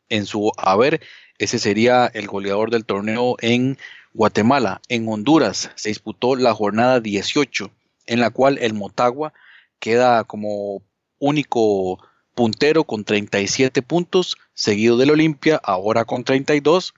en 0.09 0.26
su 0.26 0.51
haber. 0.57 1.01
Ese 1.38 1.57
sería 1.57 2.05
el 2.07 2.28
goleador 2.28 2.70
del 2.70 2.86
torneo 2.86 3.38
en 3.39 3.78
Guatemala. 4.13 4.82
En 4.89 5.07
Honduras 5.07 5.72
se 5.76 5.89
disputó 5.89 6.36
la 6.36 6.53
jornada 6.53 6.99
18, 6.99 7.72
en 8.05 8.20
la 8.20 8.30
cual 8.30 8.57
el 8.59 8.74
Motagua 8.74 9.34
queda 9.80 10.24
como 10.26 10.82
único 11.20 11.99
puntero 12.36 12.86
con 12.86 13.03
37 13.03 13.82
puntos, 13.82 14.38
seguido 14.53 14.97
del 14.97 15.11
Olimpia, 15.11 15.59
ahora 15.63 16.05
con 16.05 16.24
32. 16.24 16.93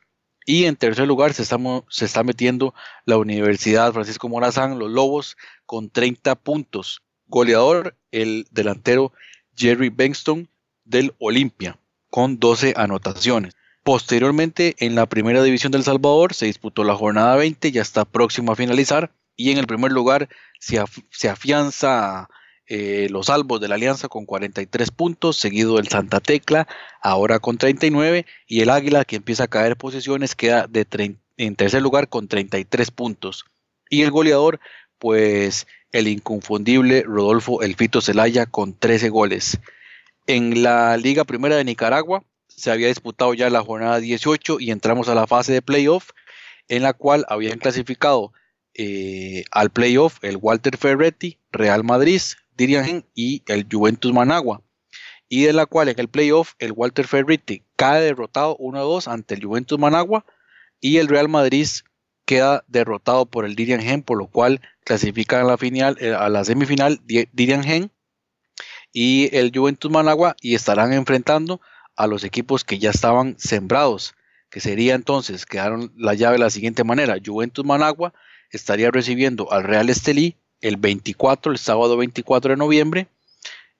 Y 0.46 0.66
en 0.66 0.76
tercer 0.76 1.08
lugar 1.08 1.34
se 1.34 1.44
está, 1.44 1.58
se 1.90 2.06
está 2.06 2.24
metiendo 2.24 2.74
la 3.06 3.18
Universidad 3.18 3.94
Francisco 3.94 4.30
Morazán, 4.30 4.80
los 4.80 4.90
Lobos, 4.90 5.38
con 5.66 5.90
30 5.90 6.36
puntos. 6.36 7.02
Goleador, 7.28 7.96
el 8.12 8.48
delantero 8.52 9.14
Jerry 9.56 9.90
Bengston 9.90 10.50
del 10.84 11.14
Olimpia, 11.20 11.80
con 12.10 12.40
12 12.40 12.74
anotaciones. 12.76 13.56
Posteriormente, 13.84 14.76
en 14.80 14.96
la 14.96 15.08
primera 15.08 15.42
división 15.42 15.72
del 15.72 15.84
Salvador 15.84 16.34
se 16.34 16.46
disputó 16.46 16.84
la 16.84 16.96
jornada 16.96 17.36
20, 17.36 17.72
ya 17.72 17.82
está 17.82 18.06
próximo 18.06 18.52
a 18.52 18.56
finalizar. 18.56 19.12
Y 19.36 19.50
en 19.50 19.58
el 19.58 19.66
primer 19.66 19.92
lugar 19.92 20.30
se, 20.60 20.84
se 21.10 21.30
afianza 21.30 22.30
eh, 22.68 23.08
los 23.10 23.30
Albos 23.30 23.60
de 23.60 23.68
la 23.68 23.76
Alianza 23.76 24.08
con 24.08 24.26
43 24.26 24.92
puntos, 24.92 25.38
seguido 25.38 25.80
el 25.80 25.88
Santa 25.88 26.20
Tecla, 26.20 26.68
ahora 27.02 27.40
con 27.40 27.58
39, 27.58 28.26
y 28.48 28.62
el 28.62 28.70
Águila, 28.70 29.06
que 29.06 29.18
empieza 29.18 29.46
a 29.46 29.48
caer 29.48 29.76
posiciones, 29.78 30.36
queda 30.36 30.68
de 30.68 30.86
en 31.38 31.56
tercer 31.56 31.82
lugar 31.82 32.08
con 32.08 32.28
33 32.28 32.92
puntos. 32.92 33.46
Y 33.90 34.04
el 34.04 34.12
goleador, 34.12 34.60
pues 35.00 35.68
el 35.92 36.08
inconfundible 36.08 37.04
Rodolfo 37.04 37.62
Elfito 37.62 38.02
Celaya 38.02 38.46
con 38.46 38.78
13 38.78 39.10
goles. 39.10 39.60
En 40.28 40.64
la 40.64 40.96
Liga 40.98 41.26
Primera 41.26 41.58
de 41.58 41.66
Nicaragua 41.66 42.24
se 42.48 42.72
había 42.72 42.88
disputado 42.88 43.34
ya 43.34 43.50
la 43.50 43.64
jornada 43.64 44.00
18 44.00 44.60
y 44.60 44.72
entramos 44.72 45.10
a 45.10 45.16
la 45.16 45.28
fase 45.28 45.52
de 45.52 45.62
playoff, 45.62 46.12
en 46.68 46.84
la 46.84 46.94
cual 46.94 47.26
habían 47.28 47.60
clasificado 47.60 48.32
eh, 48.74 49.44
al 49.52 49.72
playoff 49.72 50.24
el 50.24 50.38
Walter 50.38 50.78
Ferretti, 50.78 51.40
Real 51.52 51.84
Madrid, 51.84 52.22
Dirian 52.62 53.06
y 53.16 53.42
el 53.48 53.66
Juventus 53.70 54.14
Managua, 54.14 54.62
y 55.28 55.44
de 55.44 55.54
la 55.54 55.66
cual 55.66 55.90
en 55.90 56.00
el 56.00 56.10
playoff 56.10 56.54
el 56.60 56.74
Walter 56.74 57.08
Ferretti 57.08 57.64
cae 57.76 58.04
derrotado 58.04 58.56
1-2 58.60 59.12
ante 59.12 59.34
el 59.34 59.44
Juventus 59.44 59.80
Managua 59.80 60.26
y 60.80 60.98
el 60.98 61.08
Real 61.08 61.28
Madrid 61.28 61.68
queda 62.26 62.64
derrotado 62.68 63.26
por 63.26 63.46
el 63.46 63.56
Dirian 63.56 63.82
Gen, 63.82 64.04
por 64.04 64.20
lo 64.20 64.28
cual 64.28 64.62
clasifican 64.84 65.42
a 65.42 65.44
la, 65.46 65.58
final, 65.58 65.98
eh, 66.00 66.14
a 66.14 66.30
la 66.30 66.46
semifinal 66.46 67.02
Dirian 67.08 67.64
Gen 67.64 67.92
y 68.94 69.36
el 69.36 69.52
Juventus 69.54 69.90
Managua 69.90 70.36
y 70.40 70.54
estarán 70.54 70.94
enfrentando 70.94 71.62
a 71.96 72.06
los 72.06 72.24
equipos 72.24 72.64
que 72.64 72.78
ya 72.78 72.92
estaban 72.92 73.40
sembrados, 73.40 74.14
que 74.52 74.60
sería 74.60 74.94
entonces, 74.94 75.48
quedaron 75.48 75.92
la 75.98 76.14
llave 76.14 76.34
de 76.34 76.44
la 76.44 76.50
siguiente 76.52 76.84
manera, 76.84 77.16
Juventus 77.26 77.66
Managua 77.66 78.14
estaría 78.52 78.92
recibiendo 78.92 79.52
al 79.52 79.64
Real 79.64 79.90
Estelí 79.90 80.36
el 80.62 80.78
24, 80.78 81.52
el 81.52 81.58
sábado 81.58 81.98
24 81.98 82.52
de 82.52 82.58
noviembre. 82.58 83.08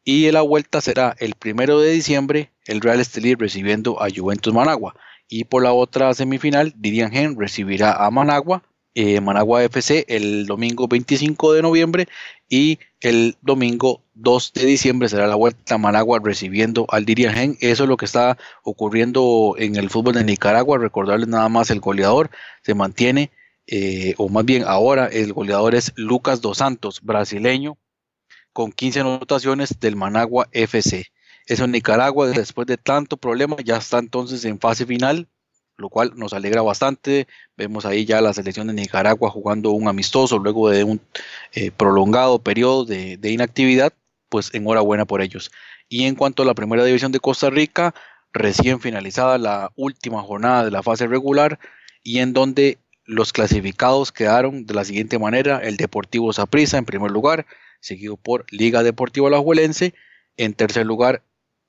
Y 0.04 0.30
la 0.32 0.42
vuelta 0.42 0.82
será 0.82 1.16
el 1.20 1.36
primero 1.36 1.80
de 1.80 1.92
diciembre, 1.92 2.52
el 2.66 2.82
Real 2.82 3.00
Estelí 3.00 3.36
recibiendo 3.36 4.02
a 4.02 4.08
Juventus 4.10 4.54
Managua. 4.54 4.96
Y 5.30 5.46
por 5.46 5.64
la 5.64 5.74
otra 5.74 6.14
semifinal, 6.14 6.74
Didian 6.76 7.12
Gen 7.12 7.40
recibirá 7.40 7.94
a 7.94 8.10
Managua, 8.10 8.64
eh, 8.96 9.22
Managua 9.22 9.64
FC 9.64 10.04
el 10.10 10.46
domingo 10.46 10.88
25 10.88 11.54
de 11.54 11.62
noviembre. 11.62 12.08
Y 12.50 12.80
el 13.00 13.38
domingo 13.42 14.02
2 14.16 14.54
de 14.54 14.66
diciembre 14.66 15.08
será 15.08 15.28
la 15.28 15.36
vuelta 15.36 15.76
a 15.76 15.78
Managua 15.78 16.20
recibiendo 16.22 16.86
al 16.90 17.06
Didian 17.06 17.34
Gen. 17.34 17.58
Eso 17.62 17.84
es 17.84 17.90
lo 17.90 17.96
que 17.96 18.06
está 18.06 18.38
ocurriendo 18.64 19.56
en 19.58 19.76
el 19.76 19.90
fútbol 19.90 20.16
de 20.16 20.24
Nicaragua. 20.24 20.80
Recordarles 20.80 21.28
nada 21.28 21.48
más, 21.48 21.70
el 21.70 21.80
goleador 21.80 22.32
se 22.64 22.74
mantiene 22.74 23.32
eh, 23.68 24.14
o 24.18 24.30
más 24.30 24.46
bien 24.46 24.64
ahora 24.66 25.08
el 25.08 25.34
goleador 25.34 25.76
es 25.76 25.94
Lucas 25.96 26.42
Dos 26.42 26.58
Santos, 26.58 27.02
brasileño, 27.02 27.78
con 28.54 28.72
15 28.72 29.02
anotaciones 29.02 29.80
del 29.80 29.96
Managua 29.96 30.48
FC. 30.52 31.06
Eso 31.46 31.66
en 31.66 31.72
Nicaragua, 31.72 32.28
después 32.28 32.68
de 32.68 32.78
tanto 32.78 33.18
problema, 33.18 33.58
ya 33.64 33.78
está 33.78 34.00
entonces 34.00 34.46
en 34.46 34.60
fase 34.60 34.86
final, 34.86 35.28
lo 35.78 35.90
cual 35.90 36.14
nos 36.16 36.34
alegra 36.34 36.62
bastante. 36.62 37.28
Vemos 37.58 37.86
ahí 37.86 38.06
ya 38.06 38.22
la 38.22 38.34
selección 38.34 38.68
de 38.68 38.74
Nicaragua 38.74 39.30
jugando 39.30 39.72
un 39.72 39.88
amistoso 39.88 40.38
luego 40.38 40.70
de 40.70 40.84
un 40.84 41.02
eh, 41.54 41.72
prolongado 41.72 42.40
periodo 42.40 42.86
de, 42.86 43.18
de 43.18 43.32
inactividad, 43.32 43.94
pues 44.30 44.54
enhorabuena 44.54 45.06
por 45.06 45.22
ellos. 45.22 45.52
Y 45.90 46.06
en 46.06 46.16
cuanto 46.16 46.44
a 46.44 46.46
la 46.46 46.54
primera 46.54 46.86
división 46.86 47.12
de 47.12 47.20
Costa 47.20 47.50
Rica, 47.50 47.94
recién 48.34 48.80
finalizada 48.80 49.38
la 49.38 49.72
última 49.76 50.22
jornada 50.22 50.64
de 50.64 50.72
la 50.72 50.84
fase 50.84 51.08
regular 51.08 51.60
y 52.04 52.20
en 52.20 52.34
donde 52.34 52.78
los 53.12 53.34
clasificados 53.34 54.12
quedaron 54.12 54.66
de 54.66 54.74
la 54.74 54.86
siguiente 54.86 55.20
manera: 55.20 55.60
el 55.60 55.78
Deportivo 55.78 56.32
Saprissa 56.34 56.78
en 56.78 56.86
primer 56.86 57.12
lugar, 57.12 57.46
seguido 57.80 58.18
por 58.18 58.46
Liga 58.52 58.84
Deportiva 58.84 59.28
Alajuelense, 59.28 59.94
en 60.38 60.54
tercer 60.54 60.86
lugar 60.86 61.24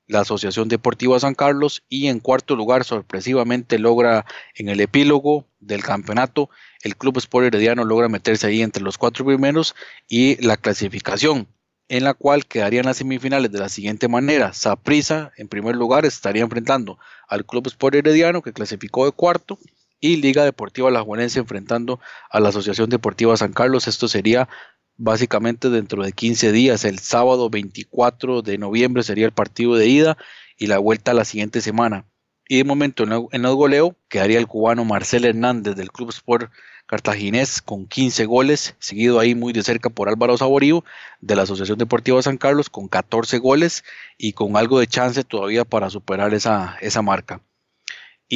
la 0.07 0.21
Asociación 0.21 0.69
Deportiva 0.69 1.19
San 1.19 1.35
Carlos. 1.35 1.83
Y 1.89 2.07
en 2.07 2.19
cuarto 2.19 2.55
lugar 2.55 2.83
sorpresivamente 2.83 3.77
logra 3.79 4.25
en 4.55 4.69
el 4.69 4.79
epílogo 4.79 5.45
del 5.59 5.83
campeonato 5.83 6.49
el 6.83 6.97
Club 6.97 7.17
Sport 7.17 7.47
Herediano 7.47 7.85
logra 7.85 8.09
meterse 8.09 8.45
ahí 8.45 8.61
entre 8.61 8.83
los 8.83 8.97
cuatro 8.97 9.25
primeros 9.25 9.73
y 10.09 10.35
la 10.45 10.57
clasificación 10.57 11.47
en 11.87 12.03
la 12.03 12.13
cual 12.13 12.45
quedarían 12.45 12.85
las 12.85 12.97
semifinales 12.97 13.51
de 13.51 13.59
la 13.59 13.69
siguiente 13.69 14.07
manera. 14.09 14.53
Saprissa 14.53 15.31
en 15.37 15.47
primer 15.47 15.75
lugar 15.75 16.05
estaría 16.05 16.43
enfrentando 16.43 16.99
al 17.27 17.45
Club 17.45 17.67
Sport 17.67 17.95
Herediano 17.95 18.41
que 18.41 18.51
clasificó 18.51 19.05
de 19.05 19.13
cuarto 19.13 19.59
y 20.03 20.17
Liga 20.17 20.43
Deportiva 20.43 20.91
La 20.91 21.01
Juanense 21.01 21.39
enfrentando 21.39 22.01
a 22.29 22.41
la 22.41 22.49
Asociación 22.49 22.89
Deportiva 22.89 23.37
San 23.37 23.53
Carlos. 23.53 23.87
Esto 23.87 24.09
sería 24.09 24.49
básicamente 24.97 25.69
dentro 25.69 26.03
de 26.03 26.11
15 26.11 26.51
días. 26.51 26.83
El 26.83 26.99
sábado 26.99 27.49
24 27.49 28.41
de 28.41 28.57
noviembre 28.57 29.03
sería 29.03 29.25
el 29.25 29.31
partido 29.31 29.75
de 29.75 29.87
ida 29.87 30.17
y 30.57 30.67
la 30.67 30.77
vuelta 30.77 31.13
la 31.13 31.23
siguiente 31.23 31.61
semana. 31.61 32.05
Y 32.49 32.57
de 32.57 32.63
momento 32.65 33.05
en 33.05 33.45
el 33.45 33.55
goleo 33.55 33.95
quedaría 34.09 34.39
el 34.39 34.47
cubano 34.47 34.83
Marcel 34.83 35.23
Hernández 35.23 35.77
del 35.77 35.89
Club 35.89 36.09
Sport 36.09 36.51
Cartaginés 36.85 37.61
con 37.61 37.87
15 37.87 38.25
goles, 38.25 38.75
seguido 38.79 39.21
ahí 39.21 39.35
muy 39.35 39.53
de 39.53 39.63
cerca 39.63 39.89
por 39.89 40.09
Álvaro 40.09 40.37
Saborío 40.37 40.83
de 41.21 41.37
la 41.37 41.43
Asociación 41.43 41.77
Deportiva 41.77 42.21
San 42.21 42.35
Carlos 42.35 42.69
con 42.69 42.89
14 42.89 43.37
goles 43.37 43.85
y 44.17 44.33
con 44.33 44.57
algo 44.57 44.81
de 44.81 44.87
chance 44.87 45.23
todavía 45.23 45.63
para 45.63 45.89
superar 45.89 46.33
esa, 46.33 46.75
esa 46.81 47.01
marca. 47.01 47.41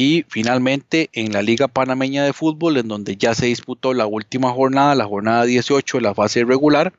Y 0.00 0.24
finalmente 0.28 1.10
en 1.12 1.32
la 1.32 1.42
Liga 1.42 1.66
Panameña 1.66 2.22
de 2.22 2.32
Fútbol, 2.32 2.76
en 2.76 2.86
donde 2.86 3.16
ya 3.16 3.34
se 3.34 3.46
disputó 3.46 3.94
la 3.94 4.06
última 4.06 4.52
jornada, 4.52 4.94
la 4.94 5.06
jornada 5.06 5.44
18 5.44 5.96
de 5.96 6.02
la 6.02 6.14
fase 6.14 6.44
regular, 6.44 6.92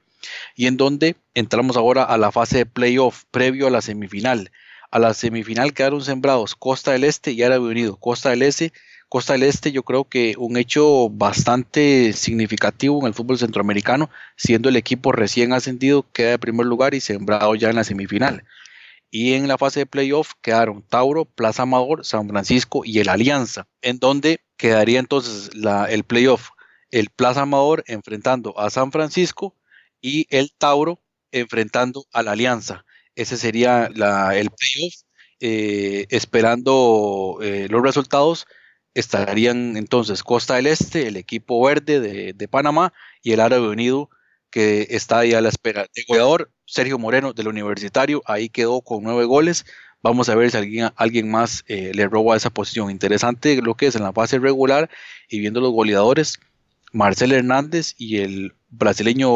y 0.53 0.67
en 0.67 0.75
donde 0.75 1.15
entramos 1.33 1.77
ahora 1.77 2.03
a 2.03 2.17
la 2.17 2.33
fase 2.33 2.57
de 2.57 2.65
playoff 2.65 3.23
previo 3.31 3.67
a 3.67 3.69
la 3.69 3.81
semifinal. 3.81 4.51
A 4.91 4.99
la 4.99 5.13
semifinal 5.13 5.71
quedaron 5.71 6.03
sembrados 6.03 6.55
Costa 6.55 6.91
del 6.91 7.05
Este 7.05 7.31
y 7.31 7.41
Árabe 7.41 7.69
Unido. 7.69 7.95
Costa 7.95 8.31
del 8.31 8.41
Este, 8.41 8.73
Costa 9.07 9.31
del 9.31 9.43
Este 9.43 9.71
yo 9.71 9.83
creo 9.83 10.03
que 10.03 10.35
un 10.37 10.57
hecho 10.57 11.07
bastante 11.09 12.11
significativo 12.11 12.99
en 12.99 13.07
el 13.07 13.13
fútbol 13.13 13.37
centroamericano, 13.37 14.09
siendo 14.35 14.67
el 14.67 14.75
equipo 14.75 15.13
recién 15.13 15.53
ascendido, 15.53 16.05
queda 16.11 16.31
de 16.31 16.39
primer 16.39 16.65
lugar 16.65 16.93
y 16.93 16.99
sembrado 16.99 17.55
ya 17.55 17.69
en 17.69 17.77
la 17.77 17.85
semifinal. 17.85 18.43
Y 19.11 19.33
en 19.33 19.47
la 19.47 19.57
fase 19.57 19.81
de 19.81 19.85
playoff 19.85 20.33
quedaron 20.41 20.83
Tauro, 20.83 21.25
Plaza 21.25 21.63
Amador, 21.63 22.05
San 22.05 22.27
Francisco 22.29 22.83
y 22.85 22.99
el 22.99 23.09
Alianza, 23.09 23.67
en 23.81 23.99
donde 23.99 24.41
quedaría 24.57 24.99
entonces 24.99 25.49
el 25.89 26.03
playoff, 26.03 26.49
el 26.91 27.09
Plaza 27.09 27.41
Amador 27.41 27.83
enfrentando 27.87 28.57
a 28.59 28.69
San 28.69 28.91
Francisco 28.91 29.55
y 30.01 30.27
el 30.29 30.51
Tauro 30.57 31.01
enfrentando 31.31 32.05
a 32.13 32.23
la 32.23 32.31
Alianza. 32.31 32.85
Ese 33.15 33.37
sería 33.37 33.85
el 33.85 34.49
playoff. 34.51 34.93
Eh, 35.41 36.05
esperando 36.09 37.39
eh, 37.41 37.67
los 37.69 37.81
resultados, 37.81 38.45
estarían 38.93 39.77
entonces 39.77 40.21
Costa 40.21 40.55
del 40.55 40.67
Este, 40.67 41.07
el 41.07 41.15
equipo 41.15 41.63
verde 41.63 42.01
de, 42.01 42.33
de 42.33 42.47
Panamá 42.49 42.93
y 43.23 43.31
el 43.31 43.39
Árabe 43.39 43.69
Unido 43.69 44.09
que 44.49 44.87
está 44.89 45.19
ahí 45.19 45.33
a 45.33 45.41
la 45.41 45.49
espera. 45.49 45.87
El 45.93 46.03
goleador, 46.07 46.51
Sergio 46.69 46.99
Moreno, 46.99 47.33
del 47.33 47.47
Universitario, 47.47 48.21
ahí 48.25 48.47
quedó 48.47 48.81
con 48.81 49.03
nueve 49.03 49.25
goles. 49.25 49.65
Vamos 50.03 50.29
a 50.29 50.35
ver 50.35 50.51
si 50.51 50.57
alguien, 50.57 50.89
alguien 50.95 51.29
más 51.29 51.65
eh, 51.67 51.91
le 51.95 52.07
roba 52.07 52.37
esa 52.37 52.51
posición. 52.51 52.91
Interesante 52.91 53.59
lo 53.61 53.73
que 53.73 53.87
es 53.87 53.95
en 53.95 54.03
la 54.03 54.13
fase 54.13 54.37
regular 54.37 54.87
y 55.29 55.39
viendo 55.39 55.61
los 55.61 55.71
goleadores. 55.71 56.39
Marcel 56.91 57.31
Hernández 57.31 57.95
y 57.97 58.17
el 58.17 58.53
brasileño 58.69 59.29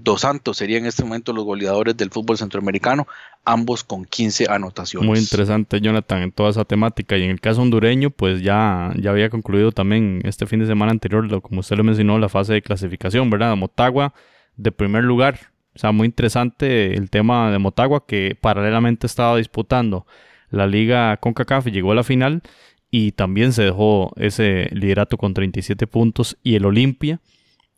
Dos 0.00 0.22
Santos 0.22 0.56
serían 0.56 0.82
en 0.82 0.86
este 0.88 1.04
momento 1.04 1.32
los 1.32 1.44
goleadores 1.44 1.96
del 1.96 2.10
fútbol 2.10 2.38
centroamericano, 2.38 3.06
ambos 3.44 3.84
con 3.84 4.04
15 4.04 4.46
anotaciones. 4.50 5.08
Muy 5.08 5.18
interesante, 5.18 5.80
Jonathan, 5.80 6.22
en 6.22 6.32
toda 6.32 6.50
esa 6.50 6.64
temática. 6.64 7.16
Y 7.16 7.22
en 7.22 7.30
el 7.30 7.40
caso 7.40 7.62
hondureño, 7.62 8.10
pues 8.10 8.42
ya, 8.42 8.92
ya 9.00 9.10
había 9.10 9.30
concluido 9.30 9.70
también 9.70 10.20
este 10.24 10.46
fin 10.46 10.58
de 10.58 10.66
semana 10.66 10.90
anterior, 10.90 11.24
lo, 11.24 11.40
como 11.40 11.60
usted 11.60 11.76
lo 11.76 11.84
mencionó, 11.84 12.18
la 12.18 12.28
fase 12.28 12.52
de 12.54 12.62
clasificación, 12.62 13.30
¿verdad? 13.30 13.56
Motagua 13.56 14.12
de 14.56 14.72
primer 14.72 15.04
lugar. 15.04 15.49
O 15.74 15.78
sea, 15.78 15.92
muy 15.92 16.06
interesante 16.06 16.96
el 16.96 17.10
tema 17.10 17.50
de 17.50 17.58
Motagua, 17.58 18.06
que 18.06 18.36
paralelamente 18.40 19.06
estaba 19.06 19.36
disputando 19.36 20.06
la 20.50 20.66
liga 20.66 21.16
CONCACAF 21.18 21.68
y 21.68 21.70
llegó 21.70 21.92
a 21.92 21.94
la 21.94 22.02
final 22.02 22.42
y 22.90 23.12
también 23.12 23.52
se 23.52 23.62
dejó 23.62 24.12
ese 24.16 24.68
liderato 24.72 25.16
con 25.16 25.32
37 25.32 25.86
puntos 25.86 26.36
y 26.42 26.56
el 26.56 26.66
Olimpia 26.66 27.20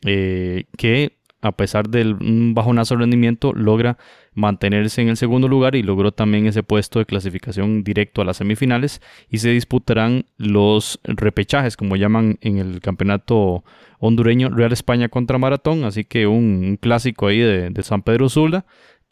eh, 0.05 0.65
que 0.77 1.19
a 1.43 1.53
pesar 1.53 1.89
del 1.89 2.17
bajonazo 2.55 2.97
rendimiento 2.97 3.53
logra 3.53 3.99
mantenerse 4.35 5.03
en 5.03 5.09
el 5.09 5.17
segundo 5.17 5.49
lugar 5.49 5.75
y 5.75 5.83
logró 5.83 6.13
también 6.13 6.47
ese 6.47 6.63
puesto 6.63 6.99
de 6.99 7.07
clasificación 7.07 7.85
directo 7.85 8.23
a 8.23 8.25
las 8.25 8.39
semifinales. 8.39 9.01
Y 9.29 9.39
se 9.39 9.51
disputarán 9.51 10.27
los 10.37 11.01
repechajes 11.05 11.77
como 11.77 11.97
llaman 11.97 12.39
en 12.41 12.59
el 12.59 12.81
campeonato 12.81 13.65
hondureño 13.99 14.49
Real 14.49 14.73
España 14.73 15.09
contra 15.09 15.39
Maratón. 15.39 15.85
Así 15.85 16.05
que 16.05 16.27
un, 16.27 16.79
clásico 16.81 17.27
ahí 17.27 17.39
de, 17.39 17.83
San 17.83 18.03
Pedro 18.03 18.29
Sula. 18.29 18.65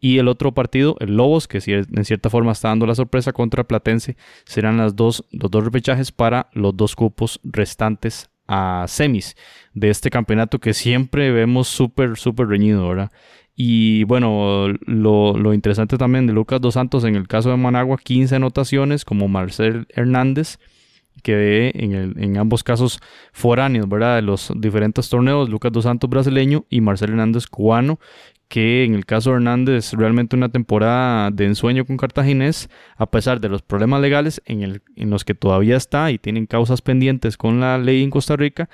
Y 0.02 0.16
el 0.16 0.28
otro 0.28 0.52
partido, 0.52 0.96
el 1.00 1.14
Lobos, 1.16 1.46
que 1.46 1.58
en 1.66 2.04
cierta 2.06 2.30
forma 2.30 2.52
está 2.52 2.68
dando 2.68 2.86
la 2.86 2.94
sorpresa 2.94 3.34
contra 3.34 3.64
Platense, 3.64 4.16
serán 4.44 4.78
las 4.78 4.96
dos, 4.96 5.26
los 5.30 5.50
dos 5.50 5.62
repechajes 5.62 6.10
para 6.10 6.48
los 6.54 6.74
dos 6.74 6.96
cupos 6.96 7.38
restantes 7.44 8.30
a 8.50 8.86
semis 8.88 9.36
de 9.74 9.90
este 9.90 10.10
campeonato 10.10 10.58
que 10.58 10.74
siempre 10.74 11.30
vemos 11.30 11.68
súper, 11.68 12.16
súper 12.16 12.48
reñido, 12.48 12.88
¿verdad? 12.88 13.12
Y 13.57 14.05
bueno, 14.05 14.68
lo, 14.86 15.36
lo, 15.36 15.55
interesante 15.55 15.98
también 15.98 16.26
de 16.26 16.32
Lucas 16.32 16.61
Dos 16.61 16.74
Santos 16.74 17.05
en 17.05 17.14
el 17.14 17.28
caso 17.28 17.51
de 17.51 17.57
Managua, 17.57 17.98
15 18.03 18.36
anotaciones 18.36 19.05
como 19.05 19.28
Marcel 19.28 19.86
Hernández, 19.90 20.59
que 21.22 21.72
en, 21.74 21.92
el, 21.92 22.14
en 22.22 22.38
ambos 22.38 22.62
casos 22.62 23.01
foráneos, 23.32 23.88
¿verdad? 23.88 24.16
De 24.16 24.22
los 24.22 24.53
diferentes 24.57 25.09
torneos, 25.11 25.51
Lucas 25.51 25.72
Dos 25.72 25.84
Santos 25.84 26.09
brasileño 26.09 26.64
y 26.70 26.80
Marcel 26.80 27.11
Hernández 27.11 27.46
cubano, 27.46 27.98
que 28.51 28.82
en 28.82 28.96
el 28.96 29.07
caso 29.07 29.30
de 29.30 29.36
Hernández 29.36 29.92
realmente 29.92 30.34
una 30.34 30.48
temporada 30.48 31.30
de 31.30 31.46
ensueño 31.46 31.84
con 31.84 31.96
Cartaginés, 31.96 32.68
a 32.96 33.09
pesar 33.09 33.40
de 33.40 33.48
los 33.48 33.62
problemas 33.62 34.01
legales 34.01 34.42
en, 34.44 34.62
el, 34.62 34.82
en 34.96 35.09
los 35.09 35.24
que 35.24 35.36
todavía 35.36 35.76
está 35.76 36.11
y 36.11 36.18
tienen 36.18 36.46
causas 36.46 36.82
pendientes 36.82 37.36
con 37.36 37.61
la 37.61 37.78
ley 37.78 38.03
en 38.03 38.11
Costa 38.11 38.34
Rica, 38.34 38.68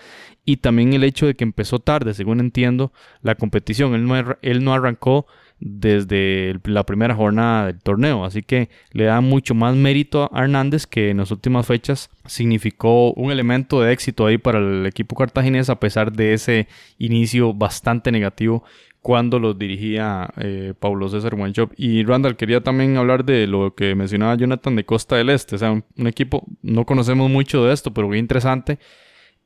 y 0.46 0.56
también 0.56 0.94
el 0.94 1.04
hecho 1.04 1.26
de 1.26 1.34
que 1.34 1.44
empezó 1.44 1.78
tarde, 1.78 2.14
según 2.14 2.40
entiendo, 2.40 2.90
la 3.20 3.34
competición. 3.34 3.94
Él 3.94 4.06
no, 4.06 4.16
él 4.40 4.64
no 4.64 4.72
arrancó 4.72 5.26
desde 5.58 6.58
la 6.64 6.84
primera 6.84 7.14
jornada 7.14 7.66
del 7.66 7.80
torneo, 7.80 8.24
así 8.24 8.42
que 8.42 8.70
le 8.92 9.04
da 9.04 9.20
mucho 9.20 9.54
más 9.54 9.74
mérito 9.74 10.30
a 10.32 10.42
Hernández 10.42 10.86
que 10.86 11.10
en 11.10 11.18
las 11.18 11.30
últimas 11.30 11.66
fechas 11.66 12.10
significó 12.26 13.12
un 13.12 13.30
elemento 13.30 13.80
de 13.80 13.92
éxito 13.92 14.26
ahí 14.26 14.38
para 14.38 14.58
el 14.58 14.86
equipo 14.86 15.16
cartaginés 15.16 15.70
a 15.70 15.80
pesar 15.80 16.12
de 16.12 16.34
ese 16.34 16.68
inicio 16.98 17.54
bastante 17.54 18.12
negativo 18.12 18.64
cuando 19.06 19.38
los 19.38 19.56
dirigía 19.56 20.28
eh, 20.36 20.74
Pablo 20.76 21.08
César 21.08 21.36
Wanchop. 21.36 21.74
Y 21.76 22.02
Randall, 22.02 22.34
quería 22.34 22.60
también 22.60 22.96
hablar 22.96 23.24
de 23.24 23.46
lo 23.46 23.72
que 23.72 23.94
mencionaba 23.94 24.34
Jonathan 24.34 24.74
de 24.74 24.84
Costa 24.84 25.14
del 25.14 25.30
Este. 25.30 25.54
O 25.54 25.58
sea, 25.58 25.70
un, 25.70 26.06
equipo, 26.08 26.44
no 26.60 26.84
conocemos 26.84 27.30
mucho 27.30 27.64
de 27.64 27.72
esto, 27.72 27.94
pero 27.94 28.08
muy 28.08 28.18
interesante. 28.18 28.80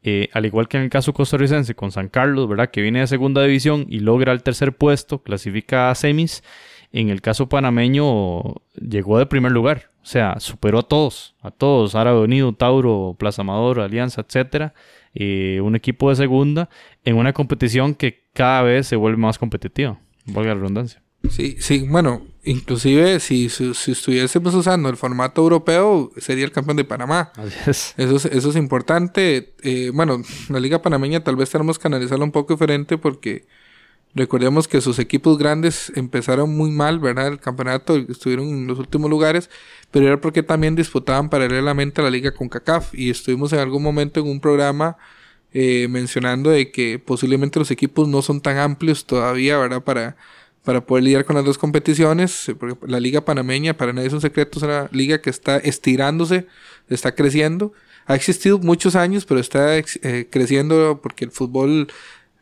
Eh, 0.03 0.31
al 0.33 0.47
igual 0.47 0.67
que 0.67 0.79
en 0.79 0.85
el 0.85 0.89
caso 0.89 1.13
costarricense 1.13 1.75
con 1.75 1.93
San 1.93 2.09
Carlos, 2.09 2.49
¿verdad? 2.49 2.71
Que 2.71 2.81
viene 2.81 3.01
de 3.01 3.07
segunda 3.07 3.43
división 3.43 3.85
y 3.91 4.01
logra 4.01 4.33
el 4.33 4.43
tercer 4.43 4.75
puesto, 4.75 5.23
clasifica 5.23 5.91
a 5.91 5.95
semis. 5.95 6.43
En 6.91 7.11
el 7.11 7.21
caso 7.21 7.51
panameño 7.51 8.63
llegó 8.77 9.19
de 9.19 9.27
primer 9.27 9.53
lugar, 9.53 9.91
o 10.03 10.07
sea, 10.07 10.41
superó 10.41 10.79
a 10.79 10.85
todos, 10.85 11.37
a 11.43 11.51
todos, 11.51 11.95
Árabe 11.95 12.21
Unido, 12.21 12.55
Tauro, 12.55 13.15
Plaza 13.19 13.43
Amador, 13.43 13.81
Alianza, 13.81 14.23
etcétera. 14.23 14.73
Eh, 15.15 15.61
un 15.63 15.75
equipo 15.75 16.09
de 16.11 16.17
segunda 16.17 16.69
en 17.05 17.17
una 17.17 17.33
competición 17.33 17.95
que 17.95 18.29
cada 18.33 18.63
vez 18.63 18.87
se 18.87 18.97
vuelve 18.97 19.19
más 19.19 19.39
competitiva, 19.39 20.01
valga 20.27 20.55
la 20.55 20.61
redundancia. 20.61 21.03
Sí, 21.29 21.57
sí, 21.59 21.87
bueno, 21.87 22.27
inclusive 22.45 23.21
si, 23.21 23.51
si, 23.51 23.71
estuviésemos 23.71 24.55
usando 24.55 24.89
el 24.89 24.97
formato 24.97 25.43
europeo, 25.43 26.11
sería 26.17 26.45
el 26.45 26.53
campeón 26.53 26.79
de 26.79 26.85
Panamá. 26.85 27.33
Eso 27.67 27.91
es, 27.97 28.25
eso 28.25 28.51
es 28.51 28.57
importante. 28.57 29.55
Eh, 29.63 29.91
bueno, 29.93 30.23
la 30.49 30.61
Liga 30.61 30.81
Panameña 30.81 31.23
tal 31.23 31.37
vez 31.37 31.51
tenemos 31.51 31.79
que 31.79 31.89
analizarla 31.89 32.25
un 32.25 32.33
poco 32.33 32.55
diferente 32.55 32.97
porque 32.97 33.47
recordemos 34.15 34.69
que 34.69 34.81
sus 34.81 34.99
equipos 34.99 35.39
grandes 35.39 35.93
empezaron 35.95 36.57
muy 36.57 36.71
mal, 36.71 36.99
¿verdad? 36.99 37.29
El 37.29 37.41
campeonato 37.41 37.97
estuvieron 37.97 38.49
en 38.49 38.67
los 38.67 38.79
últimos 38.79 39.11
lugares, 39.11 39.51
pero 39.91 40.07
era 40.07 40.21
porque 40.21 40.43
también 40.43 40.75
disputaban 40.75 41.31
paralelamente 41.31 42.03
la 42.03 42.11
Liga 42.11 42.33
con 42.33 42.49
CACAF 42.49 42.95
y 42.95 43.11
estuvimos 43.11 43.53
en 43.53 43.61
algún 43.61 43.83
momento 43.83 44.21
en 44.21 44.29
un 44.29 44.41
programa 44.41 44.97
eh, 45.53 45.89
mencionando 45.89 46.51
de 46.51 46.71
que 46.71 47.01
posiblemente 47.01 47.59
los 47.59 47.73
equipos 47.73 48.07
no 48.07 48.23
son 48.23 48.41
tan 48.41 48.59
amplios 48.59 49.05
todavía, 49.05 49.59
¿verdad? 49.59 49.83
Para, 49.83 50.17
para 50.65 50.87
poder 50.87 51.05
lidiar 51.05 51.25
con 51.25 51.37
las 51.37 51.45
dos 51.45 51.59
competiciones. 51.59 52.49
Eh, 52.49 52.57
la 52.87 53.01
liga 53.01 53.25
panameña, 53.25 53.77
para 53.77 53.93
nadie 53.93 54.09
es 54.09 54.15
un 54.15 54.21
secreto, 54.21 54.59
es 54.59 54.63
una 54.65 54.89
liga 54.93 55.21
que 55.21 55.31
está 55.31 55.57
estirándose, 55.59 56.47
está 56.89 57.15
creciendo. 57.15 57.73
Ha 58.07 58.15
existido 58.15 58.59
muchos 58.59 58.97
años, 58.97 59.25
pero 59.25 59.41
está 59.41 59.77
eh, 59.77 60.29
creciendo 60.31 61.01
porque 61.03 61.25
el 61.25 61.33
fútbol 61.33 61.89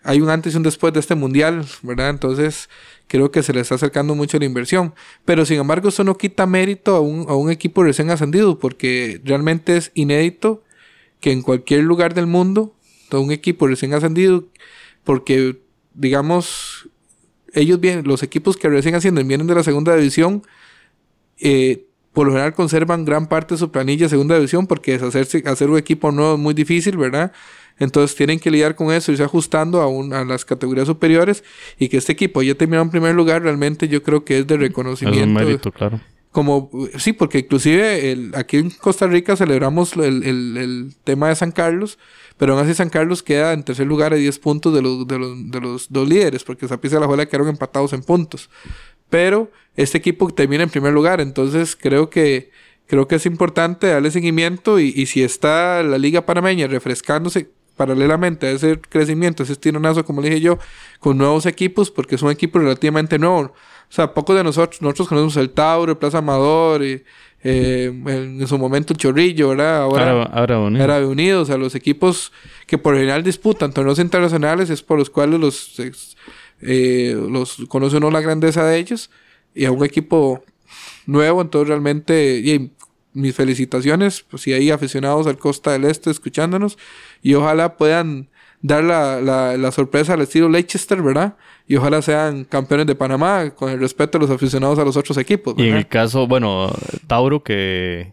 hay 0.03 0.21
un 0.21 0.31
antes 0.31 0.55
y 0.55 0.57
un 0.57 0.63
después 0.63 0.93
de 0.93 1.01
este 1.01 1.15
mundial, 1.15 1.67
¿verdad? 1.83 2.11
Entonces 2.11 2.69
creo 3.09 3.31
que 3.31 3.43
se 3.43 3.53
le 3.53 3.61
está 3.61 3.75
acercando 3.75 4.15
mucho 4.15 4.39
la 4.39 4.45
inversión. 4.45 4.95
Pero 5.25 5.45
sin 5.45 5.59
embargo, 5.59 5.89
eso 5.89 6.05
no 6.05 6.17
quita 6.17 6.47
mérito 6.47 6.95
a 6.95 7.01
un, 7.01 7.51
equipo 7.51 7.83
recién 7.83 8.11
ascendido, 8.11 8.59
porque 8.59 9.21
realmente 9.25 9.77
es 9.77 9.91
inédito 9.95 10.63
que 11.21 11.33
en 11.33 11.43
cualquier 11.43 11.83
lugar 11.83 12.15
del 12.15 12.27
mundo 12.27 12.75
un 13.17 13.33
equipo 13.33 13.67
recién 13.67 13.95
ascendido, 13.95 14.45
porque, 15.05 15.63
digamos, 15.95 16.91
ellos 17.55 17.81
vienen, 17.81 18.07
los 18.07 18.23
equipos 18.23 18.57
que 18.57 18.69
recién 18.69 18.95
ascienden 18.95 19.27
vienen 19.27 19.47
de 19.47 19.55
la 19.55 19.63
segunda 19.63 19.97
división, 19.97 20.43
eh, 21.39 21.87
por 22.13 22.27
lo 22.27 22.33
general 22.33 22.53
conservan 22.53 23.05
gran 23.05 23.29
parte 23.29 23.55
de 23.55 23.59
su 23.59 23.71
planilla 23.71 24.07
de 24.07 24.11
segunda 24.11 24.35
división, 24.35 24.67
porque 24.67 24.93
deshacerse, 24.93 25.43
hacer 25.47 25.71
un 25.71 25.79
equipo 25.79 26.13
nuevo 26.13 26.35
es 26.35 26.39
muy 26.39 26.53
difícil, 26.53 26.99
¿verdad? 26.99 27.33
Entonces 27.79 28.17
tienen 28.17 28.41
que 28.41 28.51
lidiar 28.51 28.75
con 28.75 28.93
eso, 28.93 29.13
irse 29.13 29.25
ajustando 29.25 29.81
a, 29.81 30.21
a 30.21 30.25
las 30.25 30.45
categorías 30.45 30.87
superiores 30.87 31.45
y 31.79 31.89
que 31.89 31.97
este 31.97 32.13
equipo 32.13 32.43
ya 32.43 32.55
terminó 32.55 32.83
en 32.83 32.91
primer 32.91 33.15
lugar, 33.15 33.43
realmente 33.43 33.89
yo 33.89 34.03
creo 34.03 34.25
que 34.25 34.39
es 34.39 34.47
de 34.47 34.57
reconocimiento. 34.57 35.21
Es 35.21 35.27
un 35.27 35.35
mérito, 35.35 35.73
claro 35.73 36.01
como 36.39 36.71
sí, 36.99 37.13
porque 37.13 37.39
inclusive 37.39 38.13
el, 38.13 38.33
aquí 38.35 38.59
en 38.59 38.71
Costa 38.71 39.07
Rica 39.07 39.35
celebramos 39.37 39.95
el, 39.95 40.23
el, 40.23 40.57
el, 40.57 40.95
tema 41.03 41.29
de 41.29 41.37
San 41.37 41.53
Carlos, 41.53 41.99
pero 42.37 42.53
aún 42.53 42.63
así 42.63 42.75
San 42.75 42.91
Carlos 42.91 43.23
queda 43.23 43.53
en 43.53 43.65
tercer 43.65 43.87
lugar 43.87 44.13
a 44.13 44.17
10 44.17 44.39
puntos 44.39 44.75
de 44.75 44.83
los, 44.83 45.09
de 45.09 45.19
los, 45.19 45.51
de 45.51 45.61
los 45.61 45.93
dos 45.93 46.09
líderes, 46.09 46.45
porque 46.45 46.69
Zapisa 46.69 46.99
y 46.99 47.01
la 47.01 47.07
Juela 47.07 47.27
quedaron 47.27 47.49
empatados 47.49 47.93
en 47.93 48.03
puntos. 48.03 48.51
Pero 49.09 49.51
este 49.75 49.99
equipo 49.99 50.33
termina 50.33 50.63
en 50.63 50.71
primer 50.71 50.93
lugar, 50.93 51.21
entonces 51.21 51.75
creo 51.75 52.11
que, 52.11 52.51
creo 52.87 53.09
que 53.09 53.17
es 53.17 53.25
importante 53.25 53.87
darle 53.87 54.11
seguimiento 54.11 54.79
y, 54.79 54.93
y 54.95 55.07
si 55.07 55.23
está 55.23 55.83
la 55.83 55.97
Liga 55.97 56.27
Panameña 56.27 56.67
refrescándose 56.67 57.51
paralelamente 57.79 58.47
a 58.47 58.51
ese 58.51 58.79
crecimiento, 58.79 59.43
ese 59.43 59.53
estironazo, 59.53 60.05
como 60.05 60.21
le 60.21 60.29
dije 60.29 60.43
yo, 60.43 60.59
con 61.01 61.17
nuevos 61.17 61.47
equipos, 61.47 61.91
porque 61.91 62.17
es 62.17 62.23
un 62.23 62.31
equipo 62.31 62.59
relativamente 62.59 63.19
nuevo. 63.19 63.41
O 63.41 63.93
sea, 63.93 64.13
pocos 64.13 64.37
de 64.37 64.45
nosotros, 64.45 64.83
nosotros 64.83 65.09
conocemos 65.09 65.37
el 65.39 65.49
Tauro, 65.51 65.93
el 65.93 65.99
Plaza 65.99 66.19
Amador, 66.19 66.85
y 66.85 67.03
eh, 67.43 67.91
en, 68.07 68.47
su 68.47 68.59
momento 68.59 68.93
el 68.93 68.99
Chorrillo, 68.99 69.51
¿verdad? 69.51 69.83
Ahora, 69.83 70.25
ahora, 70.25 70.59
Unido. 70.59 71.09
Unido. 71.09 71.41
O 71.41 71.45
sea, 71.47 71.57
los 71.57 71.75
equipos 71.75 72.33
que 72.67 72.77
por 72.77 72.97
general 72.97 73.23
disputan 73.23 73.73
torneos 73.73 73.99
internacionales 73.99 74.69
es 74.69 74.83
por 74.83 74.99
los 74.99 75.09
cuales 75.09 75.41
los, 75.41 75.81
eh, 76.61 77.17
los 77.31 77.65
conoce 77.69 77.97
uno 77.97 78.11
la 78.11 78.21
grandeza 78.21 78.65
de 78.65 78.77
ellos. 78.77 79.11
Y 79.55 79.65
a 79.65 79.73
un 79.73 79.85
equipo 79.85 80.45
nuevo, 81.07 81.41
entonces 81.41 81.69
realmente, 81.69 82.71
mis 83.13 83.35
felicitaciones, 83.35 84.25
pues 84.29 84.43
si 84.43 84.53
hay 84.53 84.71
aficionados 84.71 85.27
al 85.27 85.39
Costa 85.39 85.73
del 85.73 85.85
Este 85.85 86.11
escuchándonos, 86.11 86.79
y 87.23 87.35
ojalá 87.35 87.77
puedan 87.77 88.29
dar 88.61 88.85
la, 88.85 89.21
la, 89.21 89.57
la 89.57 89.73
sorpresa 89.73 90.15
al 90.15 90.21
estilo 90.21 90.49
Leicester, 90.49 91.01
¿verdad? 91.03 91.37
y 91.69 91.77
ojalá 91.77 92.01
sean 92.01 92.45
campeones 92.45 92.87
de 92.87 92.95
Panamá 92.95 93.51
con 93.51 93.71
el 93.71 93.79
respeto 93.79 94.19
de 94.19 94.27
los 94.27 94.35
aficionados 94.35 94.79
a 94.79 94.85
los 94.85 94.97
otros 94.97 95.19
equipos. 95.19 95.55
Y 95.59 95.69
en 95.69 95.77
el 95.77 95.87
caso, 95.87 96.27
bueno, 96.27 96.73
Tauro 97.07 97.43
que 97.43 98.11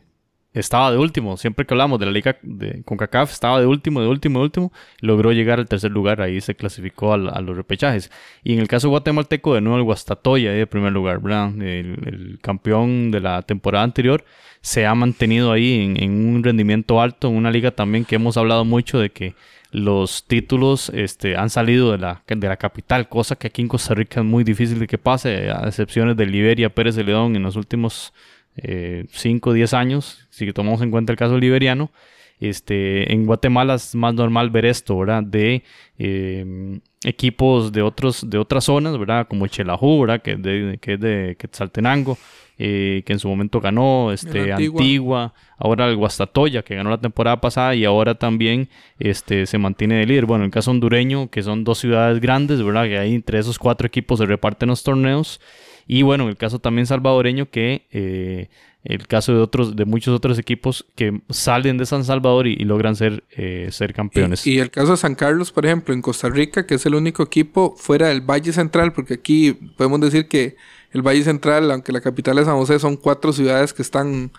estaba 0.56 0.90
de 0.92 0.98
último, 0.98 1.38
siempre 1.38 1.66
que 1.66 1.74
hablamos 1.74 2.00
de 2.00 2.06
la 2.06 2.12
liga 2.12 2.38
de 2.42 2.82
CONCACAF, 2.84 3.32
estaba 3.32 3.60
de 3.60 3.66
último, 3.66 4.02
de 4.02 4.08
último, 4.08 4.40
de 4.40 4.46
último, 4.46 4.74
logró 5.02 5.34
llegar 5.34 5.60
al 5.60 5.68
tercer 5.68 5.92
lugar, 5.92 6.22
ahí 6.22 6.40
se 6.40 6.56
clasificó 6.56 7.14
a, 7.14 7.18
los 7.18 7.58
repechajes. 7.58 8.10
Y 8.44 8.54
en 8.54 8.60
el 8.60 8.68
caso 8.68 8.90
guatemalteco, 8.90 9.54
de 9.54 9.62
nuevo 9.62 9.78
el 9.78 9.84
Guastatoya 9.84 10.52
ahí 10.52 10.58
de 10.58 10.68
primer 10.68 10.94
lugar. 10.94 11.20
El, 11.60 12.40
campeón 12.42 13.12
de 13.12 13.20
la 13.20 13.42
temporada 13.42 13.84
anterior 13.84 14.24
se 14.62 14.86
ha 14.86 14.96
mantenido 14.96 15.52
ahí 15.52 15.82
en, 15.82 16.02
en 16.02 16.36
un 16.36 16.44
rendimiento 16.44 17.02
alto, 17.02 17.28
en 17.28 17.36
una 17.36 17.52
liga 17.52 17.72
también 17.72 18.06
que 18.06 18.16
hemos 18.16 18.38
hablado 18.38 18.64
mucho 18.66 18.98
de 18.98 19.10
que 19.12 19.36
los 19.72 20.26
títulos 20.26 20.90
este, 20.94 21.36
han 21.36 21.50
salido 21.50 21.92
de 21.92 21.98
la, 21.98 22.24
de 22.26 22.48
la 22.48 22.56
capital, 22.56 23.10
cosa 23.10 23.36
que 23.36 23.48
aquí 23.48 23.62
en 23.62 23.68
Costa 23.68 23.94
Rica 23.94 24.22
es 24.22 24.26
muy 24.26 24.46
difícil 24.46 24.80
de 24.80 24.88
que 24.88 24.98
pase, 24.98 25.52
a 25.52 25.68
excepciones 25.68 26.16
de 26.16 26.26
Liberia, 26.26 26.74
Pérez 26.74 26.96
de 26.96 27.04
León 27.04 27.36
en 27.36 27.44
los 27.44 27.58
últimos 27.58 28.14
5 28.58 29.50
o 29.50 29.54
10 29.54 29.74
años, 29.74 30.25
si 30.36 30.52
tomamos 30.54 30.82
en 30.82 30.92
cuenta 30.92 31.12
el 31.12 31.18
caso 31.18 31.38
liberiano. 31.38 31.92
Este, 32.40 33.14
en 33.14 33.26
Guatemala 33.26 33.76
es 33.76 33.96
más 33.96 34.14
normal 34.14 34.50
ver 34.50 34.66
esto, 34.66 34.98
¿verdad? 34.98 35.24
De 35.24 35.64
em, 35.98 36.82
equipos 37.04 37.72
de, 37.72 37.82
otros, 37.82 38.30
de 38.30 38.38
otras 38.38 38.66
zonas, 38.66 38.98
¿verdad? 38.98 39.28
Como 39.28 39.48
Chelajú, 39.48 40.02
¿verdad? 40.02 40.22
Que, 40.22 40.36
de, 40.36 40.78
que 40.82 40.94
es 40.94 41.00
de 41.00 41.38
Quetzaltenango, 41.40 42.18
eh, 42.58 43.04
que 43.06 43.14
en 43.14 43.20
su 43.20 43.30
momento 43.30 43.62
ganó, 43.62 44.12
este, 44.12 44.52
Antigua. 44.52 45.34
ahora 45.58 45.88
el 45.88 45.96
Guastatoya, 45.96 46.62
que 46.62 46.76
ganó 46.76 46.90
la 46.90 47.00
temporada 47.00 47.40
pasada 47.40 47.74
y 47.74 47.86
ahora 47.86 48.16
también 48.16 48.68
este, 49.00 49.46
se 49.46 49.58
mantiene 49.58 49.96
de 49.96 50.06
líder. 50.06 50.26
Bueno, 50.26 50.44
en 50.44 50.48
el 50.48 50.52
caso 50.52 50.72
hondureño, 50.72 51.30
que 51.30 51.42
son 51.42 51.64
dos 51.64 51.78
ciudades 51.78 52.20
grandes, 52.20 52.62
¿verdad? 52.62 52.84
Que 52.84 52.98
ahí 52.98 53.16
entre 53.16 53.40
esos 53.40 53.58
cuatro 53.58 53.88
equipos 53.88 54.20
se 54.20 54.26
reparten 54.26 54.68
los 54.68 54.84
torneos. 54.84 55.40
Y 55.88 56.02
bueno, 56.02 56.24
en 56.24 56.30
el 56.30 56.38
caso 56.38 56.60
también 56.60 56.88
salvadoreño, 56.88 57.50
que 57.50 57.88
eh, 57.92 58.50
el 58.86 59.08
caso 59.08 59.34
de 59.34 59.40
otros, 59.40 59.76
de 59.76 59.86
muchos 59.86 60.16
otros 60.16 60.38
equipos 60.38 60.86
que 60.96 61.22
salen 61.30 61.78
de 61.78 61.86
San 61.86 62.04
Salvador 62.04 62.48
y, 62.48 62.56
logran 62.58 62.96
ser, 62.96 63.24
eh, 63.32 63.70
ser 63.72 63.94
campeones. 63.94 64.46
Y, 64.46 64.60
el 64.60 64.70
caso 64.70 64.92
de 64.92 64.98
San 64.98 65.16
Carlos, 65.16 65.52
por 65.52 65.66
ejemplo, 65.66 65.94
en 65.94 66.02
Costa 66.02 66.30
Rica, 66.30 66.66
que 66.66 66.76
es 66.76 66.86
el 66.86 66.96
único 66.96 67.24
equipo 67.24 67.76
fuera 67.78 68.10
del 68.10 68.22
Valle 68.22 68.54
Central, 68.54 68.94
porque 68.94 69.16
aquí 69.16 69.54
podemos 69.54 70.00
decir 70.02 70.28
que 70.28 70.56
el 70.92 71.02
Valle 71.02 71.24
Central, 71.24 71.70
aunque 71.72 71.92
la 71.92 72.02
capital 72.02 72.38
es 72.38 72.46
San 72.46 72.58
José, 72.58 72.80
son 72.80 72.96
cuatro 72.96 73.34
ciudades 73.34 73.74
que 73.74 73.82
están 73.82 74.32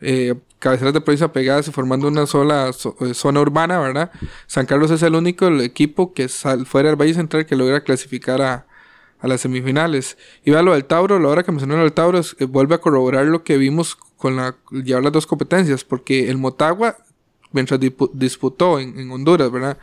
eh, 0.00 0.34
cabeceras 0.58 0.92
de 0.92 1.00
provincia 1.00 1.32
pegadas 1.32 1.68
y 1.68 1.72
formando 1.72 2.08
una 2.08 2.26
sola 2.26 2.70
eh, 3.00 3.14
zona 3.14 3.40
urbana, 3.40 3.78
¿verdad? 3.78 4.10
San 4.46 4.66
Carlos 4.66 4.90
es 4.90 5.02
el 5.02 5.14
único 5.14 5.48
equipo 5.60 6.12
que 6.12 6.28
sal, 6.28 6.66
fuera 6.66 6.88
del 6.88 7.00
Valle 7.00 7.14
Central 7.14 7.46
que 7.46 7.56
logra 7.56 7.82
clasificar 7.82 8.42
a, 8.42 8.66
a 9.20 9.28
las 9.28 9.40
semifinales. 9.40 10.16
Y 10.44 10.50
vea 10.50 10.62
lo 10.62 10.72
del 10.72 10.84
Tauro, 10.84 11.18
la 11.18 11.28
hora 11.28 11.42
que 11.42 11.52
mencionó 11.52 11.82
el 11.82 11.92
Tauro, 11.92 12.20
eh, 12.20 12.44
vuelve 12.44 12.74
a 12.74 12.78
corroborar 12.78 13.26
lo 13.26 13.42
que 13.44 13.56
vimos 13.56 13.96
con 14.16 14.36
la 14.36 14.56
llevar 14.70 15.04
las 15.04 15.12
dos 15.12 15.26
competencias, 15.26 15.84
porque 15.84 16.30
el 16.30 16.38
Motagua, 16.38 16.96
mientras 17.52 17.80
disputó 18.12 18.78
en, 18.78 19.10
Honduras, 19.10 19.50
¿verdad? 19.50 19.78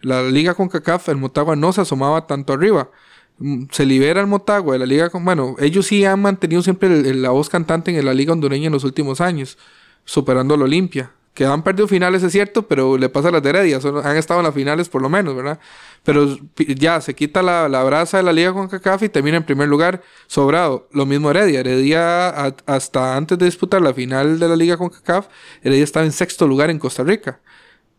La 0.00 0.22
liga 0.22 0.54
con 0.54 0.68
CACAF, 0.68 1.08
el 1.08 1.16
Motagua 1.16 1.56
no 1.56 1.72
se 1.72 1.80
asomaba 1.80 2.26
tanto 2.26 2.52
arriba. 2.52 2.90
Mm, 3.38 3.64
se 3.70 3.86
libera 3.86 4.20
el 4.20 4.26
Motagua 4.26 4.74
de 4.74 4.78
la 4.78 4.86
liga 4.86 5.10
con... 5.10 5.24
Bueno, 5.24 5.56
ellos 5.58 5.86
sí 5.86 6.04
han 6.04 6.20
mantenido 6.20 6.62
siempre 6.62 7.14
la 7.14 7.30
voz 7.30 7.48
cantante 7.48 7.96
en 7.96 8.04
la 8.04 8.14
liga 8.14 8.32
hondureña 8.32 8.66
en 8.66 8.72
los 8.72 8.84
últimos 8.84 9.20
años, 9.20 9.58
superando 10.04 10.54
al 10.54 10.62
Olimpia 10.62 11.12
que 11.38 11.46
han 11.46 11.62
perdido 11.62 11.86
finales, 11.86 12.24
es 12.24 12.32
cierto, 12.32 12.66
pero 12.66 12.98
le 12.98 13.08
pasa 13.08 13.28
a 13.28 13.30
las 13.30 13.40
de 13.44 13.50
Heredia, 13.50 13.78
han 14.02 14.16
estado 14.16 14.40
en 14.40 14.46
las 14.46 14.54
finales 14.56 14.88
por 14.88 15.00
lo 15.00 15.08
menos, 15.08 15.36
¿verdad? 15.36 15.60
Pero 16.02 16.36
ya 16.56 17.00
se 17.00 17.14
quita 17.14 17.42
la, 17.42 17.68
la 17.68 17.84
brasa 17.84 18.16
de 18.16 18.24
la 18.24 18.32
liga 18.32 18.52
con 18.52 18.66
CACAF 18.66 19.04
y 19.04 19.08
termina 19.08 19.36
en 19.36 19.44
primer 19.44 19.68
lugar 19.68 20.02
sobrado. 20.26 20.88
Lo 20.90 21.06
mismo 21.06 21.30
Heredia, 21.30 21.60
Heredia 21.60 22.30
hasta 22.66 23.16
antes 23.16 23.38
de 23.38 23.44
disputar 23.44 23.80
la 23.80 23.94
final 23.94 24.40
de 24.40 24.48
la 24.48 24.56
liga 24.56 24.76
con 24.76 24.88
CACAF, 24.88 25.28
Heredia 25.62 25.84
estaba 25.84 26.04
en 26.04 26.10
sexto 26.10 26.44
lugar 26.48 26.70
en 26.70 26.80
Costa 26.80 27.04
Rica. 27.04 27.38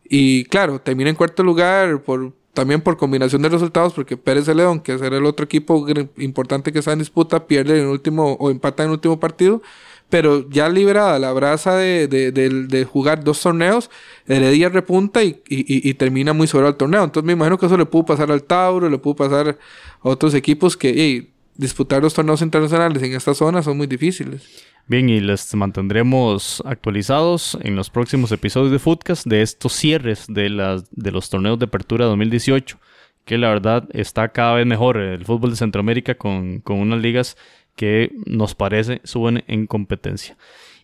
Y 0.03 0.43
claro, 0.43 0.81
termina 0.81 1.09
en 1.09 1.15
cuarto 1.15 1.41
lugar 1.41 2.01
por, 2.01 2.33
también 2.53 2.81
por 2.81 2.97
combinación 2.97 3.41
de 3.41 3.47
resultados, 3.47 3.93
porque 3.93 4.17
Pérez 4.17 4.47
de 4.47 4.55
León, 4.55 4.81
que 4.81 4.91
era 4.91 5.15
el 5.15 5.25
otro 5.25 5.45
equipo 5.45 5.87
importante 6.17 6.73
que 6.73 6.79
está 6.79 6.91
en 6.91 6.99
disputa, 6.99 7.47
pierde 7.47 7.79
en 7.79 7.85
el 7.85 7.91
último 7.91 8.33
o 8.33 8.51
empata 8.51 8.83
en 8.83 8.89
el 8.89 8.95
último 8.95 9.17
partido 9.17 9.61
pero 10.09 10.49
ya 10.49 10.69
liberada 10.69 11.19
la 11.19 11.31
brasa 11.31 11.75
de, 11.75 12.07
de, 12.07 12.85
jugar 12.85 13.23
dos 13.23 13.41
torneos, 13.41 13.89
Heredia 14.27 14.69
repunta 14.69 15.23
y, 15.23 15.41
y, 15.47 15.93
termina 15.93 16.33
muy 16.33 16.47
sobre 16.47 16.67
el 16.67 16.75
torneo. 16.75 17.03
Entonces 17.03 17.25
me 17.25 17.33
imagino 17.33 17.57
que 17.57 17.67
eso 17.67 17.77
le 17.77 17.85
pudo 17.85 18.05
pasar 18.05 18.31
al 18.31 18.43
Tauro, 18.43 18.89
le 18.89 18.97
pudo 18.97 19.15
pasar 19.15 19.49
a 19.49 20.09
otros 20.09 20.33
equipos 20.33 20.75
que 20.75 21.29
disputar 21.55 22.01
los 22.01 22.13
torneos 22.13 22.41
internacionales 22.41 23.03
en 23.03 23.13
esta 23.13 23.33
zona 23.33 23.61
son 23.61 23.77
muy 23.77 23.85
difíciles. 23.85 24.65
Bien, 24.87 25.07
y 25.07 25.19
les 25.19 25.53
mantendremos 25.53 26.63
actualizados 26.65 27.55
en 27.61 27.75
los 27.75 27.91
próximos 27.91 28.31
episodios 28.31 28.71
de 28.71 28.79
Footcast 28.79 29.27
de 29.27 29.43
estos 29.43 29.73
cierres 29.73 30.25
de, 30.27 30.49
las, 30.49 30.89
de 30.89 31.11
los 31.11 31.29
torneos 31.29 31.59
de 31.59 31.65
apertura 31.65 32.05
2018, 32.05 32.79
que 33.23 33.37
la 33.37 33.49
verdad 33.49 33.87
está 33.93 34.29
cada 34.29 34.55
vez 34.55 34.65
mejor 34.65 34.97
el 34.97 35.23
fútbol 35.25 35.51
de 35.51 35.57
Centroamérica 35.57 36.15
con, 36.15 36.61
con 36.61 36.79
unas 36.79 36.99
ligas 37.01 37.37
que 37.79 38.11
nos 38.25 38.55
parece 38.55 38.99
suben 39.05 39.45
en 39.47 39.65
competencia. 39.65 40.35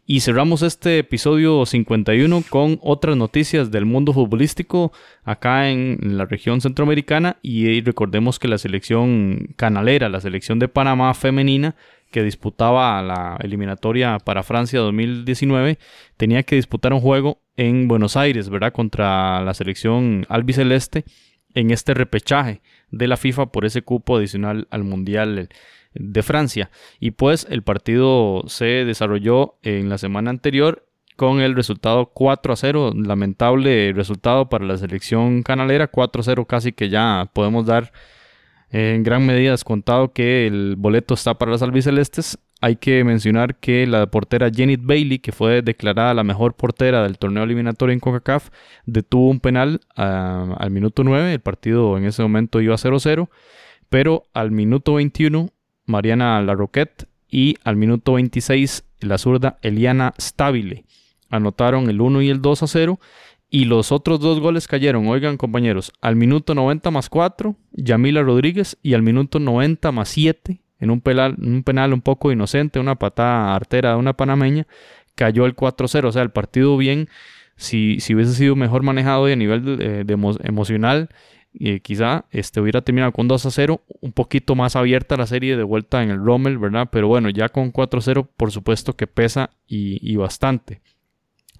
Y 0.05 0.21
cerramos 0.21 0.61
este 0.61 0.99
episodio 0.99 1.65
51 1.65 2.45
con 2.49 2.79
otras 2.81 3.17
noticias 3.17 3.69
del 3.69 3.83
mundo 3.83 4.13
futbolístico 4.13 4.93
acá 5.25 5.69
en 5.69 5.97
la 6.17 6.23
región 6.23 6.61
centroamericana 6.61 7.35
y 7.41 7.81
recordemos 7.81 8.39
que 8.39 8.47
la 8.47 8.57
selección 8.57 9.49
canalera, 9.57 10.07
la 10.07 10.21
selección 10.21 10.57
de 10.57 10.69
Panamá 10.69 11.13
femenina 11.15 11.75
que 12.11 12.23
disputaba 12.23 13.01
la 13.01 13.37
eliminatoria 13.41 14.17
para 14.19 14.43
Francia 14.43 14.79
2019, 14.79 15.77
tenía 16.15 16.43
que 16.43 16.55
disputar 16.55 16.93
un 16.93 17.01
juego 17.01 17.39
en 17.57 17.89
Buenos 17.89 18.15
Aires, 18.15 18.47
¿verdad? 18.47 18.71
Contra 18.71 19.41
la 19.41 19.53
selección 19.53 20.25
albiceleste 20.29 21.03
en 21.55 21.71
este 21.71 21.93
repechaje 21.93 22.61
de 22.89 23.09
la 23.09 23.17
FIFA 23.17 23.47
por 23.47 23.65
ese 23.65 23.81
cupo 23.81 24.15
adicional 24.15 24.69
al 24.71 24.85
Mundial 24.85 25.49
de 25.95 26.23
Francia. 26.23 26.69
Y 26.99 27.11
pues 27.11 27.47
el 27.49 27.63
partido 27.63 28.43
se 28.47 28.85
desarrolló 28.85 29.55
en 29.63 29.89
la 29.89 29.97
semana 29.97 30.29
anterior 30.29 30.85
con 31.15 31.39
el 31.39 31.55
resultado 31.55 32.07
4 32.07 32.53
a 32.53 32.55
0, 32.55 32.91
lamentable 32.95 33.93
resultado 33.93 34.49
para 34.49 34.65
la 34.65 34.77
selección 34.77 35.43
canalera, 35.43 35.87
4 35.87 36.19
a 36.19 36.23
0 36.23 36.45
casi 36.45 36.73
que 36.73 36.89
ya 36.89 37.29
podemos 37.33 37.65
dar 37.65 37.91
en 38.69 39.03
gran 39.03 39.25
medida 39.25 39.51
descontado 39.51 40.11
que 40.11 40.47
el 40.47 40.75
boleto 40.77 41.13
está 41.13 41.35
para 41.35 41.51
las 41.51 41.61
albicelestes. 41.61 42.37
Hay 42.61 42.77
que 42.77 43.03
mencionar 43.03 43.55
que 43.57 43.85
la 43.85 44.07
portera 44.07 44.49
Janet 44.53 44.81
Bailey, 44.83 45.19
que 45.19 45.31
fue 45.31 45.61
declarada 45.61 46.13
la 46.13 46.23
mejor 46.23 46.55
portera 46.55 47.03
del 47.03 47.17
torneo 47.17 47.43
eliminatorio 47.43 47.93
en 47.93 47.99
CONCACAF, 47.99 48.49
detuvo 48.85 49.29
un 49.29 49.39
penal 49.39 49.81
ah, 49.95 50.55
al 50.57 50.71
minuto 50.71 51.03
9, 51.03 51.33
el 51.33 51.39
partido 51.39 51.97
en 51.97 52.05
ese 52.05 52.21
momento 52.21 52.59
iba 52.59 52.75
0-0, 52.75 53.29
pero 53.89 54.23
al 54.33 54.51
minuto 54.51 54.95
21 54.95 55.51
Mariana 55.85 56.41
Larroquette 56.41 57.07
y 57.29 57.55
al 57.63 57.75
minuto 57.75 58.13
26 58.13 58.85
la 59.01 59.17
zurda 59.17 59.57
Eliana 59.61 60.13
Stabile. 60.19 60.85
Anotaron 61.29 61.89
el 61.89 62.01
1 62.01 62.21
y 62.21 62.29
el 62.29 62.41
2 62.41 62.63
a 62.63 62.67
0 62.67 62.99
y 63.49 63.65
los 63.65 63.91
otros 63.91 64.19
dos 64.19 64.39
goles 64.39 64.67
cayeron, 64.67 65.07
oigan 65.07 65.37
compañeros, 65.37 65.93
al 66.01 66.15
minuto 66.15 66.55
90 66.55 66.91
más 66.91 67.09
4, 67.09 67.55
Yamila 67.71 68.21
Rodríguez 68.21 68.77
y 68.81 68.95
al 68.95 69.01
minuto 69.01 69.39
90 69.39 69.91
más 69.91 70.09
7, 70.09 70.61
en 70.79 70.91
un 70.91 70.99
penal, 70.99 71.35
un 71.39 71.63
penal 71.63 71.93
un 71.93 72.01
poco 72.01 72.31
inocente, 72.31 72.79
una 72.79 72.95
patada 72.95 73.55
artera 73.55 73.91
de 73.91 73.95
una 73.95 74.13
panameña, 74.13 74.67
cayó 75.15 75.45
el 75.45 75.55
4-0, 75.55 76.05
o 76.05 76.11
sea, 76.11 76.21
el 76.21 76.31
partido 76.31 76.75
bien, 76.75 77.07
si, 77.55 77.99
si 78.01 78.15
hubiese 78.15 78.33
sido 78.33 78.55
mejor 78.55 78.83
manejado 78.83 79.29
y 79.29 79.31
a 79.31 79.37
nivel 79.37 79.77
de, 79.77 80.05
emocional, 80.43 81.09
y 81.57 81.79
quizá 81.79 82.25
este, 82.31 82.59
hubiera 82.59 82.81
terminado 82.81 83.13
con 83.13 83.27
2 83.27 83.45
a 83.45 83.51
0, 83.51 83.81
un 84.01 84.11
poquito 84.11 84.55
más 84.55 84.75
abierta 84.75 85.15
la 85.15 85.25
serie 85.25 85.55
de 85.55 85.63
vuelta 85.63 86.03
en 86.03 86.09
el 86.09 86.23
Rommel, 86.23 86.57
¿verdad? 86.57 86.89
Pero 86.91 87.07
bueno, 87.07 87.29
ya 87.29 87.49
con 87.49 87.71
4 87.71 87.99
a 87.99 88.01
0, 88.01 88.29
por 88.35 88.51
supuesto 88.51 88.95
que 88.95 89.07
pesa 89.07 89.51
y, 89.65 90.15
bastante. 90.17 90.81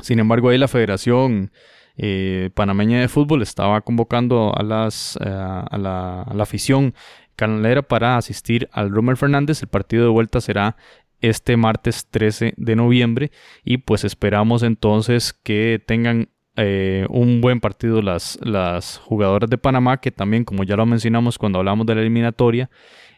Sin 0.02 0.20
embargo, 0.20 0.50
ahí 0.50 0.58
la 0.58 0.68
Federación 0.68 1.52
eh, 1.96 2.50
Panameña 2.54 3.00
de 3.00 3.08
Fútbol 3.08 3.42
estaba 3.42 3.82
convocando 3.82 4.54
a, 4.56 4.64
las, 4.64 5.18
eh, 5.22 5.30
a, 5.30 5.78
la, 5.78 6.24
a 6.24 6.34
la 6.34 6.44
afición 6.44 6.94
canalera 7.38 7.82
para 7.82 8.18
asistir 8.18 8.68
al 8.74 8.92
Rommel 8.92 9.16
Fernández. 9.16 9.62
El 9.62 9.70
partido 9.70 10.04
de 10.04 10.10
vuelta 10.10 10.42
será 10.42 10.76
este 11.22 11.56
martes 11.56 12.08
13 12.10 12.54
de 12.58 12.76
noviembre 12.76 13.32
y 13.64 13.78
pues 13.78 14.04
esperamos 14.04 14.64
entonces 14.64 15.34
que 15.34 15.82
tengan 15.86 16.30
eh, 16.58 17.06
un 17.10 17.42
buen 17.42 17.60
partido 17.60 18.02
las, 18.02 18.40
las 18.42 18.98
jugadoras 18.98 19.50
de 19.50 19.58
Panamá, 19.58 20.00
que 20.00 20.12
también, 20.12 20.44
como 20.46 20.64
ya 20.64 20.76
lo 20.76 20.86
mencionamos 20.86 21.38
cuando 21.38 21.60
hablamos 21.60 21.86
de 21.86 21.96
la 21.96 22.02
eliminatoria, 22.02 22.70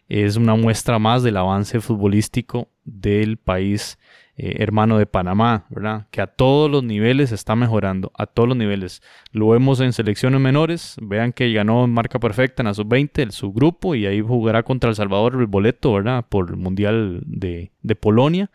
es 0.10 0.38
una 0.38 0.56
muestra 0.56 1.00
más 1.00 1.24
del 1.24 1.38
avance 1.38 1.80
futbolístico 1.82 2.70
del 2.86 3.38
país 3.38 3.98
eh, 4.40 4.58
hermano 4.60 5.00
de 5.00 5.08
Panamá, 5.08 5.66
¿verdad? 5.70 6.08
Que 6.12 6.22
a 6.22 6.28
todos 6.28 6.70
los 6.70 6.84
niveles 6.84 7.32
está 7.32 7.56
mejorando, 7.56 8.12
a 8.16 8.28
todos 8.28 8.48
los 8.48 8.58
niveles. 8.58 9.02
Lo 9.32 9.50
vemos 9.50 9.80
en 9.82 9.94
selecciones 9.94 10.40
menores, 10.40 10.96
vean 11.02 11.34
que 11.34 11.52
ganó 11.52 11.86
en 11.86 11.92
marca 11.92 12.20
perfecta 12.20 12.62
en 12.62 12.68
la 12.68 12.76
sub-20, 12.76 13.24
el 13.24 13.32
subgrupo, 13.32 13.96
y 13.96 14.06
ahí 14.06 14.22
jugará 14.22 14.62
contra 14.62 14.92
El 14.92 14.96
Salvador 14.96 15.36
el 15.40 15.48
boleto, 15.48 15.94
¿verdad? 15.94 16.24
Por 16.30 16.52
el 16.52 16.58
Mundial 16.58 17.22
de, 17.26 17.72
de 17.82 17.96
Polonia 17.96 18.52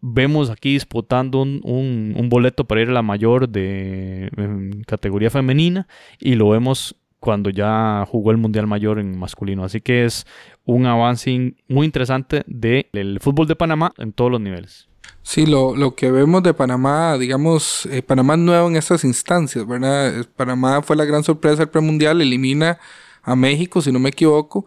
vemos 0.00 0.50
aquí 0.50 0.74
disputando 0.74 1.42
un, 1.42 2.26
boleto 2.28 2.64
para 2.64 2.82
ir 2.82 2.90
a 2.90 2.92
la 2.92 3.02
mayor 3.02 3.48
de 3.48 4.30
categoría 4.86 5.30
femenina 5.30 5.86
y 6.18 6.34
lo 6.34 6.50
vemos 6.50 6.96
cuando 7.20 7.50
ya 7.50 8.04
jugó 8.08 8.30
el 8.30 8.36
Mundial 8.36 8.66
Mayor 8.66 8.98
en 8.98 9.18
masculino. 9.18 9.64
Así 9.64 9.80
que 9.80 10.04
es 10.04 10.26
un 10.64 10.86
avance 10.86 11.54
muy 11.68 11.86
interesante 11.86 12.44
del 12.46 13.18
fútbol 13.20 13.46
de 13.46 13.56
Panamá 13.56 13.92
en 13.98 14.12
todos 14.12 14.30
los 14.30 14.40
niveles. 14.40 14.88
Sí, 15.22 15.44
lo, 15.44 15.74
lo 15.74 15.96
que 15.96 16.10
vemos 16.10 16.42
de 16.44 16.54
Panamá, 16.54 17.18
digamos, 17.18 17.86
eh, 17.86 18.02
Panamá 18.02 18.34
es 18.34 18.40
nuevo 18.40 18.68
en 18.68 18.76
estas 18.76 19.02
instancias, 19.02 19.66
¿verdad? 19.66 20.24
Panamá 20.36 20.82
fue 20.82 20.94
la 20.94 21.04
gran 21.04 21.24
sorpresa 21.24 21.56
del 21.56 21.68
premundial, 21.68 22.20
elimina 22.20 22.78
a 23.22 23.34
México, 23.34 23.82
si 23.82 23.90
no 23.90 23.98
me 23.98 24.10
equivoco, 24.10 24.66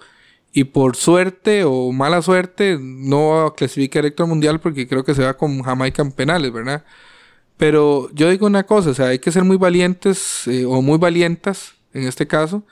y 0.51 0.63
por 0.65 0.95
suerte 0.95 1.63
o 1.63 1.91
mala 1.91 2.21
suerte 2.21 2.77
no 2.79 3.53
clasifica 3.55 3.99
directo 3.99 4.23
al 4.23 4.29
mundial 4.29 4.59
porque 4.59 4.87
creo 4.87 5.03
que 5.03 5.13
se 5.13 5.23
va 5.23 5.35
con 5.35 5.61
Jamaica 5.61 6.01
en 6.01 6.11
penales, 6.11 6.51
¿verdad? 6.51 6.83
Pero 7.57 8.09
yo 8.13 8.29
digo 8.29 8.47
una 8.47 8.63
cosa, 8.65 8.91
o 8.91 8.93
sea, 8.93 9.07
hay 9.07 9.19
que 9.19 9.31
ser 9.31 9.43
muy 9.43 9.57
valientes 9.57 10.47
eh, 10.47 10.65
o 10.65 10.81
muy 10.81 10.97
valientas 10.97 11.73
en 11.93 12.03
este 12.03 12.25
caso 12.25 12.63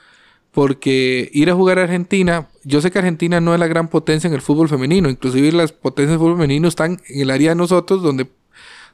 porque 0.51 1.29
ir 1.33 1.51
a 1.51 1.53
jugar 1.53 1.77
a 1.77 1.83
Argentina, 1.83 2.47
yo 2.63 2.81
sé 2.81 2.89
que 2.89 2.97
Argentina 2.97 3.39
no 3.39 3.53
es 3.53 3.59
la 3.59 3.67
gran 3.67 3.89
potencia 3.89 4.27
en 4.27 4.33
el 4.33 4.41
fútbol 4.41 4.67
femenino, 4.69 5.07
inclusive 5.07 5.51
las 5.51 5.71
potencias 5.71 6.11
del 6.11 6.19
fútbol 6.19 6.37
femenino 6.37 6.67
están 6.67 6.99
en 7.09 7.21
el 7.21 7.29
área 7.29 7.49
de 7.49 7.55
nosotros 7.55 8.01
donde 8.01 8.27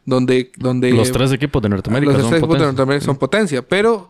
donde 0.06 0.52
donde 0.58 0.92
los 0.92 1.14
tres 1.14 1.32
equipos 1.32 1.62
de 1.62 1.70
Norteamérica 1.70 2.12
los 2.12 2.22
son 2.22 2.32
tres 2.32 2.42
equipos 2.42 2.60
de 2.60 2.66
Norteamérica 2.66 3.06
son 3.06 3.16
potencia, 3.16 3.62
pero 3.62 4.10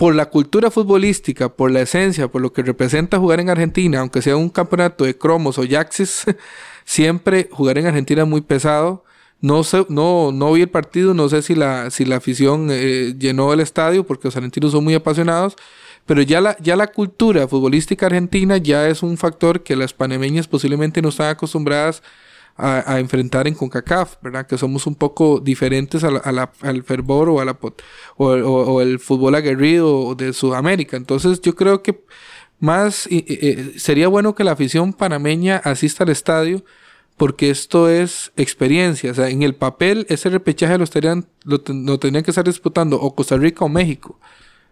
por 0.00 0.14
la 0.14 0.30
cultura 0.30 0.70
futbolística, 0.70 1.50
por 1.50 1.70
la 1.70 1.82
esencia, 1.82 2.28
por 2.28 2.40
lo 2.40 2.54
que 2.54 2.62
representa 2.62 3.18
jugar 3.18 3.38
en 3.38 3.50
Argentina, 3.50 4.00
aunque 4.00 4.22
sea 4.22 4.34
un 4.34 4.48
campeonato 4.48 5.04
de 5.04 5.18
cromos 5.18 5.58
o 5.58 5.64
yaxis, 5.64 6.24
siempre 6.86 7.50
jugar 7.52 7.76
en 7.76 7.84
Argentina 7.84 8.22
es 8.22 8.28
muy 8.28 8.40
pesado. 8.40 9.04
No, 9.42 9.62
sé, 9.62 9.84
no, 9.90 10.32
no 10.32 10.54
vi 10.54 10.62
el 10.62 10.70
partido, 10.70 11.12
no 11.12 11.28
sé 11.28 11.42
si 11.42 11.54
la, 11.54 11.90
si 11.90 12.06
la 12.06 12.16
afición 12.16 12.68
eh, 12.70 13.14
llenó 13.18 13.52
el 13.52 13.60
estadio, 13.60 14.06
porque 14.06 14.28
los 14.28 14.36
argentinos 14.36 14.72
son 14.72 14.84
muy 14.84 14.94
apasionados, 14.94 15.56
pero 16.06 16.22
ya 16.22 16.40
la, 16.40 16.56
ya 16.60 16.76
la 16.76 16.86
cultura 16.86 17.46
futbolística 17.46 18.06
argentina 18.06 18.56
ya 18.56 18.88
es 18.88 19.02
un 19.02 19.18
factor 19.18 19.62
que 19.62 19.76
las 19.76 19.92
panameñas 19.92 20.48
posiblemente 20.48 21.02
no 21.02 21.10
están 21.10 21.28
acostumbradas 21.28 22.02
a, 22.02 22.02
enfrentar 22.98 23.46
en 23.46 23.54
CONCACAF, 23.54 24.16
¿verdad? 24.22 24.46
Que 24.46 24.58
somos 24.58 24.86
un 24.86 24.94
poco 24.94 25.40
diferentes 25.40 26.04
al 26.04 26.82
fervor 26.84 27.28
o, 27.28 27.40
a 27.40 27.58
o, 28.16 28.80
el 28.80 28.98
fútbol 28.98 29.34
aguerrido 29.34 30.14
de 30.14 30.32
Sudamérica. 30.32 30.96
Entonces 30.96 31.40
yo 31.40 31.54
creo 31.54 31.82
que 31.82 32.04
más 32.58 33.08
sería 33.76 34.08
bueno 34.08 34.34
que 34.34 34.44
la 34.44 34.52
afición 34.52 34.92
panameña 34.92 35.56
asista 35.56 36.04
al 36.04 36.10
estadio 36.10 36.62
porque 37.20 37.50
esto 37.50 37.90
es 37.90 38.32
experiencia. 38.38 39.10
O 39.10 39.14
sea, 39.14 39.28
en 39.28 39.42
el 39.42 39.54
papel 39.54 40.06
ese 40.08 40.30
repechaje 40.30 40.78
lo, 40.78 40.84
estarían, 40.84 41.26
lo, 41.44 41.62
lo 41.66 41.98
tendrían 41.98 42.24
que 42.24 42.30
estar 42.30 42.46
disputando 42.46 42.98
o 42.98 43.14
Costa 43.14 43.36
Rica 43.36 43.62
o 43.62 43.68
México. 43.68 44.18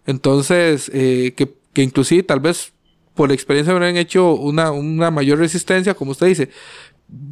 Entonces, 0.07 0.91
eh, 0.95 1.35
que, 1.37 1.53
que, 1.75 1.83
inclusive 1.83 2.23
tal 2.23 2.41
vez 2.41 2.73
por 3.13 3.33
experiencia 3.33 3.75
habrían 3.75 3.99
hecho 3.99 4.33
una, 4.33 4.71
una 4.71 5.11
mayor 5.11 5.41
resistencia, 5.41 5.93
como 5.93 6.13
usted 6.13 6.29
dice, 6.29 6.49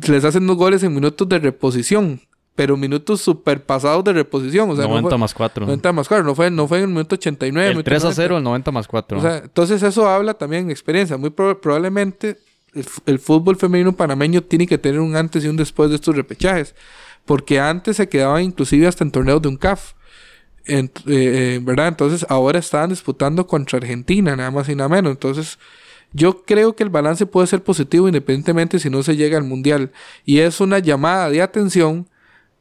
les 0.09 0.25
hacen 0.25 0.47
dos 0.47 0.57
goles 0.57 0.83
en 0.83 0.95
minutos 0.95 1.29
de 1.29 1.39
reposición, 1.39 2.21
pero 2.55 2.77
minutos 2.77 3.21
super 3.21 3.65
pasados 3.65 4.03
de 4.05 4.15
reposición. 4.15 4.71
O 4.71 4.77
sea, 4.77 4.87
90 4.87 5.17
más 5.19 5.35
4. 5.35 5.67
90 5.67 5.93
más 5.93 6.09
4, 6.09 6.25
no 6.25 6.35
fue, 6.35 6.51
no 6.51 6.67
fue 6.67 6.79
en 6.79 6.85
el 6.85 6.91
minuto 6.91 7.15
89. 7.17 7.71
El 7.79 7.85
3 7.85 8.05
a 8.05 8.13
0, 8.13 8.39
el 8.39 8.43
90 8.43 8.71
más 8.73 8.89
4. 8.89 9.19
O 9.19 9.21
sea, 9.21 9.39
entonces 9.39 9.83
eso 9.83 10.09
habla 10.09 10.35
también 10.35 10.67
de 10.67 10.73
experiencia. 10.73 11.17
Muy 11.17 11.31
probablemente 11.31 12.39
el, 12.75 12.87
el, 13.05 13.19
fútbol 13.19 13.57
femenino 13.57 13.93
panameño 13.93 14.43
tiene 14.43 14.67
que 14.67 14.79
tener 14.79 15.01
un 15.01 15.15
antes 15.17 15.45
y 15.45 15.49
un 15.49 15.57
después 15.57 15.91
de 15.91 15.97
estos 15.97 16.17
repechajes, 16.17 16.75
porque 17.25 17.61
antes 17.61 17.97
se 17.97 18.09
quedaban 18.09 18.43
inclusive 18.43 18.87
hasta 18.87 19.05
en 19.05 19.11
torneos 19.11 19.43
de 19.43 19.49
un 19.49 19.57
CAF. 19.57 19.93
En, 20.65 20.91
eh, 21.07 21.61
¿Verdad? 21.63 21.89
Entonces 21.89 22.27
ahora 22.29 22.59
estaban 22.59 22.91
disputando 22.91 23.47
contra 23.47 23.77
Argentina, 23.77 24.35
nada 24.35 24.51
más 24.51 24.69
y 24.69 24.75
nada 24.75 24.89
menos. 24.89 25.13
Entonces 25.13 25.59
yo 26.13 26.45
creo 26.45 26.75
que 26.75 26.83
el 26.83 26.91
balance 26.91 27.27
puede 27.27 27.47
ser 27.47 27.63
positivo 27.63 28.09
independientemente 28.09 28.79
si 28.79 28.91
no 28.91 29.03
se 29.03 29.17
llega 29.17 29.37
al 29.39 29.45
Mundial. 29.45 29.93
Y 30.25 30.39
es 30.39 30.61
una 30.61 30.79
llamada 30.79 31.29
de 31.31 31.43
atención 31.43 32.09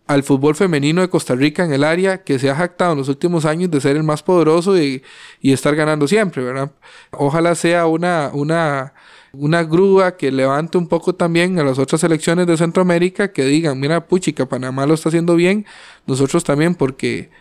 al 0.07 0.23
fútbol 0.23 0.55
femenino 0.55 1.01
de 1.01 1.09
Costa 1.09 1.35
Rica 1.35 1.65
en 1.65 1.73
el 1.73 1.83
área 1.83 2.23
que 2.23 2.37
se 2.37 2.49
ha 2.49 2.55
jactado 2.55 2.91
en 2.91 2.99
los 2.99 3.09
últimos 3.09 3.45
años 3.45 3.71
de 3.71 3.81
ser 3.81 3.95
el 3.95 4.03
más 4.03 4.21
poderoso 4.21 4.77
y, 4.79 5.03
y 5.41 5.51
estar 5.51 5.75
ganando 5.75 6.07
siempre, 6.07 6.43
¿verdad? 6.43 6.71
Ojalá 7.11 7.55
sea 7.55 7.87
una, 7.87 8.29
una, 8.33 8.93
una 9.33 9.63
grúa 9.63 10.15
que 10.15 10.31
levante 10.31 10.77
un 10.77 10.87
poco 10.87 11.15
también 11.15 11.57
a 11.59 11.63
las 11.63 11.79
otras 11.79 12.01
selecciones 12.01 12.45
de 12.45 12.57
Centroamérica 12.57 13.31
que 13.31 13.45
digan, 13.45 13.79
mira, 13.79 14.05
puchica, 14.07 14.45
Panamá 14.45 14.85
lo 14.85 14.93
está 14.93 15.09
haciendo 15.09 15.35
bien, 15.35 15.65
nosotros 16.05 16.43
también 16.43 16.75
porque 16.75 17.31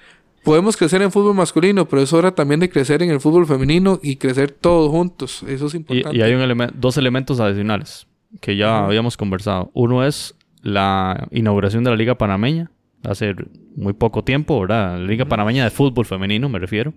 podemos 0.45 0.77
crecer 0.77 1.03
en 1.03 1.11
fútbol 1.11 1.35
masculino, 1.35 1.89
pero 1.89 2.03
es 2.03 2.13
hora 2.13 2.35
también 2.35 2.61
de 2.61 2.71
crecer 2.71 3.03
en 3.03 3.11
el 3.11 3.21
fútbol 3.21 3.47
femenino 3.47 3.99
y 4.03 4.17
crecer 4.17 4.53
todos 4.53 4.91
juntos. 4.91 5.43
Eso 5.49 5.67
es 5.67 5.75
importante. 5.75 6.17
Y, 6.17 6.23
hay 6.23 6.35
un 6.35 6.71
dos 6.75 6.97
elementos 6.97 7.41
adicionales 7.41 8.07
que 8.41 8.57
ya 8.57 8.85
habíamos 8.85 9.17
conversado. 9.17 9.71
Uno 9.75 10.05
es 10.05 10.37
la 10.63 11.27
inauguración 11.31 11.83
de 11.85 11.91
la 11.91 11.97
Liga 11.97 12.17
Panameña, 12.17 12.71
hace 13.03 13.35
muy 13.77 13.95
poco 13.95 14.23
tiempo, 14.23 14.61
¿verdad? 14.61 14.99
La 14.99 15.07
Liga 15.07 15.25
Panameña 15.25 15.65
de 15.65 15.71
fútbol 15.71 16.07
femenino, 16.07 16.49
me 16.49 16.59
refiero. 16.59 16.95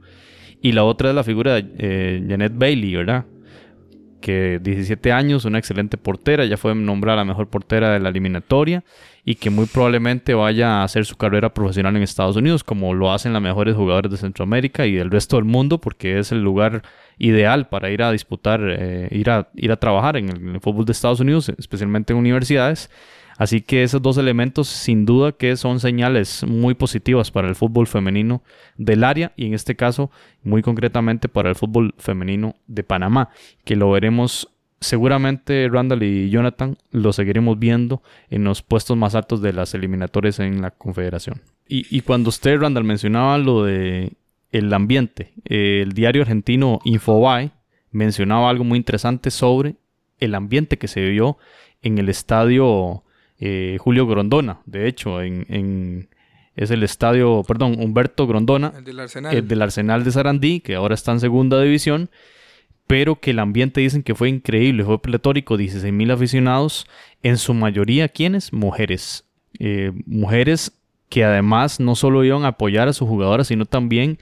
Y 0.61 0.73
la 0.73 0.83
otra 0.83 1.09
es 1.09 1.15
la 1.15 1.23
figura 1.23 1.55
de 1.55 1.65
eh, 1.77 2.25
Janet 2.27 2.53
Bailey, 2.55 2.95
¿verdad? 2.95 3.25
Que 4.21 4.59
17 4.61 5.11
años, 5.11 5.45
una 5.45 5.59
excelente 5.59 5.97
portera, 5.97 6.45
ya 6.45 6.57
fue 6.57 6.73
nombrada 6.73 7.17
la 7.17 7.25
mejor 7.25 7.47
portera 7.47 7.91
de 7.91 7.99
la 7.99 8.09
eliminatoria 8.09 8.83
y 9.23 9.35
que 9.35 9.49
muy 9.49 9.65
probablemente 9.65 10.33
vaya 10.33 10.79
a 10.79 10.83
hacer 10.85 11.05
su 11.05 11.17
carrera 11.17 11.53
profesional 11.53 11.95
en 11.97 12.01
Estados 12.01 12.37
Unidos, 12.37 12.63
como 12.63 12.93
lo 12.93 13.11
hacen 13.11 13.33
las 13.33 13.41
mejores 13.41 13.75
jugadores 13.75 14.09
de 14.09 14.17
Centroamérica 14.17 14.85
y 14.85 14.93
del 14.93 15.11
resto 15.11 15.35
del 15.35 15.43
mundo, 15.43 15.79
porque 15.79 16.17
es 16.17 16.31
el 16.31 16.41
lugar 16.41 16.81
ideal 17.17 17.67
para 17.67 17.89
ir 17.89 18.03
a 18.03 18.11
disputar, 18.13 18.61
eh, 18.63 19.09
ir, 19.11 19.29
a, 19.29 19.49
ir 19.55 19.73
a 19.73 19.75
trabajar 19.75 20.15
en 20.15 20.29
el, 20.29 20.61
fútbol 20.61 20.85
de 20.85 20.93
Estados 20.93 21.19
Unidos, 21.19 21.49
especialmente 21.57 22.13
en 22.13 22.19
universidades. 22.19 22.89
Así 23.37 23.61
que 23.61 23.83
esos 23.83 24.01
dos 24.01 24.17
elementos 24.17 24.67
sin 24.67 25.05
duda 25.05 25.31
que 25.31 25.55
son 25.55 25.79
señales 25.79 26.43
muy 26.45 26.73
positivas 26.73 27.31
para 27.31 27.47
el 27.47 27.55
fútbol 27.55 27.87
femenino 27.87 28.41
del 28.77 29.03
área 29.03 29.31
y 29.37 29.45
en 29.45 29.53
este 29.53 29.75
caso 29.75 30.11
muy 30.43 30.61
concretamente 30.61 31.29
para 31.29 31.49
el 31.49 31.55
fútbol 31.55 31.93
femenino 31.97 32.55
de 32.65 32.83
Panamá, 32.83 33.29
que 33.63 33.75
lo 33.75 33.91
veremos 33.91 34.49
seguramente 34.79 35.69
Randall 35.71 36.03
y 36.03 36.29
Jonathan 36.29 36.77
lo 36.91 37.13
seguiremos 37.13 37.57
viendo 37.57 38.01
en 38.29 38.43
los 38.43 38.61
puestos 38.61 38.97
más 38.97 39.15
altos 39.15 39.41
de 39.41 39.53
las 39.53 39.73
eliminatorias 39.73 40.39
en 40.39 40.61
la 40.61 40.71
Confederación. 40.71 41.41
Y, 41.69 41.99
cuando 42.01 42.29
usted, 42.29 42.59
Randall, 42.61 42.85
mencionaba 42.85 43.37
lo 43.37 43.65
de 43.65 44.13
el 44.51 44.73
ambiente, 44.73 45.33
el 45.43 45.91
diario 45.91 46.21
argentino 46.21 46.79
Infobae 46.85 47.51
mencionaba 47.91 48.49
algo 48.49 48.63
muy 48.63 48.77
interesante 48.77 49.31
sobre 49.31 49.75
el 50.19 50.33
ambiente 50.33 50.77
que 50.77 50.87
se 50.87 51.01
vivió 51.01 51.37
en 51.81 51.97
el 51.97 52.07
estadio 52.07 53.03
eh, 53.39 53.77
Julio 53.79 54.07
Grondona. 54.07 54.59
De 54.65 54.87
hecho, 54.87 55.21
en, 55.21 56.09
es 56.55 56.71
el 56.71 56.83
estadio, 56.83 57.43
perdón, 57.47 57.79
Humberto 57.79 58.27
Grondona, 58.27 58.73
el 58.77 58.83
del 58.83 58.99
Arsenal, 58.99 59.35
el 59.35 59.47
del 59.47 59.61
Arsenal 59.61 60.03
de 60.03 60.11
Sarandí, 60.11 60.59
que 60.59 60.75
ahora 60.75 60.95
está 60.95 61.11
en 61.11 61.19
segunda 61.19 61.61
división 61.61 62.09
pero 62.87 63.19
que 63.19 63.31
el 63.31 63.39
ambiente 63.39 63.81
dicen 63.81 64.01
que 64.01 64.15
fue 64.15 64.29
increíble, 64.29 64.85
fue 64.85 65.01
pletórico, 65.01 65.57
16 65.57 65.93
mil 65.93 66.09
aficionados, 66.09 66.87
en 67.21 67.37
su 67.37 67.53
mayoría, 67.53 68.07
¿quiénes? 68.07 68.53
Mujeres. 68.53 69.25
Eh, 69.59 69.91
mujeres 70.05 70.71
que 71.09 71.25
además 71.25 71.79
no 71.79 71.95
solo 71.95 72.23
iban 72.23 72.45
a 72.45 72.49
apoyar 72.49 72.87
a 72.87 72.93
sus 72.93 73.07
jugadoras, 73.07 73.47
sino 73.47 73.65
también 73.65 74.19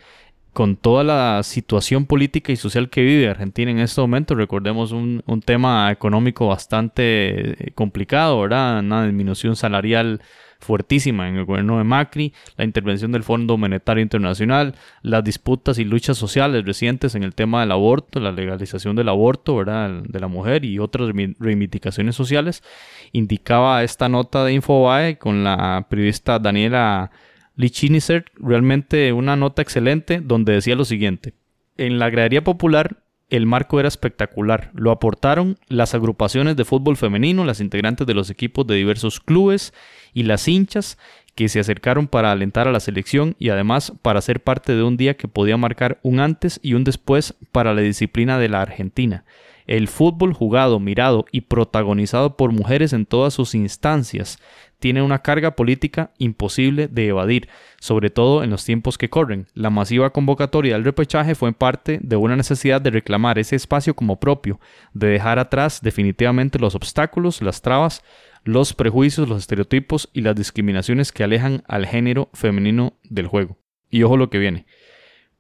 con 0.56 0.78
toda 0.78 1.04
la 1.04 1.44
situación 1.44 2.06
política 2.06 2.54
y 2.54 2.56
social 2.56 2.90
que 2.90 3.02
vive 3.02 3.28
Argentina 3.28 3.70
en 3.70 3.80
este 3.80 4.00
momento, 4.00 4.36
recordemos 4.36 4.94
un, 4.94 5.22
tema 5.44 5.92
económico 5.92 6.48
bastante 6.48 7.74
complicado, 7.76 8.40
¿verdad? 8.40 8.80
Una 8.80 9.04
disminución 9.04 9.58
salarial 9.58 10.22
fuertísima 10.62 11.28
en 11.28 11.36
el 11.36 11.44
gobierno 11.44 11.78
de 11.78 11.84
Macri, 11.84 12.34
la 12.56 12.64
intervención 12.64 13.12
del 13.12 13.24
Fondo 13.24 13.58
Monetario 13.58 14.02
Internacional, 14.02 14.76
las 15.02 15.26
disputas 15.26 15.78
y 15.78 15.84
luchas 15.84 16.18
sociales 16.18 16.64
recientes 16.64 17.16
en 17.16 17.24
el 17.24 17.36
tema 17.36 17.60
del 17.60 17.74
aborto, 17.74 18.22
la 18.22 18.32
legalización 18.32 18.96
del 18.96 19.10
aborto 19.10 19.58
¿verdad? 19.58 20.04
de 20.04 20.20
la 20.22 20.30
mujer 20.30 20.64
y 20.64 20.80
otras 20.80 21.12
reivindicaciones 21.38 22.16
sociales, 22.16 22.64
indicaba 23.12 23.84
esta 23.84 24.08
nota 24.08 24.46
de 24.46 24.54
Infobae 24.54 25.18
con 25.18 25.44
la 25.44 25.86
periodista 25.90 26.40
Daniela 26.40 27.12
Lichiniser, 27.56 28.26
realmente 28.36 29.14
una 29.14 29.36
nota 29.36 29.62
excelente 29.62 30.22
donde 30.22 30.54
decía 30.54 30.76
lo 30.76 30.86
siguiente. 30.86 31.34
En 31.78 32.00
la 32.00 32.10
gradería 32.10 32.44
popular 32.44 33.06
el 33.30 33.46
marco 33.46 33.80
era 33.80 33.88
espectacular. 33.88 34.72
Lo 34.74 34.92
aportaron 34.92 35.58
las 35.68 35.96
agrupaciones 35.96 36.56
de 36.56 36.66
fútbol 36.66 36.96
femenino, 36.96 37.44
las 37.44 37.60
integrantes 37.60 38.06
de 38.06 38.14
los 38.14 38.30
equipos 38.30 38.68
de 38.68 38.76
diversos 38.76 39.20
clubes 39.20 39.74
y 40.14 40.24
las 40.24 40.48
hinchas 40.48 40.98
que 41.34 41.50
se 41.50 41.60
acercaron 41.60 42.08
para 42.08 42.32
alentar 42.32 42.68
a 42.68 42.72
la 42.72 42.80
selección 42.80 43.36
y 43.40 43.50
además 43.50 43.94
para 44.02 44.22
ser 44.22 44.42
parte 44.42 44.76
de 44.76 44.84
un 44.84 44.96
día 44.96 45.18
que 45.18 45.28
podía 45.28 45.58
marcar 45.58 46.00
un 46.02 46.20
antes 46.20 46.60
y 46.64 46.76
un 46.76 46.84
después 46.84 47.36
para 47.52 47.74
la 47.74 47.82
disciplina 47.82 48.40
de 48.40 48.50
la 48.50 48.62
Argentina. 48.62 49.26
El 49.68 49.88
fútbol 49.88 50.34
jugado, 50.34 50.80
mirado 50.80 51.26
y 51.32 51.42
protagonizado 51.42 52.38
por 52.38 52.52
mujeres 52.52 52.94
en 52.94 53.06
todas 53.06 53.34
sus 53.34 53.56
instancias 53.56 54.40
tiene 54.80 55.02
una 55.02 55.20
carga 55.20 55.56
política 55.56 56.12
imposible 56.20 56.88
de 56.88 57.08
evadir, 57.08 57.50
sobre 57.80 58.10
todo 58.10 58.44
en 58.44 58.52
los 58.52 58.66
tiempos 58.66 58.98
que 58.98 59.10
corren. 59.10 59.48
La 59.54 59.70
masiva 59.70 60.12
convocatoria 60.12 60.74
del 60.74 60.84
repechaje 60.84 61.34
fue 61.34 61.50
en 61.50 61.56
parte 61.56 62.00
de 62.04 62.16
una 62.16 62.36
necesidad 62.36 62.82
de 62.82 62.92
reclamar 62.92 63.40
ese 63.40 63.56
espacio 63.56 63.96
como 63.96 64.20
propio, 64.20 64.60
de 64.94 65.08
dejar 65.08 65.40
atrás 65.40 65.80
definitivamente 65.82 66.60
los 66.60 66.76
obstáculos, 66.76 67.42
las 67.42 67.62
trabas, 67.62 68.04
los 68.44 68.74
prejuicios, 68.74 69.28
los 69.28 69.40
estereotipos 69.40 70.10
y 70.14 70.22
las 70.22 70.36
discriminaciones 70.36 71.12
que 71.12 71.24
alejan 71.24 71.64
al 71.68 71.88
género 71.88 72.30
femenino 72.34 72.94
del 73.04 73.26
juego. 73.28 73.58
Y 73.90 74.04
ojo 74.04 74.18
lo 74.18 74.30
que 74.30 74.38
viene. 74.38 74.66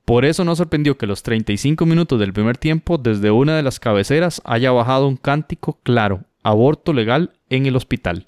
Por 0.06 0.24
eso 0.24 0.45
no 0.45 0.56
sorprendió 0.56 0.97
que 0.97 1.08
los 1.08 1.24
35 1.24 1.84
minutos 1.88 2.20
del 2.20 2.32
primer 2.32 2.58
tiempo, 2.58 2.99
desde 2.99 3.32
una 3.32 3.58
de 3.58 3.64
las 3.64 3.80
cabeceras, 3.80 4.39
haya 4.45 4.72
bajado 4.72 5.08
un 5.08 5.18
cántico 5.18 5.80
claro, 5.82 6.22
aborto 6.43 6.93
legal 6.93 7.34
en 7.49 7.66
el 7.66 7.76
hospital. 7.76 8.28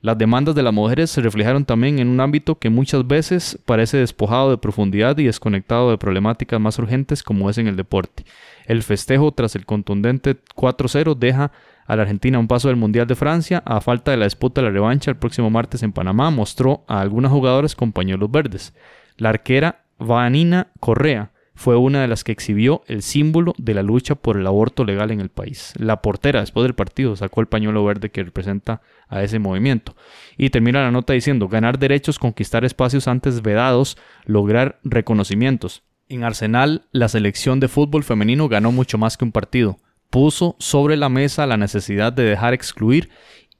Las 0.00 0.18
demandas 0.18 0.56
de 0.56 0.64
las 0.64 0.74
mujeres 0.74 1.12
se 1.12 1.20
reflejaron 1.20 1.64
también 1.64 2.00
en 2.00 2.08
un 2.08 2.18
ámbito 2.18 2.58
que 2.58 2.70
muchas 2.70 3.06
veces 3.06 3.56
parece 3.64 3.98
despojado 3.98 4.50
de 4.50 4.58
profundidad 4.58 5.16
y 5.18 5.24
desconectado 5.24 5.92
de 5.92 5.96
problemáticas 5.96 6.60
más 6.60 6.76
urgentes 6.80 7.22
como 7.22 7.48
es 7.48 7.56
en 7.56 7.68
el 7.68 7.76
deporte. 7.76 8.24
El 8.66 8.82
festejo 8.82 9.30
tras 9.30 9.54
el 9.54 9.64
contundente 9.64 10.38
4-0 10.56 11.16
deja 11.16 11.52
a 11.86 11.94
la 11.94 12.02
Argentina 12.02 12.40
un 12.40 12.48
paso 12.48 12.66
del 12.66 12.76
Mundial 12.76 13.06
de 13.06 13.14
Francia 13.14 13.62
a 13.64 13.80
falta 13.80 14.10
de 14.10 14.16
la 14.16 14.24
disputa 14.24 14.60
de 14.60 14.66
la 14.66 14.72
revancha 14.72 15.12
el 15.12 15.18
próximo 15.18 15.50
martes 15.50 15.84
en 15.84 15.92
Panamá 15.92 16.30
mostró 16.30 16.82
a 16.88 17.00
algunas 17.00 17.30
jugadoras 17.30 17.76
con 17.76 17.92
pañuelos 17.92 18.28
verdes. 18.28 18.74
La 19.18 19.28
arquera 19.28 19.81
Vanina 20.02 20.68
Correa 20.80 21.32
fue 21.54 21.76
una 21.76 22.00
de 22.00 22.08
las 22.08 22.24
que 22.24 22.32
exhibió 22.32 22.82
el 22.86 23.02
símbolo 23.02 23.54
de 23.58 23.74
la 23.74 23.82
lucha 23.82 24.14
por 24.14 24.36
el 24.36 24.46
aborto 24.46 24.84
legal 24.84 25.10
en 25.10 25.20
el 25.20 25.28
país. 25.28 25.72
La 25.76 26.02
portera, 26.02 26.40
después 26.40 26.64
del 26.64 26.74
partido, 26.74 27.14
sacó 27.14 27.40
el 27.40 27.46
pañuelo 27.46 27.84
verde 27.84 28.10
que 28.10 28.24
representa 28.24 28.80
a 29.08 29.22
ese 29.22 29.38
movimiento. 29.38 29.94
Y 30.36 30.50
termina 30.50 30.82
la 30.82 30.90
nota 30.90 31.12
diciendo, 31.12 31.48
ganar 31.48 31.78
derechos, 31.78 32.18
conquistar 32.18 32.64
espacios 32.64 33.06
antes 33.06 33.42
vedados, 33.42 33.96
lograr 34.24 34.80
reconocimientos. 34.82 35.82
En 36.08 36.24
Arsenal, 36.24 36.86
la 36.90 37.08
selección 37.08 37.60
de 37.60 37.68
fútbol 37.68 38.02
femenino 38.02 38.48
ganó 38.48 38.72
mucho 38.72 38.98
más 38.98 39.16
que 39.16 39.24
un 39.24 39.32
partido. 39.32 39.78
Puso 40.10 40.56
sobre 40.58 40.96
la 40.96 41.08
mesa 41.08 41.46
la 41.46 41.56
necesidad 41.56 42.12
de 42.12 42.24
dejar 42.24 42.54
excluir 42.54 43.10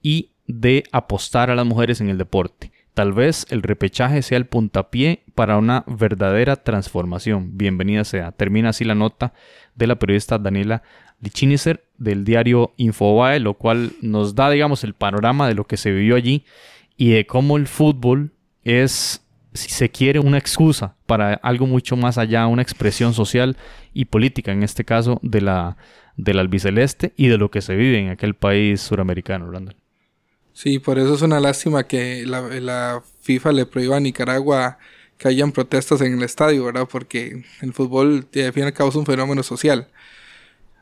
y 0.03 0.33
de 0.47 0.85
apostar 0.93 1.51
a 1.51 1.55
las 1.55 1.67
mujeres 1.67 2.01
en 2.01 2.09
el 2.09 2.19
deporte. 2.19 2.72
Tal 2.95 3.15
vez 3.15 3.47
el 3.49 3.63
repechaje 3.63 4.21
sea 4.21 4.37
el 4.37 4.45
puntapié 4.45 5.23
para 5.35 5.57
una 5.57 5.83
verdadera 5.87 6.57
transformación. 6.57 7.57
Bienvenida 7.57 8.05
sea. 8.05 8.33
Termina 8.33 8.69
así 8.69 8.85
la 8.85 8.95
nota 8.95 9.33
de 9.75 9.87
la 9.87 9.99
periodista 9.99 10.39
Daniela 10.39 10.83
Lichinicer 11.23 11.87
del 11.97 12.25
diario 12.25 12.75
Infobae, 12.77 13.41
lo 13.41 13.55
cual 13.55 13.93
nos 14.03 14.35
da, 14.35 14.51
digamos, 14.51 14.85
el 14.85 14.93
panorama 14.93 15.49
de 15.49 15.55
lo 15.55 15.67
que 15.67 15.79
se 15.79 15.91
vivió 15.91 16.17
allí 16.17 16.45
y 16.99 17.13
de 17.13 17.27
cómo 17.27 17.57
el 17.57 17.67
fútbol 17.67 18.33
es, 18.63 19.25
si 19.55 19.71
se 19.71 19.89
quiere, 19.89 20.19
una 20.19 20.37
excusa 20.37 20.97
para 21.07 21.33
algo 21.35 21.67
mucho 21.67 21.97
más 21.97 22.19
allá, 22.19 22.47
una 22.47 22.63
expresión 22.63 23.15
social 23.15 23.57
y 23.95 24.05
política, 24.07 24.53
en 24.53 24.63
este 24.63 24.85
caso, 24.85 25.19
de 25.23 25.41
la, 25.41 25.79
del 26.19 26.39
albiceleste 26.39 27.15
y 27.17 27.29
de 27.29 27.39
lo 27.39 27.51
que 27.51 27.63
se 27.63 27.75
vive 27.75 27.99
en 28.01 28.11
aquel 28.11 28.35
país 28.35 28.83
suramericano, 28.83 29.51
Randall. 29.51 29.82
Sí, 30.55 30.79
por 30.79 30.99
eso 30.99 31.15
es 31.15 31.23
una 31.23 31.41
lástima 31.41 31.87
que 31.87 32.25
la, 32.27 33.03
FIFA 33.23 33.53
le 33.53 33.67
prohíba 33.67 33.97
a 33.97 34.01
Nicaragua 34.01 34.79
que 35.17 35.29
hayan 35.29 35.53
protestas 35.53 36.01
en 36.01 36.15
el 36.15 36.23
estadio, 36.25 36.65
¿verdad? 36.65 36.89
Porque 36.91 37.45
el 37.61 37.73
fútbol, 37.73 38.27
al 38.35 38.53
fin 38.53 38.65
y 38.65 38.67
al 38.67 38.73
cabo, 38.73 38.91
es 38.91 38.97
un 38.97 39.07
fenómeno 39.07 39.43
social. 39.43 39.89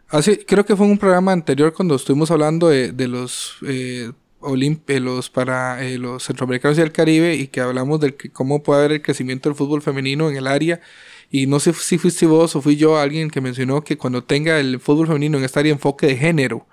Así, 0.08 0.38
creo 0.38 0.64
que 0.64 0.74
fue 0.76 0.86
en 0.86 0.92
un 0.92 0.98
programa 0.98 1.32
anterior 1.32 1.72
cuando 1.72 1.94
estuvimos 1.94 2.30
hablando 2.30 2.68
de, 2.68 2.92
los 3.08 3.56
eh, 3.66 4.12
los 4.40 5.30
para 5.30 5.84
eh, 5.84 5.98
los 5.98 6.24
centroamericanos 6.24 6.78
y 6.78 6.80
el 6.80 6.92
Caribe 6.92 7.34
y 7.36 7.48
que 7.48 7.60
hablamos 7.60 8.00
de 8.00 8.16
cómo 8.32 8.62
puede 8.62 8.80
haber 8.80 8.92
el 8.92 9.02
crecimiento 9.02 9.48
del 9.48 9.56
fútbol 9.56 9.82
femenino 9.82 10.28
en 10.30 10.36
el 10.36 10.46
área. 10.46 10.80
Y 11.30 11.46
no 11.46 11.60
sé 11.60 11.72
si 11.74 11.98
fuiste 11.98 12.26
vos 12.26 12.56
o 12.56 12.62
fui 12.62 12.76
yo 12.76 12.98
alguien 12.98 13.30
que 13.30 13.40
mencionó 13.40 13.84
que 13.84 13.96
cuando 13.98 14.24
tenga 14.24 14.58
el 14.58 14.80
fútbol 14.80 15.06
femenino 15.06 15.38
en 15.38 15.44
esta 15.44 15.60
área 15.60 15.72
enfoque 15.72 16.06
de 16.06 16.16
género, 16.16 16.66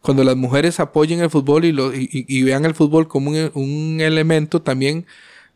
cuando 0.00 0.24
las 0.24 0.36
mujeres 0.36 0.80
apoyen 0.80 1.20
el 1.20 1.30
fútbol 1.30 1.64
y, 1.64 1.72
lo, 1.72 1.92
y, 1.94 2.42
vean 2.42 2.64
el 2.64 2.74
fútbol 2.74 3.08
como 3.08 3.30
un, 3.30 3.98
elemento 4.00 4.62
también 4.62 5.06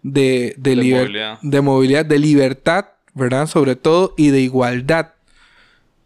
de, 0.03 0.55
de, 0.59 0.77
movilidad. 0.77 1.39
de 1.43 1.61
movilidad, 1.61 2.05
de 2.05 2.19
libertad, 2.19 2.87
¿verdad? 3.15 3.47
Sobre 3.47 3.77
todo, 3.77 4.15
y 4.17 4.31
de 4.31 4.41
igualdad. 4.41 5.13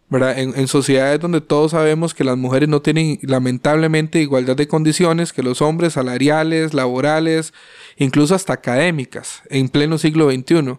¿verdad? 0.08 0.38
En, 0.38 0.56
en, 0.56 0.68
sociedades 0.68 1.18
donde 1.18 1.40
todos 1.40 1.72
sabemos 1.72 2.14
que 2.14 2.22
las 2.22 2.36
mujeres 2.36 2.68
no 2.68 2.80
tienen 2.80 3.18
lamentablemente 3.22 4.20
igualdad 4.20 4.54
de 4.54 4.68
condiciones 4.68 5.32
que 5.32 5.42
los 5.42 5.60
hombres 5.60 5.94
salariales, 5.94 6.74
laborales, 6.74 7.52
incluso 7.96 8.36
hasta 8.36 8.52
académicas, 8.52 9.42
en 9.50 9.68
pleno 9.68 9.98
siglo 9.98 10.30
XXI. 10.30 10.78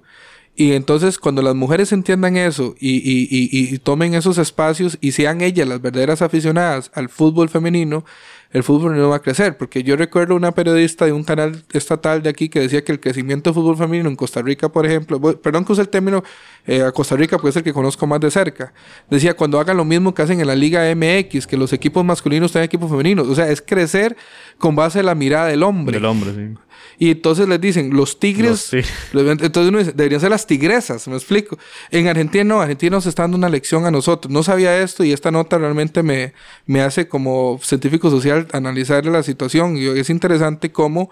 Y 0.59 0.73
entonces 0.73 1.19
cuando 1.19 1.43
las 1.43 1.53
mujeres 1.53 1.91
entiendan 1.91 2.35
eso 2.35 2.73
y, 2.79 2.95
y, 2.95 3.27
y, 3.29 3.77
tomen 3.77 4.15
esos 4.15 4.39
espacios 4.39 4.97
y 5.01 5.11
sean 5.11 5.41
ellas 5.41 5.67
las 5.67 5.79
verdaderas 5.83 6.23
aficionadas 6.23 6.89
al 6.95 7.09
fútbol 7.09 7.47
femenino, 7.47 8.03
el 8.49 8.63
fútbol 8.63 8.97
no 8.97 9.09
va 9.09 9.17
a 9.17 9.21
crecer. 9.21 9.55
Porque 9.55 9.83
yo 9.83 9.95
recuerdo 9.95 10.35
una 10.35 10.53
periodista 10.53 11.05
de 11.05 11.11
un 11.11 11.23
canal 11.23 11.63
estatal 11.73 12.23
de 12.23 12.29
aquí 12.29 12.49
que 12.49 12.59
decía 12.59 12.83
que 12.83 12.91
el 12.91 12.99
crecimiento 12.99 13.51
del 13.51 13.53
fútbol 13.53 13.77
femenino 13.77 14.09
en 14.09 14.15
Costa 14.15 14.41
Rica, 14.41 14.69
por 14.69 14.87
ejemplo, 14.87 15.21
perdón 15.39 15.63
que 15.63 15.73
use 15.73 15.81
el 15.81 15.89
término 15.89 16.23
eh, 16.65 16.81
a 16.81 16.91
Costa 16.91 17.15
Rica, 17.15 17.37
porque 17.37 17.49
es 17.49 17.55
el 17.57 17.63
que 17.63 17.71
conozco 17.71 18.07
más 18.07 18.19
de 18.19 18.31
cerca, 18.31 18.73
decía 19.11 19.35
cuando 19.35 19.59
hagan 19.59 19.77
lo 19.77 19.85
mismo 19.85 20.15
que 20.15 20.23
hacen 20.23 20.41
en 20.41 20.47
la 20.47 20.55
Liga 20.55 20.91
MX, 20.95 21.45
que 21.45 21.55
los 21.55 21.71
equipos 21.71 22.03
masculinos 22.03 22.51
tengan 22.51 22.65
equipos 22.65 22.89
femeninos. 22.89 23.27
O 23.27 23.35
sea, 23.35 23.47
es 23.47 23.61
crecer 23.61 24.17
con 24.57 24.75
base 24.75 25.01
en 25.01 25.05
la 25.05 25.13
mirada 25.13 25.45
del 25.49 25.61
hombre. 25.61 25.93
Del 25.93 26.05
hombre, 26.05 26.33
sí. 26.33 26.66
Y 26.99 27.11
entonces 27.11 27.47
les 27.47 27.61
dicen, 27.61 27.95
los 27.95 28.19
tigres, 28.19 28.71
entonces 29.13 29.69
uno 29.69 29.77
dice, 29.77 29.91
deberían 29.91 30.19
ser 30.19 30.31
las 30.31 30.47
tigresas, 30.47 31.07
me 31.07 31.15
explico. 31.15 31.57
En 31.91 32.07
Argentina 32.07 32.43
no, 32.43 32.59
Argentina 32.59 32.95
nos 32.95 33.05
está 33.05 33.23
dando 33.23 33.37
una 33.37 33.49
lección 33.49 33.85
a 33.85 33.91
nosotros. 33.91 34.33
No 34.33 34.41
sabía 34.41 34.81
esto 34.81 35.03
y 35.03 35.13
esta 35.13 35.29
nota 35.29 35.59
realmente 35.59 36.01
me, 36.01 36.33
me 36.65 36.81
hace 36.81 37.07
como 37.07 37.59
científico 37.61 38.09
social 38.09 38.47
analizar 38.51 39.05
la 39.05 39.21
situación. 39.21 39.77
Y 39.77 39.85
es 39.85 40.09
interesante 40.09 40.71
cómo 40.71 41.11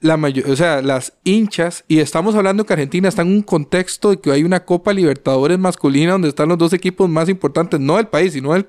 la 0.00 0.16
mayor, 0.16 0.48
o 0.50 0.56
sea, 0.56 0.80
las 0.82 1.14
hinchas, 1.24 1.84
y 1.88 1.98
estamos 1.98 2.34
hablando 2.34 2.64
que 2.64 2.72
Argentina 2.72 3.08
está 3.08 3.22
en 3.22 3.28
un 3.28 3.42
contexto 3.42 4.10
de 4.10 4.20
que 4.20 4.30
hay 4.30 4.44
una 4.44 4.64
Copa 4.64 4.92
Libertadores 4.92 5.58
masculina 5.58 6.12
donde 6.12 6.28
están 6.28 6.48
los 6.48 6.58
dos 6.58 6.72
equipos 6.72 7.08
más 7.08 7.28
importantes, 7.28 7.80
no 7.80 7.96
del 7.96 8.06
país, 8.06 8.34
sino 8.34 8.52
del 8.52 8.68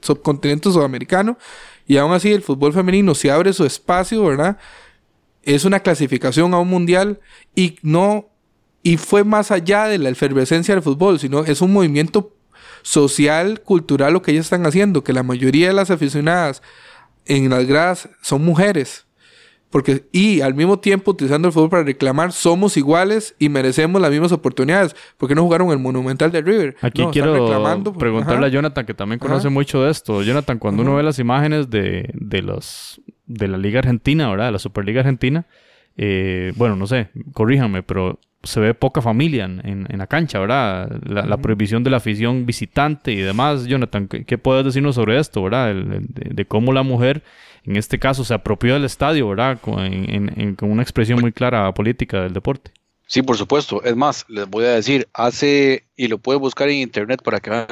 subcontinente 0.00 0.70
sudamericano, 0.70 1.36
y 1.86 1.96
aún 1.96 2.12
así 2.12 2.30
el 2.30 2.42
fútbol 2.42 2.72
femenino 2.72 3.14
se 3.14 3.30
abre 3.30 3.52
su 3.52 3.64
espacio, 3.64 4.22
¿verdad? 4.24 4.58
Es 5.42 5.64
una 5.64 5.80
clasificación 5.80 6.54
a 6.54 6.58
un 6.58 6.68
mundial 6.68 7.20
y 7.54 7.76
no 7.82 8.28
y 8.82 8.96
fue 8.96 9.24
más 9.24 9.50
allá 9.50 9.86
de 9.86 9.98
la 9.98 10.08
efervescencia 10.08 10.74
del 10.74 10.82
fútbol, 10.82 11.18
sino 11.18 11.44
es 11.44 11.60
un 11.60 11.72
movimiento 11.72 12.34
social, 12.82 13.60
cultural 13.62 14.12
lo 14.12 14.22
que 14.22 14.30
ellos 14.30 14.46
están 14.46 14.66
haciendo, 14.66 15.04
que 15.04 15.12
la 15.12 15.22
mayoría 15.22 15.68
de 15.68 15.74
las 15.74 15.90
aficionadas 15.90 16.62
en 17.26 17.50
las 17.50 17.66
gradas 17.66 18.08
son 18.22 18.44
mujeres. 18.44 19.06
Porque, 19.70 20.06
y 20.12 20.40
al 20.40 20.54
mismo 20.54 20.78
tiempo 20.78 21.10
utilizando 21.10 21.48
el 21.48 21.52
fútbol 21.52 21.68
para 21.68 21.82
reclamar, 21.82 22.32
somos 22.32 22.78
iguales 22.78 23.34
y 23.38 23.50
merecemos 23.50 24.00
las 24.00 24.10
mismas 24.10 24.32
oportunidades. 24.32 24.96
porque 25.18 25.34
no 25.34 25.42
jugaron 25.42 25.70
el 25.70 25.78
Monumental 25.78 26.32
de 26.32 26.40
River? 26.40 26.76
Aquí 26.80 27.04
quiero 27.12 27.34
preguntarle 27.98 28.46
a 28.46 28.48
Jonathan, 28.48 28.86
que 28.86 28.94
también 28.94 29.18
conoce 29.18 29.50
mucho 29.50 29.82
de 29.82 29.90
esto. 29.90 30.22
Jonathan, 30.22 30.58
cuando 30.58 30.82
uno 30.82 30.94
ve 30.94 31.02
las 31.02 31.18
imágenes 31.18 31.68
de, 31.68 32.10
de, 32.14 32.40
los, 32.40 33.02
de 33.28 33.46
la 33.46 33.58
Liga 33.58 33.78
Argentina, 33.78 34.28
¿verdad? 34.28 34.46
De 34.46 34.52
la 34.52 34.58
Superliga 34.58 35.00
Argentina, 35.00 35.46
eh, 35.96 36.52
bueno, 36.56 36.76
no 36.76 36.86
sé, 36.86 37.08
corríjanme, 37.32 37.82
pero 37.82 38.20
se 38.44 38.60
ve 38.60 38.72
poca 38.72 39.02
familia 39.02 39.44
en, 39.44 39.86
en 39.88 39.98
la 39.98 40.06
cancha, 40.06 40.38
¿verdad? 40.38 40.88
La, 41.04 41.36
prohibición 41.38 41.82
de 41.82 41.90
la 41.90 41.96
afición 41.96 42.46
visitante 42.46 43.12
y 43.12 43.16
demás. 43.16 43.66
Jonathan, 43.66 44.06
¿qué, 44.06 44.38
puedes 44.38 44.64
decirnos 44.64 44.94
sobre 44.94 45.18
esto, 45.18 45.42
¿verdad? 45.42 45.74
de, 45.74 46.44
cómo 46.46 46.72
la 46.72 46.84
mujer 46.84 47.24
en 47.64 47.76
este 47.76 47.98
caso 47.98 48.24
se 48.24 48.32
apropió 48.32 48.74
del 48.74 48.84
estadio, 48.84 49.28
¿verdad? 49.28 49.58
Con, 49.60 49.76
una 50.62 50.82
expresión 50.82 51.20
muy 51.20 51.32
clara 51.32 51.74
política 51.74 52.22
del 52.22 52.32
deporte. 52.32 52.70
Sí, 53.08 53.22
por 53.22 53.36
supuesto. 53.36 53.82
Es 53.82 53.96
más, 53.96 54.24
les 54.28 54.48
voy 54.48 54.66
a 54.66 54.74
decir, 54.74 55.08
hace, 55.12 55.84
y 55.96 56.06
lo 56.06 56.18
pueden 56.18 56.40
buscar 56.40 56.68
en 56.68 56.76
internet 56.76 57.22
para 57.24 57.40
que 57.40 57.50
vean 57.50 57.66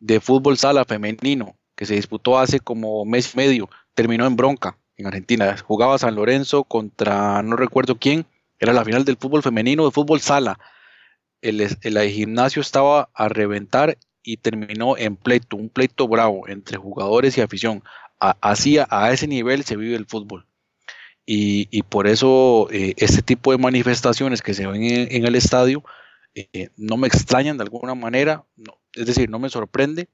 de 0.00 0.20
fútbol 0.20 0.58
sala 0.58 0.84
femenino, 0.84 1.54
que 1.76 1.86
se 1.86 1.94
disputó 1.94 2.40
hace 2.40 2.58
como 2.58 3.04
mes 3.04 3.32
y 3.34 3.36
medio, 3.36 3.70
terminó 3.94 4.26
en 4.26 4.34
bronca 4.34 4.76
en 5.02 5.08
Argentina. 5.08 5.56
Jugaba 5.58 5.98
San 5.98 6.14
Lorenzo 6.14 6.64
contra 6.64 7.42
no 7.42 7.56
recuerdo 7.56 7.98
quién, 7.98 8.26
era 8.58 8.72
la 8.72 8.84
final 8.84 9.04
del 9.04 9.16
fútbol 9.16 9.42
femenino 9.42 9.84
de 9.84 9.90
fútbol 9.90 10.20
sala. 10.20 10.58
El, 11.40 11.60
el 11.60 12.10
gimnasio 12.10 12.62
estaba 12.62 13.08
a 13.14 13.28
reventar 13.28 13.98
y 14.22 14.36
terminó 14.36 14.96
en 14.96 15.16
pleito, 15.16 15.56
un 15.56 15.68
pleito 15.68 16.06
bravo 16.06 16.46
entre 16.48 16.78
jugadores 16.78 17.36
y 17.36 17.40
afición 17.40 17.82
así 18.40 18.78
a, 18.78 19.12
ese 19.12 19.26
nivel 19.26 19.64
se 19.64 19.76
vive 19.76 19.96
el 19.96 20.06
fútbol. 20.06 20.46
Y, 21.24 21.82
por 21.84 22.06
eso 22.06 22.68
eh, 22.70 22.94
este 22.96 23.22
tipo 23.22 23.52
de 23.52 23.58
manifestaciones 23.58 24.42
que 24.42 24.54
se 24.54 24.66
ven 24.66 24.82
en, 24.82 25.24
el 25.24 25.34
estadio 25.34 25.82
eh, 26.34 26.68
no 26.76 26.96
me 26.96 27.06
extrañan 27.06 27.56
de 27.56 27.64
alguna 27.64 27.94
manera, 27.94 28.44
es 28.94 29.06
decir, 29.06 29.30
no 29.30 29.38
me 29.38 29.48
sorprende 29.48 30.08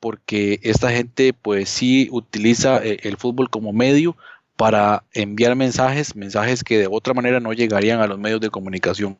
porque 0.00 0.60
esta 0.62 0.90
gente 0.90 1.32
pues 1.32 1.68
sí 1.68 2.08
utiliza 2.10 2.84
eh, 2.84 2.98
el 3.02 3.16
fútbol 3.16 3.50
como 3.50 3.72
medio 3.72 4.16
para 4.56 5.04
enviar 5.12 5.54
mensajes, 5.56 6.16
mensajes 6.16 6.64
que 6.64 6.78
de 6.78 6.88
otra 6.90 7.14
manera 7.14 7.40
no 7.40 7.52
llegarían 7.52 8.00
a 8.00 8.06
los 8.06 8.18
medios 8.18 8.40
de 8.40 8.50
comunicación. 8.50 9.18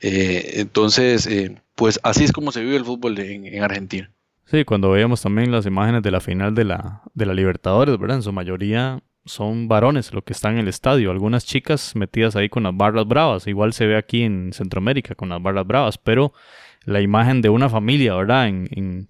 entonces, 0.00 1.28
pues 1.74 1.98
así 2.02 2.24
es 2.24 2.32
como 2.32 2.52
se 2.52 2.62
vive 2.62 2.76
el 2.76 2.84
fútbol 2.84 3.18
en 3.18 3.62
Argentina. 3.62 4.10
Sí, 4.46 4.64
cuando 4.64 4.90
veíamos 4.90 5.22
también 5.22 5.50
las 5.50 5.66
imágenes 5.66 6.02
de 6.02 6.10
la 6.10 6.20
final 6.20 6.54
de 6.54 6.64
la, 6.64 7.02
de 7.14 7.26
la 7.26 7.34
Libertadores, 7.34 7.98
¿verdad? 7.98 8.18
En 8.18 8.22
su 8.22 8.32
mayoría 8.32 9.00
son 9.24 9.68
varones 9.68 10.12
lo 10.12 10.22
que 10.22 10.34
están 10.34 10.54
en 10.54 10.60
el 10.60 10.68
estadio. 10.68 11.10
Algunas 11.10 11.46
chicas 11.46 11.96
metidas 11.96 12.36
ahí 12.36 12.48
con 12.48 12.62
las 12.64 12.76
barras 12.76 13.06
bravas. 13.06 13.46
Igual 13.46 13.72
se 13.72 13.86
ve 13.86 13.96
aquí 13.96 14.22
en 14.22 14.52
Centroamérica 14.52 15.14
con 15.14 15.30
las 15.30 15.42
barras 15.42 15.66
bravas. 15.66 15.98
Pero 15.98 16.32
la 16.84 17.00
imagen 17.00 17.40
de 17.40 17.48
una 17.48 17.70
familia, 17.70 18.14
¿verdad? 18.14 18.48
En, 18.48 18.68
en, 18.70 19.06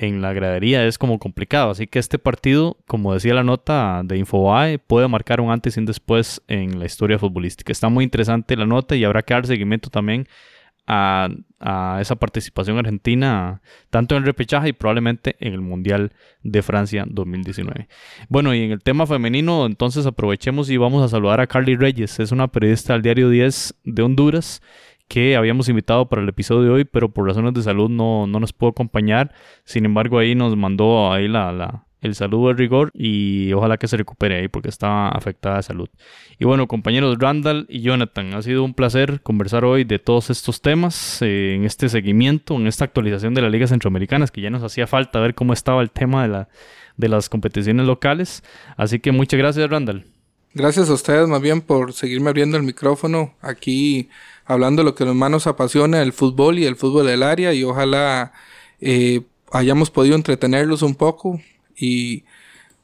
la 0.00 0.32
gradería 0.32 0.86
es 0.86 0.98
como 0.98 1.18
complicado. 1.18 1.70
Así 1.70 1.86
que 1.86 1.98
este 1.98 2.18
partido, 2.18 2.78
como 2.86 3.14
decía 3.14 3.34
la 3.34 3.44
nota 3.44 4.02
de 4.04 4.18
Infobae, 4.18 4.78
puede 4.78 5.08
marcar 5.08 5.40
un 5.40 5.50
antes 5.50 5.76
y 5.76 5.80
un 5.80 5.86
después 5.86 6.42
en 6.48 6.78
la 6.78 6.86
historia 6.86 7.18
futbolística. 7.18 7.70
Está 7.72 7.88
muy 7.88 8.04
interesante 8.04 8.56
la 8.56 8.66
nota 8.66 8.96
y 8.96 9.04
habrá 9.04 9.22
que 9.22 9.34
dar 9.34 9.46
seguimiento 9.46 9.90
también 9.90 10.26
a, 10.86 11.28
esa 12.00 12.16
participación 12.16 12.78
argentina, 12.78 13.60
tanto 13.90 14.14
en 14.14 14.20
el 14.22 14.26
repechaje 14.26 14.70
y 14.70 14.72
probablemente 14.72 15.36
en 15.38 15.52
el 15.52 15.60
Mundial 15.60 16.12
de 16.42 16.62
Francia 16.62 17.04
2019. 17.06 17.86
Bueno, 18.28 18.54
y 18.54 18.62
en 18.62 18.72
el 18.72 18.82
tema 18.82 19.06
femenino, 19.06 19.66
entonces 19.66 20.06
aprovechemos 20.06 20.70
y 20.70 20.78
vamos 20.78 21.04
a 21.04 21.08
saludar 21.08 21.40
a 21.40 21.46
Carly 21.46 21.76
Reyes, 21.76 22.18
es 22.18 22.32
una 22.32 22.48
periodista 22.48 22.94
del 22.94 23.02
diario 23.02 23.28
10 23.28 23.74
de 23.84 24.02
Honduras 24.02 24.62
que 25.10 25.34
habíamos 25.34 25.68
invitado 25.68 26.08
para 26.08 26.22
el 26.22 26.28
episodio 26.28 26.62
de 26.62 26.70
hoy, 26.70 26.84
pero 26.84 27.12
por 27.12 27.26
razones 27.26 27.52
de 27.52 27.62
salud 27.62 27.90
no, 27.90 28.28
no 28.28 28.38
nos 28.38 28.52
pudo 28.52 28.70
acompañar. 28.70 29.34
Sin 29.64 29.84
embargo, 29.84 30.20
ahí 30.20 30.36
nos 30.36 30.56
mandó 30.56 31.12
ahí 31.12 31.26
la, 31.26 31.50
la, 31.50 31.84
el 32.00 32.14
saludo 32.14 32.48
de 32.48 32.54
rigor 32.54 32.92
y 32.94 33.52
ojalá 33.52 33.76
que 33.76 33.88
se 33.88 33.96
recupere 33.96 34.38
ahí 34.38 34.46
porque 34.46 34.68
estaba 34.68 35.08
afectada 35.08 35.56
de 35.56 35.64
salud. 35.64 35.88
Y 36.38 36.44
bueno, 36.44 36.68
compañeros 36.68 37.16
Randall 37.18 37.66
y 37.68 37.80
Jonathan, 37.80 38.34
ha 38.34 38.42
sido 38.42 38.62
un 38.62 38.72
placer 38.72 39.20
conversar 39.20 39.64
hoy 39.64 39.82
de 39.82 39.98
todos 39.98 40.30
estos 40.30 40.62
temas 40.62 41.20
eh, 41.22 41.56
en 41.56 41.64
este 41.64 41.88
seguimiento, 41.88 42.54
en 42.54 42.68
esta 42.68 42.84
actualización 42.84 43.34
de 43.34 43.42
las 43.42 43.50
ligas 43.50 43.70
centroamericanas, 43.70 44.30
que 44.30 44.40
ya 44.40 44.50
nos 44.50 44.62
hacía 44.62 44.86
falta 44.86 45.18
ver 45.18 45.34
cómo 45.34 45.52
estaba 45.52 45.82
el 45.82 45.90
tema 45.90 46.22
de, 46.22 46.28
la, 46.28 46.48
de 46.96 47.08
las 47.08 47.28
competiciones 47.28 47.84
locales. 47.84 48.44
Así 48.76 49.00
que 49.00 49.10
muchas 49.10 49.38
gracias, 49.38 49.68
Randall. 49.68 50.04
Gracias 50.52 50.90
a 50.90 50.94
ustedes 50.94 51.28
más 51.28 51.40
bien 51.40 51.60
por 51.60 51.92
seguirme 51.92 52.30
abriendo 52.30 52.56
el 52.56 52.64
micrófono 52.64 53.34
aquí 53.40 54.08
hablando 54.50 54.82
de 54.82 54.84
lo 54.84 54.94
que 54.96 55.04
los 55.04 55.14
nos 55.14 55.46
apasiona, 55.46 56.02
el 56.02 56.12
fútbol 56.12 56.58
y 56.58 56.66
el 56.66 56.74
fútbol 56.74 57.06
del 57.06 57.22
área 57.22 57.54
y 57.54 57.62
ojalá 57.62 58.32
eh, 58.80 59.22
hayamos 59.52 59.90
podido 59.90 60.16
entretenerlos 60.16 60.82
un 60.82 60.96
poco 60.96 61.40
y 61.76 62.24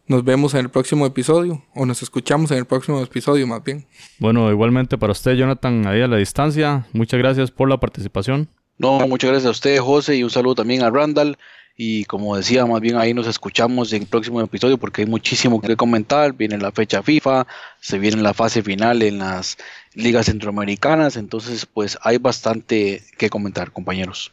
nos 0.06 0.22
vemos 0.22 0.54
en 0.54 0.60
el 0.60 0.68
próximo 0.70 1.06
episodio 1.06 1.64
o 1.74 1.84
nos 1.84 2.02
escuchamos 2.02 2.52
en 2.52 2.58
el 2.58 2.66
próximo 2.66 3.02
episodio 3.02 3.48
más 3.48 3.64
bien. 3.64 3.84
Bueno, 4.20 4.48
igualmente 4.48 4.96
para 4.96 5.10
usted 5.10 5.34
Jonathan, 5.34 5.88
ahí 5.88 6.02
a 6.02 6.06
la 6.06 6.18
distancia, 6.18 6.86
muchas 6.92 7.18
gracias 7.18 7.50
por 7.50 7.68
la 7.68 7.78
participación. 7.78 8.48
No, 8.78 9.00
muchas 9.08 9.30
gracias 9.30 9.48
a 9.48 9.50
usted 9.50 9.78
José 9.80 10.16
y 10.16 10.22
un 10.22 10.30
saludo 10.30 10.54
también 10.54 10.84
a 10.84 10.90
Randall. 10.90 11.36
Y 11.78 12.06
como 12.06 12.36
decía, 12.36 12.64
más 12.64 12.80
bien 12.80 12.96
ahí 12.96 13.12
nos 13.12 13.26
escuchamos 13.26 13.92
en 13.92 14.02
el 14.02 14.08
próximo 14.08 14.40
episodio 14.40 14.78
porque 14.78 15.02
hay 15.02 15.08
muchísimo 15.08 15.60
que 15.60 15.76
comentar. 15.76 16.32
Viene 16.32 16.56
la 16.56 16.72
fecha 16.72 17.02
FIFA, 17.02 17.46
se 17.80 17.98
viene 17.98 18.22
la 18.22 18.32
fase 18.32 18.62
final 18.62 19.02
en 19.02 19.18
las 19.18 19.58
ligas 19.96 20.26
centroamericanas, 20.26 21.16
entonces 21.16 21.66
pues 21.66 21.98
hay 22.02 22.18
bastante 22.18 23.02
que 23.18 23.28
comentar, 23.28 23.72
compañeros. 23.72 24.32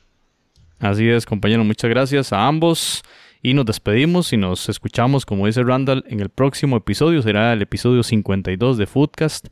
Así 0.80 1.10
es, 1.10 1.26
compañeros, 1.26 1.66
muchas 1.66 1.90
gracias 1.90 2.34
a 2.34 2.46
ambos. 2.46 3.04
Y 3.46 3.54
nos 3.54 3.66
despedimos 3.66 4.32
y 4.32 4.38
nos 4.38 4.70
escuchamos, 4.70 5.26
como 5.26 5.48
dice 5.48 5.64
Randall, 5.64 6.06
en 6.08 6.22
el 6.22 6.30
próximo 6.30 6.78
episodio. 6.78 7.22
Será 7.22 7.52
el 7.52 7.62
episodio 7.62 8.02
52 8.02 8.78
de 8.78 8.86
Foodcast. 8.86 9.48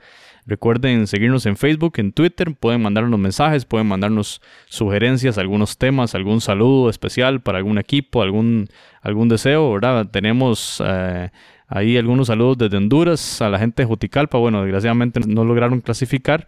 Recuerden 0.46 1.08
seguirnos 1.08 1.46
en 1.46 1.58
Facebook, 1.58 1.96
en 1.98 2.14
Twitter. 2.14 2.56
Pueden 2.56 2.82
mandarnos 2.82 3.20
mensajes, 3.20 3.66
pueden 3.66 3.88
mandarnos 3.88 4.42
sugerencias, 4.68 5.38
algunos 5.38 5.78
temas, 5.78 6.16
algún 6.16 6.40
saludo 6.40 6.90
especial 6.90 7.42
para 7.42 7.58
algún 7.58 7.78
equipo, 7.78 8.22
algún, 8.22 8.70
algún 9.02 9.28
deseo, 9.28 9.74
¿verdad? 9.74 10.08
Tenemos 10.10 10.82
eh, 10.86 11.30
ahí 11.72 11.98
algunos 11.98 12.28
saludos 12.28 12.60
desde 12.60 12.78
Honduras 12.78 13.42
a 13.42 13.50
la 13.50 13.58
gente 13.58 13.82
de 13.82 13.88
Juticalpa. 13.88 14.38
Bueno, 14.38 14.62
desgraciadamente 14.62 15.22
no 15.26 15.44
lograron 15.44 15.82
clasificar, 15.82 16.48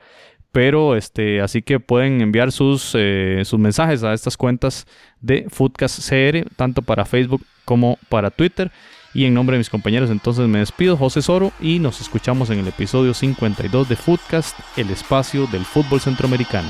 pero 0.52 0.96
este, 0.96 1.42
así 1.42 1.64
que 1.64 1.80
pueden 1.80 2.22
enviar 2.22 2.52
sus, 2.52 2.92
eh, 2.96 3.42
sus 3.46 3.60
mensajes 3.60 4.04
a 4.04 4.14
estas 4.14 4.38
cuentas 4.38 4.86
de 5.22 5.48
Foodcast 5.50 6.08
CR, 6.08 6.46
tanto 6.56 6.84
para 6.84 7.06
Facebook 7.06 7.42
como 7.66 7.98
para 8.10 8.30
Twitter. 8.30 8.72
Y 9.16 9.26
en 9.26 9.34
nombre 9.34 9.56
de 9.56 9.60
mis 9.60 9.70
compañeros, 9.70 10.10
entonces 10.10 10.48
me 10.48 10.60
despido, 10.60 10.98
José 10.98 11.22
Soro, 11.22 11.52
y 11.62 11.80
nos 11.80 12.02
escuchamos 12.02 12.50
en 12.50 12.60
el 12.60 12.68
episodio 12.68 13.14
52 13.14 13.88
de 13.88 13.96
Foodcast, 13.96 14.60
el 14.76 14.90
espacio 14.90 15.48
del 15.48 15.66
fútbol 15.66 16.02
centroamericano. 16.02 16.70